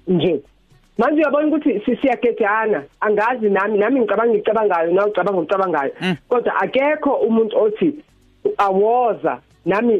Nje. 0.07 0.39
Manje 0.97 1.21
uyabona 1.21 1.47
ukuthi 1.47 1.81
si- 1.85 1.95
siyagejana. 1.95 2.83
Angazi 3.01 3.49
nami 3.49 3.77
nami 3.77 3.99
ngicabanga 3.99 4.33
ngicabangayo 4.33 4.91
nawe 4.93 5.09
ucabanga 5.09 5.39
ucabangayo 5.41 5.91
kodwa 6.29 6.55
akekho 6.61 7.11
umuntu 7.13 7.57
othi 7.57 7.93
awoza 8.57 9.39
nami 9.67 9.93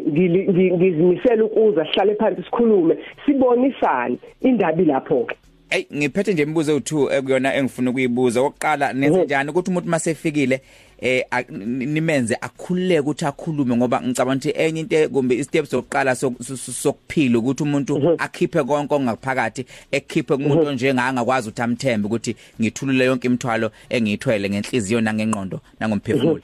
ngizimisela 0.74 1.46
ukuza 1.46 1.86
sihlale 1.86 2.16
phansi 2.16 2.44
sikhulume 2.44 2.98
sibonisane 3.26 4.18
indaba 4.42 4.82
ilapho 4.82 5.24
ke 5.26 5.36
Ey 5.70 5.86
ngiphethe 5.96 6.34
nje 6.34 6.44
imibuzo 6.44 6.78
ewu2 6.78 7.18
ekuyona 7.18 7.56
engifuna 7.56 7.90
ukuyibuza. 7.90 8.42
Oqala 8.42 8.94
nenze 8.94 9.24
njani 9.24 9.50
ukuthi 9.50 9.72
umuntu 9.72 9.90
masefikile 9.90 10.62
eh 11.02 11.26
nimenze 11.50 12.38
akhululeke 12.42 13.00
ukuthi 13.00 13.26
akhulume 13.26 13.76
ngoba 13.76 14.02
ngicabanga 14.02 14.50
ukuthi 14.50 14.62
enye 14.62 14.80
into 14.80 15.10
kumbe 15.10 15.36
istep 15.36 15.66
sokuqala 15.66 16.12
sok- 16.12 16.40
sok- 16.40 16.72
sokuphila 16.72 17.40
ukuthi 17.40 17.64
umuntu 17.64 18.16
akhiphe 18.18 18.64
konke 18.64 18.96
ongaphakathi 18.96 19.66
ekhiphe 19.92 20.38
kumuntu 20.38 20.72
njenganga 20.72 21.26
kwazi 21.26 21.50
ukuthi 21.50 21.62
amthembe 21.62 22.08
ukuthi 22.08 22.36
ngithulule 22.62 23.06
yonke 23.06 23.28
imithwalo 23.28 23.72
engiyithwele 23.90 24.50
ngenhliziyo 24.50 25.02
nangengqondo 25.02 25.60
nangomphefumulo. 25.80 26.42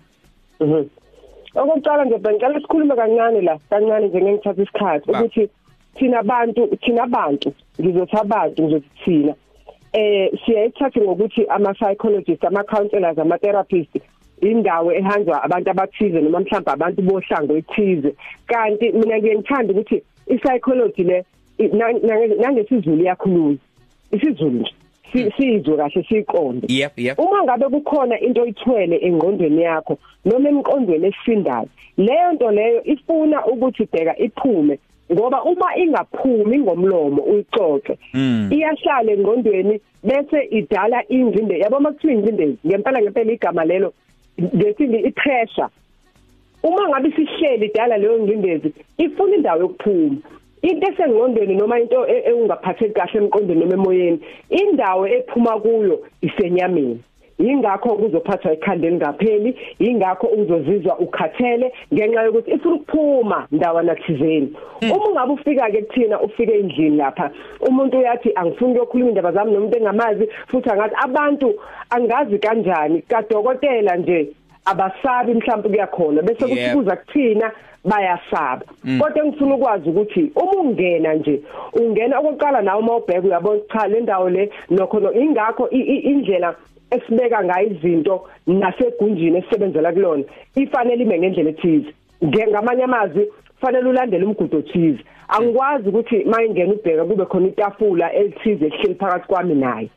Mhm. 0.59 0.83
Okokuqala 1.55 2.05
nje 2.05 2.17
bengicela 2.17 2.59
sikhulume 2.59 2.95
kancane 2.95 3.41
la 3.41 3.59
kancane 3.69 4.07
nje 4.07 4.21
ngengithatha 4.21 4.61
isikhathi 4.63 5.11
ukuthi 5.11 5.49
thina 5.95 6.19
abantu 6.19 6.67
thina 6.81 7.03
abantu 7.03 7.53
ngizothi 7.79 8.15
abantu 8.17 8.63
ngizothi 8.63 8.89
thina. 9.05 9.33
Eh 9.93 10.31
siyayithatha 10.45 11.01
ngokuthi 11.01 11.45
ama 11.47 11.73
psychologists 11.73 12.45
ama 12.45 12.63
counselors 12.63 13.17
ama 13.19 13.37
therapists 13.37 14.01
indawo 14.41 14.91
ehanjwa 14.93 15.43
abantu 15.43 15.69
abathize 15.69 16.21
noma 16.21 16.39
mhlawumbe 16.39 16.71
abantu 16.71 17.01
bohlango 17.01 17.57
ethize. 17.57 18.15
Kanti 18.47 18.91
mina 18.91 19.17
ngiyengithanda 19.17 19.73
ukuthi 19.73 20.03
i 20.27 20.37
psychology 20.37 21.03
le 21.03 21.25
nangesizulu 22.41 23.03
iyakhuluma 23.03 23.57
isizulu 24.11 24.59
nje. 24.59 24.73
Sizwe 25.13 25.77
kahle 25.77 26.03
siqonde 26.09 26.67
yep 26.69 26.99
yep. 26.99 27.19
Uma 27.19 27.43
ngabe 27.43 27.65
kukhona 27.69 28.19
into 28.19 28.41
oyithwele 28.41 28.97
engqondweni 28.97 29.61
yakho 29.61 29.97
noma 30.25 30.49
emqondweni 30.49 31.07
esisindayo 31.07 31.69
leyo 31.97 32.31
nto 32.33 32.51
leyo 32.51 32.83
ifuna 32.83 33.45
ukuthi 33.45 33.85
bheka 33.91 34.17
iphume 34.17 34.79
ngoba 35.11 35.43
uma 35.43 35.77
ingaphumi 35.77 36.59
ngomlomo 36.59 37.21
uyixoxe. 37.21 37.97
Mm. 38.13 38.49
iyahlala 38.51 39.11
engqondweni 39.11 39.79
bese 40.03 40.39
idala 40.51 41.03
ingcinde 41.09 41.59
yabo 41.59 41.79
makuthiwa 41.79 42.13
ingcindezi 42.13 42.57
ngempela 42.65 43.01
ngempela 43.01 43.31
igama 43.31 43.65
lelo 43.65 43.93
ngesindi 44.55 44.97
ipressure. 44.97 45.67
Uma 46.63 46.89
ngabe 46.89 47.11
sihleli 47.11 47.65
idala 47.65 47.97
leyo 47.97 48.19
ngcindezi 48.19 48.73
ifuna 48.97 49.35
indawo 49.35 49.61
yokuphuma. 49.61 50.17
Into 50.63 50.87
esengqondweni 50.87 51.55
noma 51.55 51.79
into 51.79 52.05
e- 52.07 52.23
engungaphatheki 52.29 52.93
kahle 52.93 53.19
emqondweni 53.19 53.59
noma 53.65 53.73
emoyeni 53.73 54.19
indawo 54.49 55.07
ephuma 55.07 55.59
kuyo 55.59 55.99
isenyameni. 56.21 56.99
Ingakho 57.39 57.95
kuzophathwa 57.95 58.53
ikhanda 58.53 58.87
elingapheli 58.87 59.57
ingakho 59.79 60.27
uzozizwa 60.27 60.99
ukhathele 60.99 61.73
ngenxa 61.93 62.23
yokuthi 62.23 62.51
ifuna 62.51 62.75
ukuphuma 62.75 63.47
ndawana 63.51 63.95
thizeni. 63.95 64.53
Uma 64.81 65.07
ungabe 65.09 65.33
ufika 65.33 65.71
ke 65.71 65.81
kuthina 65.81 66.21
ufike 66.21 66.53
endlini 66.53 66.97
lapha 66.97 67.31
umuntu 67.69 67.97
uyathi 67.99 68.31
angifuni 68.35 68.79
ukukhuluma 68.79 69.09
indaba 69.09 69.31
zami 69.31 69.51
nomuntu 69.51 69.77
engamazi 69.77 70.27
futhi 70.47 70.69
angathi 70.69 70.95
abantu 71.03 71.53
angazi 71.89 72.39
kanjani? 72.39 73.01
Kadokotela 73.01 73.95
nje 73.97 74.27
abasabi 74.65 75.33
mhlawumbe 75.33 75.69
kuyakhona 75.69 76.21
bese 76.21 76.45
kuthi 76.45 76.59
Yep. 76.59 76.73
kuza 76.75 76.95
kuthina 76.95 77.51
bayasaba. 77.85 78.65
Mm. 78.83 78.99
kodwa 78.99 79.25
engifuna 79.25 79.55
ukwazi 79.55 79.89
ukuthi 79.89 80.31
uma 80.35 80.51
ungena 80.61 81.13
nje 81.13 81.41
ungena 81.73 82.19
okokuqala 82.19 82.61
nawe 82.61 82.79
uma 82.79 82.95
ubheka 82.97 83.27
uyabona 83.27 83.59
cha 83.73 83.87
le 83.87 83.99
ndawo 84.01 84.29
le 84.29 84.49
nokho 84.69 84.99
no 84.99 85.13
ingakho 85.13 85.69
i- 85.71 85.79
i- 85.95 85.99
indlela 86.11 86.55
esibeka 86.91 87.43
ngayo 87.43 87.67
izinto 87.67 88.23
nasegunjini 88.47 89.37
esebenzela 89.37 89.91
kulona 89.93 90.23
ifanele 90.55 91.03
ime 91.03 91.19
ngendlela 91.19 91.49
ethize. 91.49 91.89
Nge- 92.23 92.47
ngamanye 92.47 92.83
amazwi 92.83 93.27
fanele 93.61 93.89
ulandele 93.89 94.25
umgudu 94.25 94.57
othize. 94.57 94.99
Angikwazi 95.27 95.89
ukuthi 95.89 96.23
mayingena 96.25 96.73
ubheka 96.73 97.05
kube 97.05 97.25
khona 97.25 97.47
itafula 97.47 98.13
elithize 98.13 98.65
ehleli 98.65 98.95
phakathi 98.95 99.27
kwami 99.27 99.55
naye. 99.55 99.89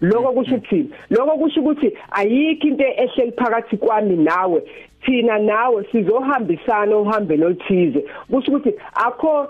Lokho 0.00 0.32
kusho 0.32 0.54
ukuthini 0.54 0.90
lokho 1.10 1.38
kusho 1.38 1.60
ukuthi 1.60 1.92
ayikho 2.10 2.68
into 2.68 2.84
ehleli 2.84 3.32
phakathi 3.32 3.76
kwami 3.76 4.16
nawe. 4.16 4.62
Thina 5.04 5.38
nawe 5.38 5.84
sizohambisana 5.92 6.96
uhambelo 6.96 7.46
oluthize 7.46 8.04
kusho 8.30 8.52
ukuthi 8.52 8.72
akho 8.94 9.48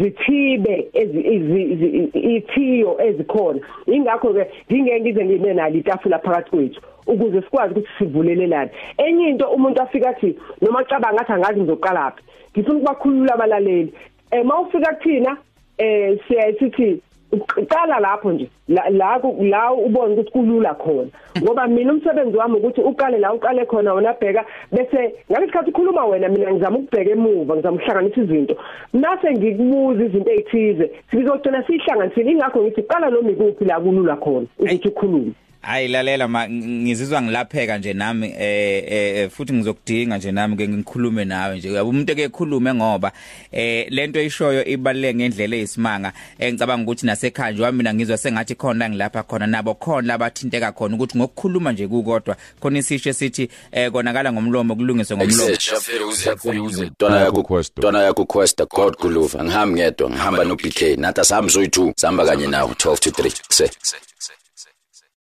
zithibe 0.00 0.88
ezi- 0.92 1.20
izi- 1.20 1.68
izi- 1.72 2.36
ithiyo 2.36 2.96
ezikhona. 3.02 3.60
Ingakho 3.86 4.32
ke 4.34 4.46
ngingeke 4.72 5.00
ngize 5.00 5.24
ngibe 5.24 5.54
nalo 5.54 5.74
itafula 5.76 6.18
phakathi 6.18 6.50
kwethu 6.50 6.80
ukuze 7.06 7.42
sikwazi 7.42 7.72
ukuthi 7.74 7.88
sivulelelane. 7.98 8.70
Enye 8.98 9.28
into 9.28 9.48
umuntu 9.50 9.82
afika 9.82 10.10
athi 10.10 10.38
noma 10.62 10.80
acabanga 10.80 11.20
athi 11.20 11.32
angazi 11.32 11.60
ngizoqalaphi 11.60 12.22
ngifuna 12.52 12.78
ukubakhulula 12.78 13.34
abalaleli. 13.34 13.92
Eh 14.30 14.44
mawufika 14.44 14.94
kuthina 14.94 15.36
eh 15.78 16.18
siyasithi 16.28 17.00
uqala 17.32 18.00
lapho 18.00 18.32
nje 18.32 18.48
la 18.68 18.88
la 18.90 19.18
ku- 19.20 19.36
la 19.44 19.72
ubone 19.72 20.14
ukuthi 20.14 20.30
kulula 20.32 20.74
khona. 20.74 21.10
Ngoba 21.42 21.66
mina 21.66 21.92
umsebenzi 21.92 22.36
wami 22.36 22.56
ukuthi 22.58 22.80
uqale 22.80 23.18
la 23.18 23.32
uqale 23.34 23.66
khona 23.66 23.94
wona 23.94 24.12
bheka 24.20 24.44
bese 24.72 25.14
ngalesikhathi 25.30 25.70
ukhuluma 25.70 26.04
wena 26.06 26.28
mina 26.28 26.52
ngizama 26.52 26.78
ukubheka 26.78 27.10
emuva 27.10 27.54
ngizama 27.56 27.76
ukuhlanganisa 27.76 28.20
izinto. 28.20 28.56
Nase 28.92 29.32
ngikubuza 29.32 30.04
izinto 30.04 30.30
ezithize 30.30 30.90
sizogcina 31.10 31.62
sihlanganisile 31.66 32.30
ingakho 32.32 32.62
ngithi 32.62 32.82
qala 32.82 33.10
noma 33.10 33.30
ikuphi 33.30 33.64
la 33.64 33.80
kulula 33.80 34.16
khona 34.16 34.46
ukuthi 34.58 34.88
ukhulume. 34.88 35.32
Hayi 35.62 35.88
lalela 35.88 36.28
ma 36.28 36.46
ng- 36.46 36.82
ngizizwa 36.82 37.22
ngilapheka 37.22 37.78
nje 37.78 37.92
nami 37.92 38.34
eh 38.38 38.84
eh, 38.88 39.30
futhi 39.30 39.52
ngizokudinga 39.52 40.18
nje 40.18 40.32
nami 40.32 40.56
ke 40.56 40.68
ngikhulume 40.68 41.24
nawe 41.24 41.58
nje. 41.58 41.70
Uyabo 41.70 41.90
umuntu 41.90 42.12
eke 42.12 42.28
khulume 42.28 42.74
ngoba 42.74 43.12
eh 43.52 43.86
lento 43.90 44.22
ishoyo 44.22 44.64
ibaleke 44.64 45.14
ngendlela 45.14 45.56
eyisimanga 45.56 46.12
engicabanga 46.38 46.82
ukuthi 46.82 47.06
nasekhaya 47.06 47.52
nje 47.52 47.62
wami 47.62 47.78
mina 47.78 47.94
ngizwa 47.94 48.16
sengathi 48.16 48.54
khona 48.54 48.88
ngilapha 48.90 49.22
khona 49.22 49.46
nabo 49.46 49.74
khona 49.74 50.06
labathinteka 50.08 50.72
khona 50.72 50.94
ukuthi 50.96 51.18
ngokukhuluma 51.18 51.72
nje 51.72 51.88
kukodwa 51.88 52.36
khona 52.60 52.78
isisho 52.78 53.12
sithi 53.12 53.48
eh 53.72 53.90
konakala 53.92 54.32
ngomlomo 54.32 54.76
kulungiswe 54.76 55.16
ngomlomo. 55.16 55.56
Dona 56.98 57.20
yakho 57.20 57.62
Dona 57.76 58.02
yakho 58.02 58.24
Questa 58.24 58.64
God 58.66 58.96
Kuluva 58.96 59.44
ngihambi 59.44 59.80
ngedwa 59.80 60.10
ngihamba 60.10 60.44
no 60.44 60.56
BK 60.56 60.96
nathi 60.98 61.20
asambi 61.20 61.52
zoyi2 61.52 61.92
sihamba 61.96 62.24
kanye 62.26 62.46
nawo 62.46 62.72
12 62.72 62.98
to 62.98 63.10
3 63.10 63.32
se 63.48 63.70